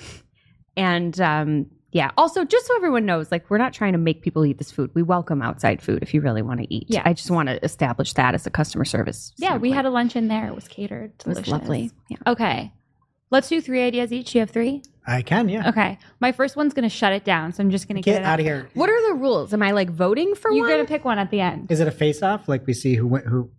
And 0.76 1.20
um 1.20 1.66
yeah, 1.93 2.12
also 2.16 2.45
just 2.45 2.66
so 2.66 2.76
everyone 2.76 3.05
knows, 3.05 3.32
like 3.32 3.51
we're 3.51 3.59
not 3.59 3.72
trying 3.72 3.93
to 3.93 3.99
make 3.99 4.22
people 4.22 4.47
eat 4.47 4.59
this 4.59 4.70
food. 4.70 4.93
We 4.95 5.03
welcome 5.03 5.43
outside 5.43 5.82
food 5.82 6.03
if 6.03 6.14
you 6.14 6.20
really 6.20 6.41
want 6.41 6.61
to 6.61 6.72
eat. 6.72 6.86
Yeah. 6.88 7.03
I 7.05 7.12
just 7.12 7.30
want 7.32 7.49
to 7.49 7.62
establish 7.64 8.12
that 8.12 8.32
as 8.34 8.47
a 8.47 8.51
customer 8.51 8.84
service. 8.84 9.32
Yeah, 9.38 9.57
we 9.57 9.72
had 9.72 9.84
a 9.86 9.91
lunch 9.91 10.14
in 10.14 10.28
there. 10.28 10.47
It 10.47 10.55
was 10.55 10.68
catered. 10.68 11.11
it 11.18 11.26
was 11.26 11.34
Delicious. 11.38 11.53
lovely. 11.53 11.91
Yeah. 12.09 12.18
Okay. 12.28 12.72
Let's 13.30 13.49
do 13.49 13.61
three 13.61 13.82
ideas 13.82 14.12
each. 14.12 14.34
You 14.36 14.41
have 14.41 14.51
three? 14.51 14.82
I 15.05 15.22
can, 15.22 15.49
yeah. 15.49 15.68
Okay. 15.68 15.99
My 16.20 16.30
first 16.30 16.55
one's 16.57 16.74
going 16.74 16.88
to 16.88 16.95
shut 16.95 17.12
it 17.12 17.24
down. 17.24 17.53
So 17.53 17.62
I'm 17.64 17.70
just 17.70 17.88
going 17.88 17.97
to 17.97 18.03
Get 18.03 18.12
get, 18.12 18.22
it 18.22 18.24
out 18.24 18.38
of 18.38 18.47
here. 18.47 18.68
What 18.74 18.88
are 18.88 19.09
the 19.09 19.14
rules? 19.14 19.53
Am 19.53 19.62
I 19.62 19.72
like 19.72 19.91
voting 19.91 20.36
for 20.36 20.53
You're 20.53 20.61
one? 20.66 20.70
going 20.70 20.86
to 20.86 20.88
pick 20.88 21.05
one 21.05 21.18
at 21.18 21.32
the 21.32 21.41
end. 21.41 21.72
Is 21.72 21.80
it 21.80 21.88
a 21.88 21.93
face 21.93 22.22
off? 22.22 22.49
Like 22.49 22.66
we 22.68 22.72
see 22.72 22.95
who 22.95 23.09
went 23.09 23.26
who 23.26 23.51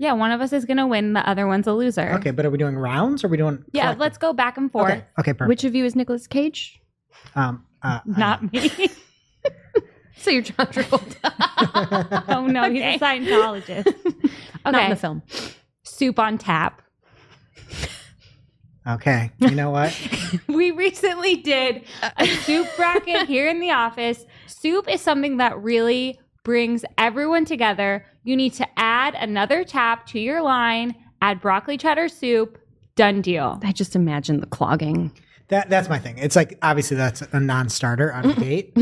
Yeah, 0.00 0.14
one 0.14 0.30
of 0.32 0.40
us 0.40 0.54
is 0.54 0.64
going 0.64 0.78
to 0.78 0.86
win. 0.86 1.12
The 1.12 1.28
other 1.28 1.46
one's 1.46 1.66
a 1.66 1.74
loser. 1.74 2.14
Okay, 2.14 2.30
but 2.30 2.46
are 2.46 2.50
we 2.50 2.56
doing 2.56 2.74
rounds 2.76 3.22
or 3.22 3.26
are 3.26 3.30
we 3.30 3.36
doing 3.36 3.62
Yeah, 3.72 3.82
collective? 3.82 4.00
let's 4.00 4.16
go 4.18 4.32
back 4.32 4.56
and 4.56 4.72
forth. 4.72 4.90
Okay. 4.90 5.04
Okay, 5.18 5.32
perfect. 5.34 5.48
Which 5.50 5.64
of 5.64 5.74
you 5.74 5.84
is 5.84 5.94
Nicolas 5.94 6.26
Cage? 6.26 6.80
um 7.34 7.66
uh, 7.82 8.00
Not 8.06 8.50
me. 8.52 8.70
So 10.16 10.30
you're 10.30 10.42
John 10.42 10.66
Travolta. 10.66 12.24
oh 12.28 12.46
no, 12.46 12.70
he's 12.70 12.82
a 12.82 12.98
Scientologist. 12.98 13.86
Okay. 13.86 14.30
Not 14.66 14.82
in 14.84 14.90
the 14.90 14.96
film. 14.96 15.22
Soup 15.82 16.18
on 16.18 16.36
tap. 16.38 16.82
Okay. 18.86 19.30
You 19.38 19.50
know 19.52 19.70
what? 19.70 19.94
We 20.48 20.70
recently 20.72 21.36
did 21.36 21.84
a 22.18 22.26
soup 22.26 22.66
bracket 22.76 23.28
here 23.28 23.48
in 23.48 23.60
the 23.60 23.70
office. 23.70 24.24
Soup 24.46 24.86
is 24.90 25.00
something 25.00 25.36
that 25.38 25.58
really 25.58 26.18
brings 26.44 26.84
everyone 26.98 27.44
together. 27.44 28.04
You 28.24 28.36
need 28.36 28.54
to 28.54 28.66
add 28.78 29.14
another 29.14 29.64
tap 29.64 30.06
to 30.08 30.20
your 30.20 30.42
line, 30.42 30.94
add 31.22 31.40
broccoli 31.40 31.76
cheddar 31.76 32.08
soup, 32.08 32.58
done 32.96 33.20
deal. 33.22 33.60
I 33.62 33.72
just 33.72 33.94
imagine 33.96 34.40
the 34.40 34.46
clogging. 34.46 35.12
That 35.48 35.68
that's 35.68 35.88
my 35.88 35.98
thing. 35.98 36.16
It's 36.18 36.36
like 36.36 36.58
obviously 36.62 36.96
that's 36.96 37.22
a 37.32 37.40
non-starter 37.40 38.12
out 38.12 38.24
of 38.24 38.36
the 38.36 38.40
gate. 38.40 38.72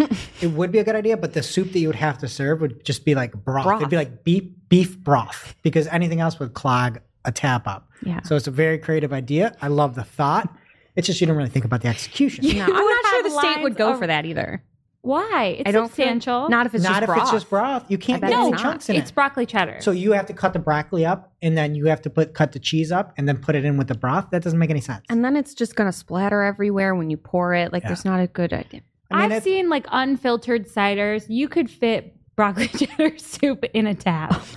It 0.43 0.49
would 0.49 0.71
be 0.71 0.79
a 0.79 0.85
good 0.85 0.95
idea, 0.95 1.17
but 1.17 1.33
the 1.33 1.43
soup 1.43 1.73
that 1.73 1.79
you 1.79 1.89
would 1.89 1.97
have 1.97 2.19
to 2.19 2.29
serve 2.29 2.61
would 2.61 2.85
just 2.85 3.05
be 3.07 3.15
like 3.15 3.33
broth. 3.33 3.65
Broth. 3.65 3.81
It'd 3.81 3.91
be 3.91 3.97
like 3.97 4.23
beef 4.23 4.45
beef 4.69 4.99
broth 4.99 5.55
because 5.63 5.87
anything 5.87 6.21
else 6.21 6.39
would 6.39 6.53
clog 6.53 6.99
a 7.25 7.33
tap 7.33 7.67
up. 7.67 7.89
Yeah. 8.03 8.21
So 8.23 8.37
it's 8.37 8.47
a 8.47 8.51
very 8.51 8.79
creative 8.79 9.13
idea. 9.15 9.55
I 9.63 9.69
love 9.69 9.95
the 9.95 10.05
thought. 10.05 10.55
It's 10.95 11.07
just 11.07 11.21
you 11.21 11.27
don't 11.27 11.37
really 11.37 11.49
think 11.49 11.65
about 11.65 11.81
the 11.81 11.89
execution. 11.89 12.45
No, 12.47 12.65
I'm 12.65 12.71
not 12.71 13.05
sure 13.07 13.23
the 13.23 13.31
state 13.31 13.63
would 13.63 13.77
go 13.77 13.93
of- 13.93 13.99
for 13.99 14.07
that 14.07 14.27
either. 14.27 14.63
Why? 15.03 15.57
It's 15.61 15.69
I 15.69 15.73
don't 15.73 15.87
feel- 15.89 16.07
substantial. 16.07 16.49
Not 16.49 16.67
if 16.67 16.75
it's 16.75 16.83
Not 16.85 16.91
just 16.95 17.03
if 17.03 17.07
broth. 17.07 17.23
it's 17.23 17.31
just 17.31 17.51
broth. 17.51 17.85
You 17.89 17.99
can't 17.99 18.21
bet 18.21 18.31
get 18.31 18.41
it's 18.41 18.49
any 18.49 18.57
chunks 18.63 18.89
in 18.89 18.97
it's 18.97 19.11
it. 19.11 19.15
broccoli 19.15 19.47
cheddar. 19.47 19.77
So 19.81 19.91
you 19.93 20.13
have 20.13 20.27
to 20.27 20.33
cut 20.35 20.53
the 20.53 20.59
broccoli 20.59 21.07
up 21.07 21.33
and 21.41 21.57
then 21.57 21.75
you 21.75 21.87
have 21.87 22.03
to 22.03 22.11
put 22.11 22.35
cut 22.35 22.53
the 22.53 22.59
cheese 22.59 22.91
up 22.93 23.13
and 23.17 23.29
then 23.29 23.39
put 23.39 23.55
it 23.55 23.65
in 23.65 23.77
with 23.77 23.89
the 23.89 23.95
broth. 23.95 24.27
That 24.33 24.43
doesn't 24.43 24.59
make 24.59 24.71
any 24.71 24.81
sense. 24.81 25.05
And 25.09 25.25
then 25.25 25.37
it's 25.37 25.55
just 25.55 25.77
gonna 25.77 25.93
splatter 25.93 26.43
everywhere 26.43 26.95
when 26.95 27.11
you 27.11 27.17
pour 27.17 27.55
it. 27.55 27.73
Like 27.73 27.83
Yeah. 27.85 27.91
there's 27.91 28.05
not 28.05 28.21
a 28.21 28.27
good 28.27 28.53
idea. 28.53 28.81
I 29.11 29.15
mean, 29.17 29.25
I've 29.25 29.31
it's- 29.31 29.45
seen 29.45 29.69
like 29.69 29.87
unfiltered 29.91 30.67
ciders. 30.69 31.27
You 31.29 31.49
could 31.49 31.71
fit 31.71 32.15
broccoli 32.37 32.69
cheddar 32.69 33.17
soup 33.19 33.65
in 33.73 33.87
a 33.87 33.95
tap. 33.95 34.31
Oh 34.35 34.55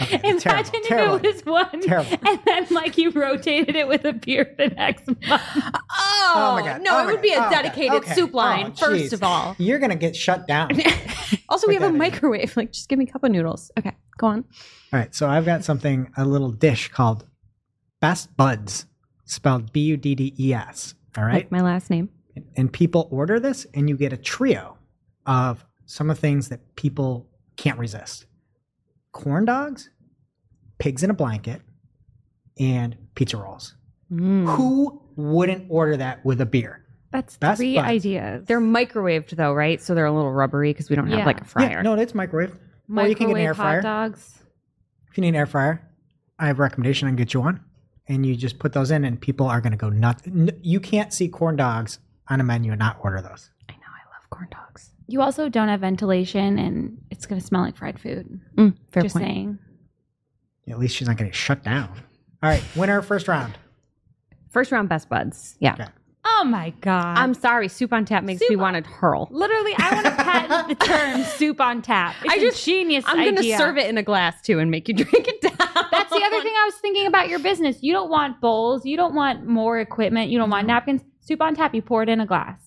Okay, 0.00 0.20
Imagine 0.28 0.40
terrible, 0.42 0.74
if 0.74 0.84
terrible. 0.88 1.16
it 1.16 1.34
was 1.34 1.44
one, 1.46 1.80
Terrible. 1.80 2.18
and 2.28 2.38
then 2.44 2.66
like 2.70 2.98
you 2.98 3.10
rotated 3.10 3.76
it 3.76 3.88
with 3.88 4.04
a 4.04 4.12
beer 4.12 4.54
the 4.58 4.68
next 4.68 5.06
month. 5.06 5.22
Oh, 5.98 6.32
Oh 6.36 6.52
my 6.60 6.62
God. 6.62 6.82
no! 6.82 6.90
Oh 6.98 7.02
it 7.08 7.12
would 7.12 7.22
be 7.22 7.30
God. 7.34 7.38
a 7.38 7.42
Oh, 7.44 7.46
okay. 7.46 7.62
dedicated 7.88 8.04
soup 8.14 8.30
oh, 8.34 8.36
line 8.36 8.66
Oh, 8.72 8.86
first 8.86 9.12
of 9.14 9.22
all. 9.22 9.54
You're 9.58 9.78
gonna 9.78 9.94
get 9.96 10.14
shut 10.14 10.46
down. 10.46 10.70
Also, 11.48 11.66
we 11.68 11.74
have 11.74 11.82
a 11.82 11.86
in. 11.86 11.96
microwave. 11.96 12.56
Like, 12.56 12.72
just 12.72 12.88
give 12.88 12.98
me 12.98 13.06
a 13.08 13.12
cup 13.12 13.22
of 13.24 13.30
noodles. 13.30 13.70
Okay, 13.78 13.92
go 14.18 14.26
on. 14.28 14.38
All 14.92 14.98
right, 15.00 15.14
so 15.14 15.28
I've 15.28 15.44
got 15.46 15.64
something, 15.64 16.10
a 16.16 16.24
little 16.24 16.50
dish 16.50 16.88
called 16.88 17.24
Best 18.00 18.36
Buds, 18.36 18.86
spelled 19.24 19.72
B 19.72 19.80
U 19.82 19.96
D 19.96 20.14
D 20.14 20.34
E 20.38 20.52
S. 20.52 20.94
All 21.16 21.24
right, 21.24 21.34
Like 21.34 21.50
my 21.52 21.60
last 21.62 21.88
name. 21.90 22.10
and 22.56 22.72
people 22.72 23.08
order 23.10 23.40
this, 23.40 23.66
and 23.74 23.88
you 23.88 23.96
get 23.96 24.12
a 24.12 24.16
trio 24.16 24.76
of 25.24 25.64
some 25.86 26.10
of 26.10 26.16
the 26.16 26.20
things 26.20 26.48
that 26.48 26.74
people 26.76 27.28
can't 27.56 27.78
resist: 27.78 28.26
corn 29.16 29.44
dogs, 29.44 29.88
pigs 30.78 31.02
in 31.02 31.10
a 31.10 31.14
blanket, 31.14 31.62
and 32.58 32.96
pizza 33.14 33.36
rolls. 33.36 33.74
Mm. 34.12 34.54
Who 34.56 35.02
wouldn't 35.16 35.66
order 35.68 35.96
that 35.96 36.24
with 36.24 36.40
a 36.40 36.46
beer? 36.46 36.82
That's 37.12 37.36
Best 37.38 37.58
three 37.58 37.76
buds. 37.76 37.88
ideas. 37.88 38.44
They're 38.46 38.60
microwaved 38.60 39.30
though, 39.30 39.54
right? 39.54 39.80
So 39.80 39.94
they're 39.94 40.06
a 40.06 40.12
little 40.12 40.32
rubbery 40.32 40.70
because 40.72 40.90
we 40.90 40.96
don't 40.96 41.08
have 41.08 41.20
Yeah. 41.20 41.24
like 41.26 41.40
a 41.40 41.44
fryer. 41.44 41.70
Yeah, 41.70 41.82
no, 41.82 41.94
it's 41.94 42.14
microwave. 42.14 42.54
Or 42.94 43.06
you 43.06 43.14
can 43.16 43.28
get 43.28 43.36
an 43.36 43.42
air 43.42 43.50
Microwave 43.52 43.56
fryer. 43.56 43.80
hot 43.82 43.82
dogs. 44.10 44.42
If 45.10 45.16
you 45.16 45.22
need 45.22 45.30
an 45.30 45.34
air 45.36 45.46
fryer, 45.46 45.82
I 46.38 46.46
have 46.48 46.58
a 46.58 46.62
recommendation. 46.62 47.08
I 47.08 47.10
can 47.10 47.16
get 47.16 47.32
you 47.34 47.40
one, 47.40 47.60
and 48.06 48.24
you 48.26 48.36
just 48.36 48.58
put 48.58 48.72
those 48.74 48.90
in, 48.90 49.04
and 49.04 49.20
people 49.20 49.46
are 49.46 49.60
going 49.60 49.70
to 49.72 49.76
go 49.78 49.88
nuts. 49.88 50.24
N- 50.26 50.50
You 50.62 50.78
can't 50.78 51.12
see 51.12 51.28
corn 51.28 51.56
dogs 51.56 51.98
on 52.28 52.40
a 52.40 52.44
menu 52.44 52.72
and 52.72 52.78
not 52.78 52.98
order 53.02 53.22
those. 53.22 53.50
I 53.68 53.72
know. 53.72 53.78
I 53.88 54.04
love 54.14 54.30
corn 54.30 54.48
dogs. 54.50 54.90
You 55.08 55.22
also 55.22 55.48
don't 55.48 55.68
have 55.68 55.80
ventilation, 55.80 56.58
and 56.58 56.98
it's 57.10 57.26
going 57.26 57.40
to 57.40 57.46
smell 57.46 57.62
like 57.62 57.76
fried 57.76 57.98
food. 58.00 58.40
Mm, 58.56 58.76
fair 58.90 59.02
Just 59.04 59.14
point. 59.14 59.24
saying. 59.26 59.58
At 60.68 60.78
least 60.80 60.96
she's 60.96 61.06
not 61.06 61.16
going 61.16 61.30
to 61.30 61.36
shut 61.36 61.62
down. 61.62 61.88
All 62.42 62.50
right, 62.50 62.62
winner 62.74 63.00
first 63.02 63.28
round. 63.28 63.56
First 64.50 64.72
round 64.72 64.88
best 64.88 65.08
buds. 65.08 65.56
Yeah. 65.60 65.74
Okay. 65.74 65.86
Oh 66.28 66.42
my 66.44 66.70
god! 66.80 67.16
I'm 67.18 67.34
sorry. 67.34 67.68
Soup 67.68 67.92
on 67.92 68.04
tap 68.04 68.24
makes 68.24 68.40
Soup 68.40 68.50
me 68.50 68.56
on- 68.56 68.62
want 68.72 68.84
to 68.84 68.90
hurl. 68.90 69.28
literally. 69.30 69.74
I 69.78 69.94
want 69.94 70.06
to 70.06 70.10
patent 70.24 70.68
the 70.80 70.84
term 70.84 71.22
"soup 71.22 71.60
on 71.60 71.82
tap." 71.82 72.16
It's 72.24 72.34
I 72.34 72.36
a 72.38 72.40
just- 72.40 72.64
genius 72.64 73.04
I'm 73.06 73.16
gonna 73.24 73.38
idea. 73.38 73.56
serve 73.56 73.76
it 73.78 73.88
in 73.88 73.96
a 73.96 74.02
glass 74.02 74.42
too 74.42 74.58
and 74.58 74.68
make 74.68 74.88
you 74.88 74.94
drink 75.04 75.28
it 75.28 75.40
down. 75.40 75.56
That's 75.56 76.10
the 76.10 76.22
other 76.24 76.42
thing 76.42 76.52
I 76.58 76.64
was 76.64 76.74
thinking 76.82 77.06
about 77.06 77.28
your 77.28 77.38
business. 77.38 77.78
You 77.80 77.92
don't 77.92 78.10
want 78.10 78.40
bowls. 78.40 78.84
You 78.84 78.96
don't 78.96 79.14
want 79.14 79.46
more 79.46 79.78
equipment. 79.78 80.30
You 80.30 80.38
don't 80.38 80.50
want 80.50 80.66
napkins. 80.66 81.02
soup 81.20 81.40
on 81.40 81.54
tap. 81.54 81.74
You 81.76 81.80
pour 81.82 82.02
it 82.02 82.08
in 82.08 82.18
a 82.18 82.26
glass. 82.26 82.65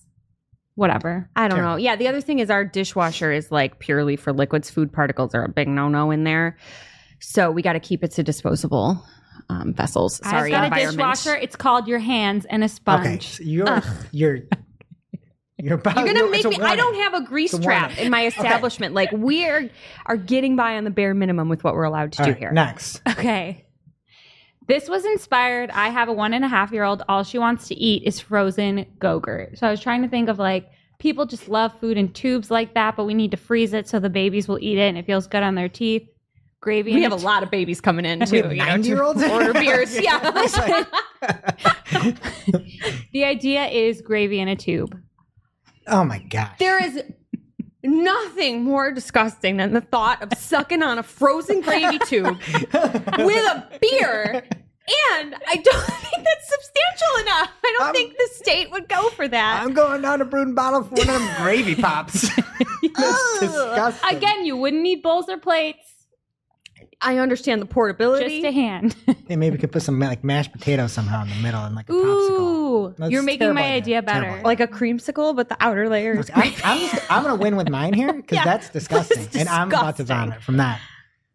Whatever. 0.79 1.29
I 1.35 1.47
don't 1.49 1.57
Sure. 1.57 1.65
know. 1.65 1.75
Yeah, 1.75 1.95
the 1.97 2.07
other 2.07 2.21
thing 2.21 2.39
is 2.39 2.49
our 2.49 2.63
dishwasher 2.63 3.31
is 3.33 3.51
like 3.51 3.79
purely 3.79 4.15
for 4.15 4.31
liquids. 4.31 4.69
Food 4.69 4.93
particles 4.93 5.35
are 5.35 5.43
a 5.43 5.49
big 5.49 5.67
no-no 5.67 6.09
in 6.11 6.23
there. 6.23 6.57
So 7.19 7.51
we 7.51 7.61
got 7.61 7.73
to 7.73 7.81
keep 7.81 8.01
it 8.03 8.11
to 8.11 8.23
disposable 8.23 9.03
um, 9.49 9.73
vessels. 9.73 10.21
Sorry, 10.23 10.53
I've 10.53 10.71
got 10.71 10.79
a 10.79 10.81
environment. 10.83 10.97
dishwasher. 10.97 11.35
It's 11.37 11.55
called 11.57 11.87
your 11.89 11.99
hands 11.99 12.45
and 12.45 12.63
a 12.63 12.65
Okay, 12.67 12.73
sponge. 12.73 13.27
so 13.27 13.43
you're 13.43 13.81
you're 14.11 14.39
you're 15.57 15.73
about 15.73 15.97
You're 15.97 16.05
gonna 16.05 16.19
you're- 16.19 16.31
make 16.31 16.45
it's 16.45 16.57
me. 16.57 16.63
a 16.63 16.67
I 16.67 16.77
don't 16.77 16.95
have 16.95 17.13
a 17.13 17.25
grease 17.25 17.53
a 17.53 17.61
trap 17.61 17.97
in 17.97 18.09
my 18.09 18.25
establishment. 18.27 18.93
Like 18.93 19.11
we 19.11 19.45
are, 19.49 19.63
are 20.05 20.15
getting 20.15 20.55
by 20.55 20.77
on 20.77 20.85
the 20.85 20.91
bare 20.91 21.13
minimum 21.13 21.49
with 21.49 21.63
what 21.65 21.73
we're 21.73 21.83
allowed 21.83 22.13
to 22.13 22.21
All 22.21 22.25
do 22.27 22.31
right, 22.31 22.39
here. 22.39 22.51
Next, 22.53 23.01
Okay. 23.09 23.65
This 24.69 24.87
was 24.87 25.03
inspired. 25.03 25.71
I 25.71 25.89
have 25.89 26.09
a 26.09 26.13
one 26.13 26.31
and 26.31 26.45
a 26.45 26.47
half 26.47 26.71
year 26.71 26.83
old. 26.83 27.01
All 27.09 27.23
she 27.23 27.39
wants 27.39 27.67
to 27.69 27.75
eat 27.75 28.03
is 28.03 28.19
frozen 28.19 28.85
Go-Gurt. 28.99 29.57
So 29.57 29.67
I 29.67 29.71
was 29.71 29.81
trying 29.81 30.03
to 30.03 30.07
think 30.07 30.29
of 30.29 30.37
like 30.37 30.69
people 30.99 31.25
just 31.25 31.49
love 31.49 31.71
food 31.79 31.97
in 31.97 32.13
tubes 32.13 32.51
like 32.51 32.75
that, 32.75 32.95
but 32.95 33.05
we 33.05 33.15
need 33.15 33.31
to 33.31 33.37
freeze 33.37 33.73
it 33.73 33.87
so 33.87 33.99
the 33.99 34.11
babies 34.11 34.47
will 34.47 34.59
eat 34.61 34.77
it 34.77 34.87
and 34.87 34.95
it 34.95 35.07
feels 35.07 35.25
good 35.25 35.41
on 35.41 35.55
their 35.55 35.69
teeth. 35.69 36.07
Gravy. 36.61 36.93
We 36.93 37.01
have 37.03 37.13
a 37.13 37.15
a 37.15 37.17
lot 37.17 37.41
of 37.41 37.49
babies 37.49 37.81
coming 37.81 38.05
in 38.05 38.19
too. 38.27 38.43
have 38.43 38.51
you 38.53 38.59
know, 38.59 38.65
90-year-olds? 38.65 39.23
order 39.23 39.53
beers. 39.59 39.99
Yeah. 39.99 40.19
The 43.11 43.25
idea 43.25 43.65
is 43.65 44.01
gravy 44.01 44.39
in 44.39 44.47
a 44.47 44.55
tube. 44.55 44.95
oh 45.87 46.03
my 46.05 46.19
gosh, 46.19 46.57
there 46.59 46.81
is 46.81 47.01
nothing 47.89 48.63
more 48.63 48.91
disgusting 48.91 49.57
than 49.57 49.73
the 49.73 49.81
thought 49.81 50.21
of 50.21 50.33
sucking 50.37 50.81
on 50.83 50.97
a 50.99 51.03
frozen 51.03 51.61
gravy 51.61 51.99
tube 52.05 52.37
with 52.41 53.45
a 53.45 53.67
beer. 53.81 54.45
And 55.11 55.35
I 55.47 55.55
don't 55.57 55.83
think 55.85 56.25
that's 56.25 56.49
substantial 56.49 57.21
enough. 57.21 57.49
I 57.63 57.75
don't 57.77 57.85
I'm- 57.87 57.93
think 57.93 58.17
the 58.17 58.29
state 58.33 58.71
would 58.71 58.87
go 58.89 59.09
for 59.09 59.27
that. 59.27 59.61
I'm 59.63 59.73
going 59.73 60.01
down 60.01 60.19
to 60.19 60.25
Brood 60.25 60.55
bottle 60.55 60.83
for 60.83 60.95
one 60.95 61.09
of 61.09 61.21
them 61.21 61.29
gravy 61.43 61.75
pops. 61.75 62.27
That's 62.95 63.39
disgusting. 63.39 64.17
Again, 64.17 64.45
you 64.45 64.57
wouldn't 64.57 64.81
need 64.81 65.03
bowls 65.03 65.29
or 65.29 65.37
plates, 65.37 65.93
I 67.01 67.17
understand 67.19 67.61
the 67.61 67.65
portability. 67.65 68.41
just 68.41 68.45
a 68.45 68.51
hand. 68.51 68.95
And 69.29 69.39
maybe 69.39 69.55
we 69.55 69.59
could 69.59 69.71
put 69.71 69.83
some 69.83 69.99
like 69.99 70.23
mashed 70.23 70.51
potatoes 70.51 70.91
somehow 70.91 71.21
in 71.21 71.29
the 71.29 71.35
middle 71.35 71.63
and 71.63 71.75
like 71.75 71.87
a 71.87 71.91
popsicle. 71.93 72.39
Ooh, 72.39 72.95
That's 72.97 73.11
you're 73.11 73.21
making 73.21 73.39
terrible 73.41 73.61
my 73.61 73.67
idea. 73.67 73.99
idea 73.99 74.01
better. 74.01 74.25
Terrible. 74.25 74.43
like 74.43 74.59
a 74.59 74.67
creamsicle, 74.67 75.35
but 75.35 75.49
the 75.49 75.57
outer 75.59 75.87
layer 75.87 76.13
is 76.13 76.29
Look, 76.29 76.37
I'm, 76.37 76.53
I'm, 76.63 76.79
just, 76.89 77.11
I'm 77.11 77.21
gonna 77.23 77.35
win 77.35 77.55
with 77.55 77.69
mine 77.69 77.93
here 77.93 78.11
because 78.11 78.35
Yeah, 78.37 78.43
that's 78.43 78.69
disgusting, 78.69 79.21
that's 79.23 79.35
and 79.35 79.47
I'm 79.47 79.67
about 79.67 79.97
to 79.97 80.03
vomit 80.03 80.41
from 80.41 80.57
that. 80.57 80.81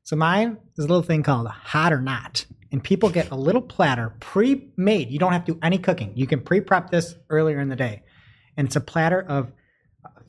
So 0.02 0.16
mine 0.16 0.58
is 0.76 0.84
a 0.84 0.88
little 0.88 1.02
thing 1.02 1.22
called 1.22 1.46
hot 1.46 1.92
or 1.92 2.00
not, 2.00 2.44
and 2.72 2.82
people 2.82 3.08
get 3.08 3.30
a 3.30 3.36
little 3.36 3.62
platter 3.62 4.12
pre-made. 4.20 5.10
You 5.10 5.18
don't 5.20 5.32
have 5.32 5.44
to 5.44 5.52
do 5.52 5.58
any 5.62 5.78
cooking. 5.78 6.12
You 6.16 6.26
can 6.26 6.40
pre-prep 6.40 6.90
this 6.90 7.14
earlier 7.30 7.60
in 7.60 7.68
the 7.68 7.76
day, 7.76 8.02
and 8.56 8.66
it's 8.66 8.76
a 8.76 8.80
platter 8.80 9.22
of 9.22 9.52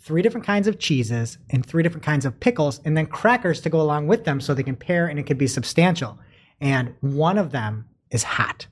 three 0.06 0.22
different 0.22 0.46
kinds 0.46 0.68
of 0.68 0.78
cheeses 0.78 1.40
and 1.50 1.66
three 1.66 1.82
different 1.82 2.06
kinds 2.06 2.26
of 2.26 2.40
pickles, 2.40 2.80
and 2.86 2.96
then 2.96 3.08
crackers 3.08 3.60
to 3.62 3.72
go 3.72 3.82
along 3.82 4.06
with 4.06 4.24
them, 4.24 4.40
so 4.40 4.54
they 4.54 4.62
can 4.62 4.76
pair 4.76 5.08
and 5.08 5.18
it 5.18 5.24
could 5.24 5.38
be 5.38 5.48
substantial. 5.48 6.20
And 6.62 6.94
one 7.02 7.40
of 7.40 7.52
them 7.52 7.88
is 8.12 8.22
hot, 8.22 8.68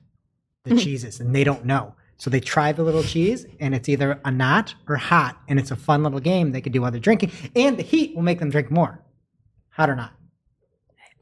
the 0.62 0.70
hmm. 0.70 0.78
cheeses, 0.78 1.18
and 1.18 1.34
they 1.34 1.42
don't 1.42 1.64
know. 1.64 1.96
So 2.18 2.30
they 2.30 2.38
try 2.38 2.70
the 2.70 2.84
little 2.84 3.02
cheese, 3.02 3.46
and 3.58 3.74
it's 3.74 3.88
either 3.88 4.20
a 4.24 4.30
not 4.30 4.76
or 4.88 4.94
hot, 4.94 5.36
and 5.48 5.58
it's 5.58 5.72
a 5.72 5.76
fun 5.76 6.04
little 6.04 6.20
game. 6.20 6.52
They 6.52 6.60
could 6.60 6.72
do 6.72 6.82
while 6.82 6.92
they're 6.92 7.00
drinking, 7.00 7.32
and 7.56 7.76
the 7.76 7.82
heat 7.82 8.14
will 8.14 8.22
make 8.22 8.38
them 8.38 8.50
drink 8.50 8.70
more. 8.70 9.02
Hot 9.70 9.90
or 9.90 9.96
not? 9.96 10.12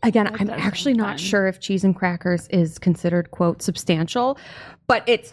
Again, 0.02 0.24
That 0.24 0.40
I'm 0.40 0.50
actually 0.50 0.94
not 0.94 1.12
fun. 1.12 1.18
sure 1.18 1.46
if 1.46 1.58
cheese 1.58 1.84
and 1.84 1.96
crackers 1.96 2.48
is 2.48 2.78
considered 2.78 3.30
quote 3.30 3.62
substantial, 3.62 4.36
but 4.88 5.04
it's 5.06 5.32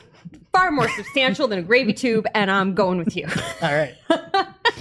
far 0.51 0.71
more 0.71 0.89
substantial 0.89 1.47
than 1.47 1.59
a 1.59 1.61
gravy 1.61 1.93
tube, 1.93 2.25
and 2.33 2.49
I'm 2.49 2.73
going 2.73 2.97
with 2.97 3.15
you. 3.15 3.27
All 3.61 3.73
right. 3.73 3.95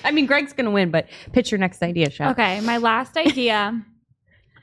I 0.04 0.10
mean, 0.12 0.26
Greg's 0.26 0.52
gonna 0.52 0.70
win, 0.70 0.90
but 0.90 1.06
pitch 1.32 1.50
your 1.50 1.58
next 1.58 1.82
idea, 1.82 2.10
Shep. 2.10 2.32
Okay, 2.32 2.60
my 2.60 2.78
last 2.78 3.16
idea. 3.16 3.84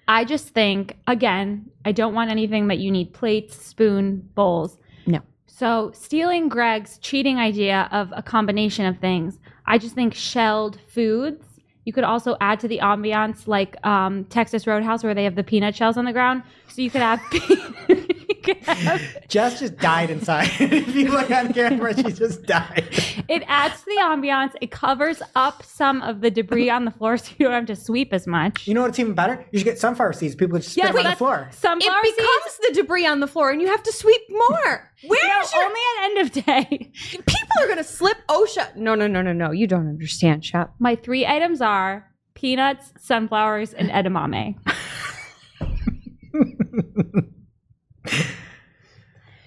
I 0.07 0.23
just 0.23 0.49
think 0.49 0.97
again, 1.07 1.69
I 1.83 1.91
don't 1.91 2.13
want 2.13 2.29
anything 2.29 2.67
that 2.67 2.77
you 2.77 2.91
need 2.91 3.13
plates, 3.13 3.55
spoon, 3.63 4.29
bowls. 4.35 4.77
No. 5.07 5.21
So 5.47 5.91
stealing 5.93 6.49
Greg's 6.49 6.97
cheating 6.99 7.37
idea 7.37 7.89
of 7.91 8.13
a 8.15 8.21
combination 8.21 8.85
of 8.85 8.99
things, 8.99 9.39
I 9.65 9.77
just 9.77 9.95
think 9.95 10.13
shelled 10.13 10.79
foods. 10.87 11.43
You 11.85 11.93
could 11.93 12.03
also 12.03 12.35
add 12.41 12.59
to 12.61 12.67
the 12.67 12.79
ambiance 12.79 13.47
like 13.47 13.77
um, 13.85 14.25
Texas 14.25 14.65
Roadhouse 14.65 15.03
where 15.03 15.13
they 15.13 15.23
have 15.23 15.35
the 15.35 15.43
peanut 15.43 15.75
shells 15.75 15.97
on 15.97 16.05
the 16.05 16.13
ground. 16.13 16.43
So 16.67 16.81
you 16.81 16.89
could 16.89 17.01
have, 17.01 17.21
you 18.47 18.55
Jess 19.27 19.59
just 19.59 19.77
died 19.77 20.09
inside. 20.09 20.49
if 20.59 20.95
you 20.95 21.09
look 21.11 21.29
on 21.31 21.53
camera, 21.53 21.95
she 21.95 22.03
just 22.11 22.43
died. 22.43 22.85
it 23.27 23.43
adds 23.47 23.79
to 23.79 23.85
the 23.85 24.01
ambiance. 24.01 24.53
It 24.61 24.71
covers 24.71 25.21
up 25.35 25.63
some 25.63 26.01
of 26.01 26.21
the 26.21 26.29
debris 26.31 26.69
on 26.69 26.85
the 26.85 26.91
floor 26.91 27.17
so 27.17 27.31
you 27.37 27.45
don't 27.45 27.53
have 27.53 27.65
to 27.67 27.75
sweep 27.75 28.13
as 28.13 28.27
much. 28.27 28.67
You 28.67 28.73
know 28.73 28.81
what's 28.83 28.99
even 28.99 29.13
better? 29.13 29.45
You 29.51 29.59
should 29.59 29.65
get 29.65 29.79
sunflower 29.79 30.13
seeds. 30.13 30.35
People 30.35 30.59
just 30.59 30.75
Yeah, 30.77 30.85
spit 30.85 30.95
them 30.95 30.97
on 30.97 31.03
the 31.03 31.03
that's- 31.03 31.17
floor. 31.17 31.49
Sunflower 31.51 31.99
It 32.03 32.05
seeds. 32.05 32.17
becomes 32.17 32.59
the 32.67 32.81
debris 32.81 33.05
on 33.07 33.19
the 33.19 33.27
floor, 33.27 33.51
and 33.51 33.61
you 33.61 33.67
have 33.67 33.83
to 33.83 33.91
sweep 33.93 34.21
more. 34.29 34.91
Where's 35.07 35.53
No, 35.53 35.59
your 35.59 35.65
only 35.65 35.79
at 35.99 36.05
end 36.05 36.17
of 36.19 36.31
day. 36.45 36.91
people 37.11 37.61
are 37.61 37.67
gonna 37.67 37.83
slip 37.83 38.17
OSHA? 38.29 38.75
No, 38.75 38.95
no, 38.95 39.07
no, 39.07 39.21
no, 39.21 39.33
no. 39.33 39.51
You 39.51 39.67
don't 39.67 39.87
understand, 39.87 40.43
Shep. 40.45 40.71
My 40.79 40.95
three 40.95 41.25
items 41.25 41.61
are 41.61 42.07
peanuts, 42.33 42.91
sunflowers, 42.99 43.73
and 43.73 43.89
edamame. 43.89 44.55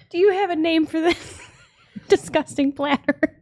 Do 0.09 0.17
you 0.17 0.31
have 0.33 0.49
a 0.49 0.55
name 0.55 0.85
for 0.85 0.99
this 1.01 1.39
disgusting 2.07 2.71
platter? 2.71 3.37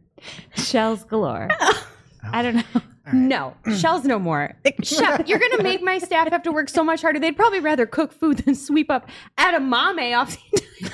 Shells 0.56 1.04
galore. 1.04 1.48
Oh. 1.60 1.86
I 2.24 2.42
don't 2.42 2.56
know. 2.56 2.82
No, 3.10 3.54
shells 3.78 4.04
no 4.04 4.18
more. 4.18 4.54
Shep, 4.82 5.26
you're 5.28 5.38
gonna 5.38 5.62
make 5.62 5.80
my 5.82 5.96
staff 5.98 6.28
have 6.30 6.42
to 6.42 6.52
work 6.52 6.68
so 6.68 6.84
much 6.84 7.00
harder. 7.00 7.18
They'd 7.18 7.36
probably 7.36 7.60
rather 7.60 7.86
cook 7.86 8.12
food 8.12 8.38
than 8.38 8.54
sweep 8.54 8.90
up 8.90 9.08
edamame 9.38 10.14
off 10.18 10.36
the 10.52 10.90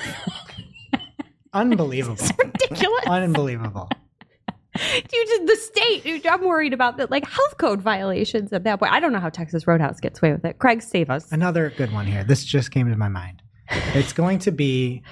Unbelievable. 1.53 2.25
ridiculous. 2.37 3.05
Unbelievable. 3.07 3.89
You 4.77 5.25
just 5.25 5.45
the 5.45 5.55
state. 5.55 6.25
I'm 6.29 6.43
worried 6.43 6.73
about 6.73 6.97
the 6.97 7.07
like 7.09 7.25
health 7.25 7.57
code 7.57 7.81
violations 7.81 8.51
at 8.51 8.65
that 8.65 8.77
point. 8.77 8.91
I 8.91 8.99
don't 8.99 9.13
know 9.13 9.21
how 9.21 9.29
Texas 9.29 9.65
Roadhouse 9.65 10.01
gets 10.01 10.19
away 10.21 10.33
with 10.33 10.43
it. 10.43 10.59
Craig, 10.59 10.81
save 10.81 11.09
us. 11.09 11.31
Another 11.31 11.69
good 11.77 11.93
one 11.93 12.05
here. 12.05 12.25
This 12.25 12.43
just 12.43 12.71
came 12.71 12.89
to 12.89 12.97
my 12.97 13.07
mind. 13.07 13.41
It's 13.69 14.13
going 14.13 14.39
to 14.39 14.51
be 14.51 15.03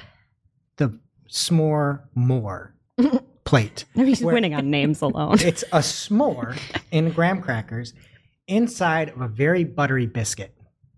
the 0.77 0.97
s'more 1.29 2.01
more 2.15 2.73
plate. 3.45 3.85
He's 3.95 4.21
Where- 4.21 4.33
winning 4.35 4.53
on 4.53 4.69
names 4.69 5.01
alone. 5.01 5.37
It's 5.41 5.63
a 5.71 5.79
s'more 5.79 6.57
in 6.91 7.11
graham 7.11 7.41
crackers 7.41 7.93
inside 8.47 9.09
of 9.09 9.21
a 9.21 9.27
very 9.27 9.63
buttery 9.63 10.05
biscuit, 10.05 10.53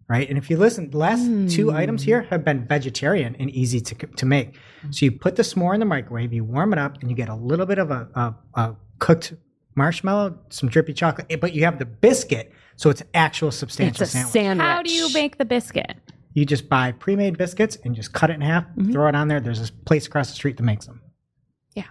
right? 0.10 0.28
And 0.28 0.38
if 0.38 0.50
you 0.50 0.58
listen, 0.58 0.90
the 0.90 0.98
last 0.98 1.30
two 1.56 1.72
items 1.72 2.04
here 2.04 2.24
have 2.24 2.44
been 2.44 2.66
vegetarian 2.66 3.36
and 3.40 3.50
easy 3.52 3.80
to, 3.82 3.96
to 3.96 4.26
make. 4.26 4.58
So 4.92 5.06
you 5.06 5.12
put 5.12 5.36
the 5.36 5.44
s'more 5.44 5.74
in 5.74 5.80
the 5.80 5.86
microwave, 5.86 6.34
you 6.34 6.44
warm 6.44 6.74
it 6.74 6.80
up, 6.80 7.00
and 7.02 7.10
you 7.10 7.16
get 7.16 7.30
a 7.30 7.36
little 7.36 7.66
bit 7.66 7.78
of 7.78 7.92
a, 7.92 8.08
a, 8.16 8.36
a 8.62 8.76
cooked 9.00 9.34
marshmallow, 9.76 10.38
some 10.50 10.70
drippy 10.70 10.94
chocolate, 10.94 11.28
eh, 11.30 11.36
but 11.36 11.54
you 11.54 11.66
have 11.66 11.80
the 11.80 11.86
biscuit, 11.86 12.52
so 12.78 12.90
it's 12.90 13.04
actual 13.14 13.52
substantial 13.52 14.04
It's 14.04 14.12
a 14.12 14.18
sandwich. 14.18 14.32
sandwich. 14.34 14.66
How 14.66 14.82
do 14.84 14.92
you 14.92 15.12
make 15.14 15.38
the 15.38 15.46
biscuit? 15.46 15.98
You 16.36 16.46
just 16.46 16.70
buy 16.70 16.92
pre-made 16.92 17.38
biscuits 17.38 17.78
and 17.84 17.96
just 17.96 18.14
cut 18.14 18.30
it 18.30 18.34
in 18.34 18.42
half, 18.42 18.66
mm-hmm. 18.66 18.92
throw 18.92 19.08
it 19.08 19.16
on 19.16 19.30
there. 19.30 19.40
There's 19.40 19.60
this 19.60 19.72
place 19.72 20.06
across 20.06 20.30
the 20.30 20.36
street 20.36 20.58
that 20.58 20.64
makes 20.64 20.86
them. 20.86 21.02
Yeah, 21.76 21.88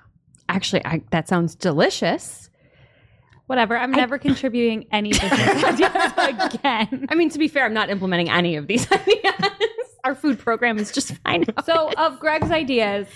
actually, 0.48 0.84
I, 0.84 1.02
that 1.10 1.26
sounds 1.28 1.56
delicious. 1.56 2.50
Whatever. 3.46 3.76
I'm 3.76 3.90
never 3.90 4.18
contributing 4.18 4.86
any 4.92 5.10
business 5.12 5.32
ideas 5.64 6.52
again. 6.54 7.06
I 7.08 7.14
mean, 7.14 7.30
to 7.30 7.38
be 7.38 7.48
fair, 7.48 7.64
I'm 7.64 7.74
not 7.74 7.90
implementing 7.90 8.30
any 8.30 8.56
of 8.56 8.68
these 8.68 8.90
ideas. 8.92 9.34
Our 10.04 10.14
food 10.14 10.38
program 10.38 10.78
is 10.78 10.92
just 10.92 11.14
fine. 11.24 11.44
So, 11.64 11.90
of 11.96 12.20
Greg's 12.20 12.50
ideas, 12.50 13.06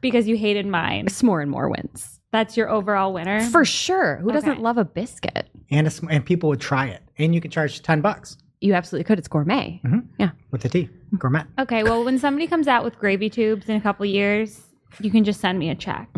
because 0.00 0.28
you 0.28 0.36
hated 0.36 0.66
mine, 0.66 1.06
s'more 1.06 1.42
and 1.42 1.50
more 1.50 1.68
wins 1.68 2.16
that's 2.32 2.56
your 2.56 2.68
overall 2.68 3.12
winner. 3.12 3.40
for 3.40 3.64
sure. 3.64 4.16
Who 4.16 4.30
doesn't 4.30 4.60
love 4.60 4.76
a 4.78 4.84
biscuit? 4.84 5.48
And, 5.70 5.86
a, 5.86 5.92
and 6.10 6.24
people 6.24 6.50
would 6.50 6.60
try 6.60 6.86
it. 6.86 7.02
And 7.18 7.34
you 7.34 7.40
can 7.40 7.50
charge 7.50 7.82
10 7.82 8.00
bucks 8.02 8.36
You 8.60 8.74
absolutely 8.74 9.04
could. 9.04 9.18
It's 9.18 9.28
gourmet. 9.28 9.80
Mm-hmm. 9.84 10.00
Yeah. 10.18 10.30
With 10.50 10.62
the 10.62 10.68
tea. 10.68 10.88
Gourmet. 11.18 11.44
okay, 11.58 11.82
well, 11.82 12.04
when 12.04 12.18
somebody 12.18 12.46
comes 12.46 12.66
out 12.66 12.84
with 12.84 12.98
gravy 12.98 13.30
tubes 13.30 13.68
in 13.68 13.76
a 13.76 13.80
couple 13.80 14.04
years, 14.06 14.62
you 15.00 15.10
can 15.10 15.24
just 15.24 15.40
send 15.40 15.58
me 15.58 15.70
a 15.70 15.74
check. 15.74 16.08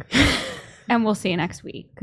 and 0.89 1.05
we'll 1.05 1.14
see 1.14 1.30
you 1.30 1.36
next 1.36 1.62
week. 1.62 2.01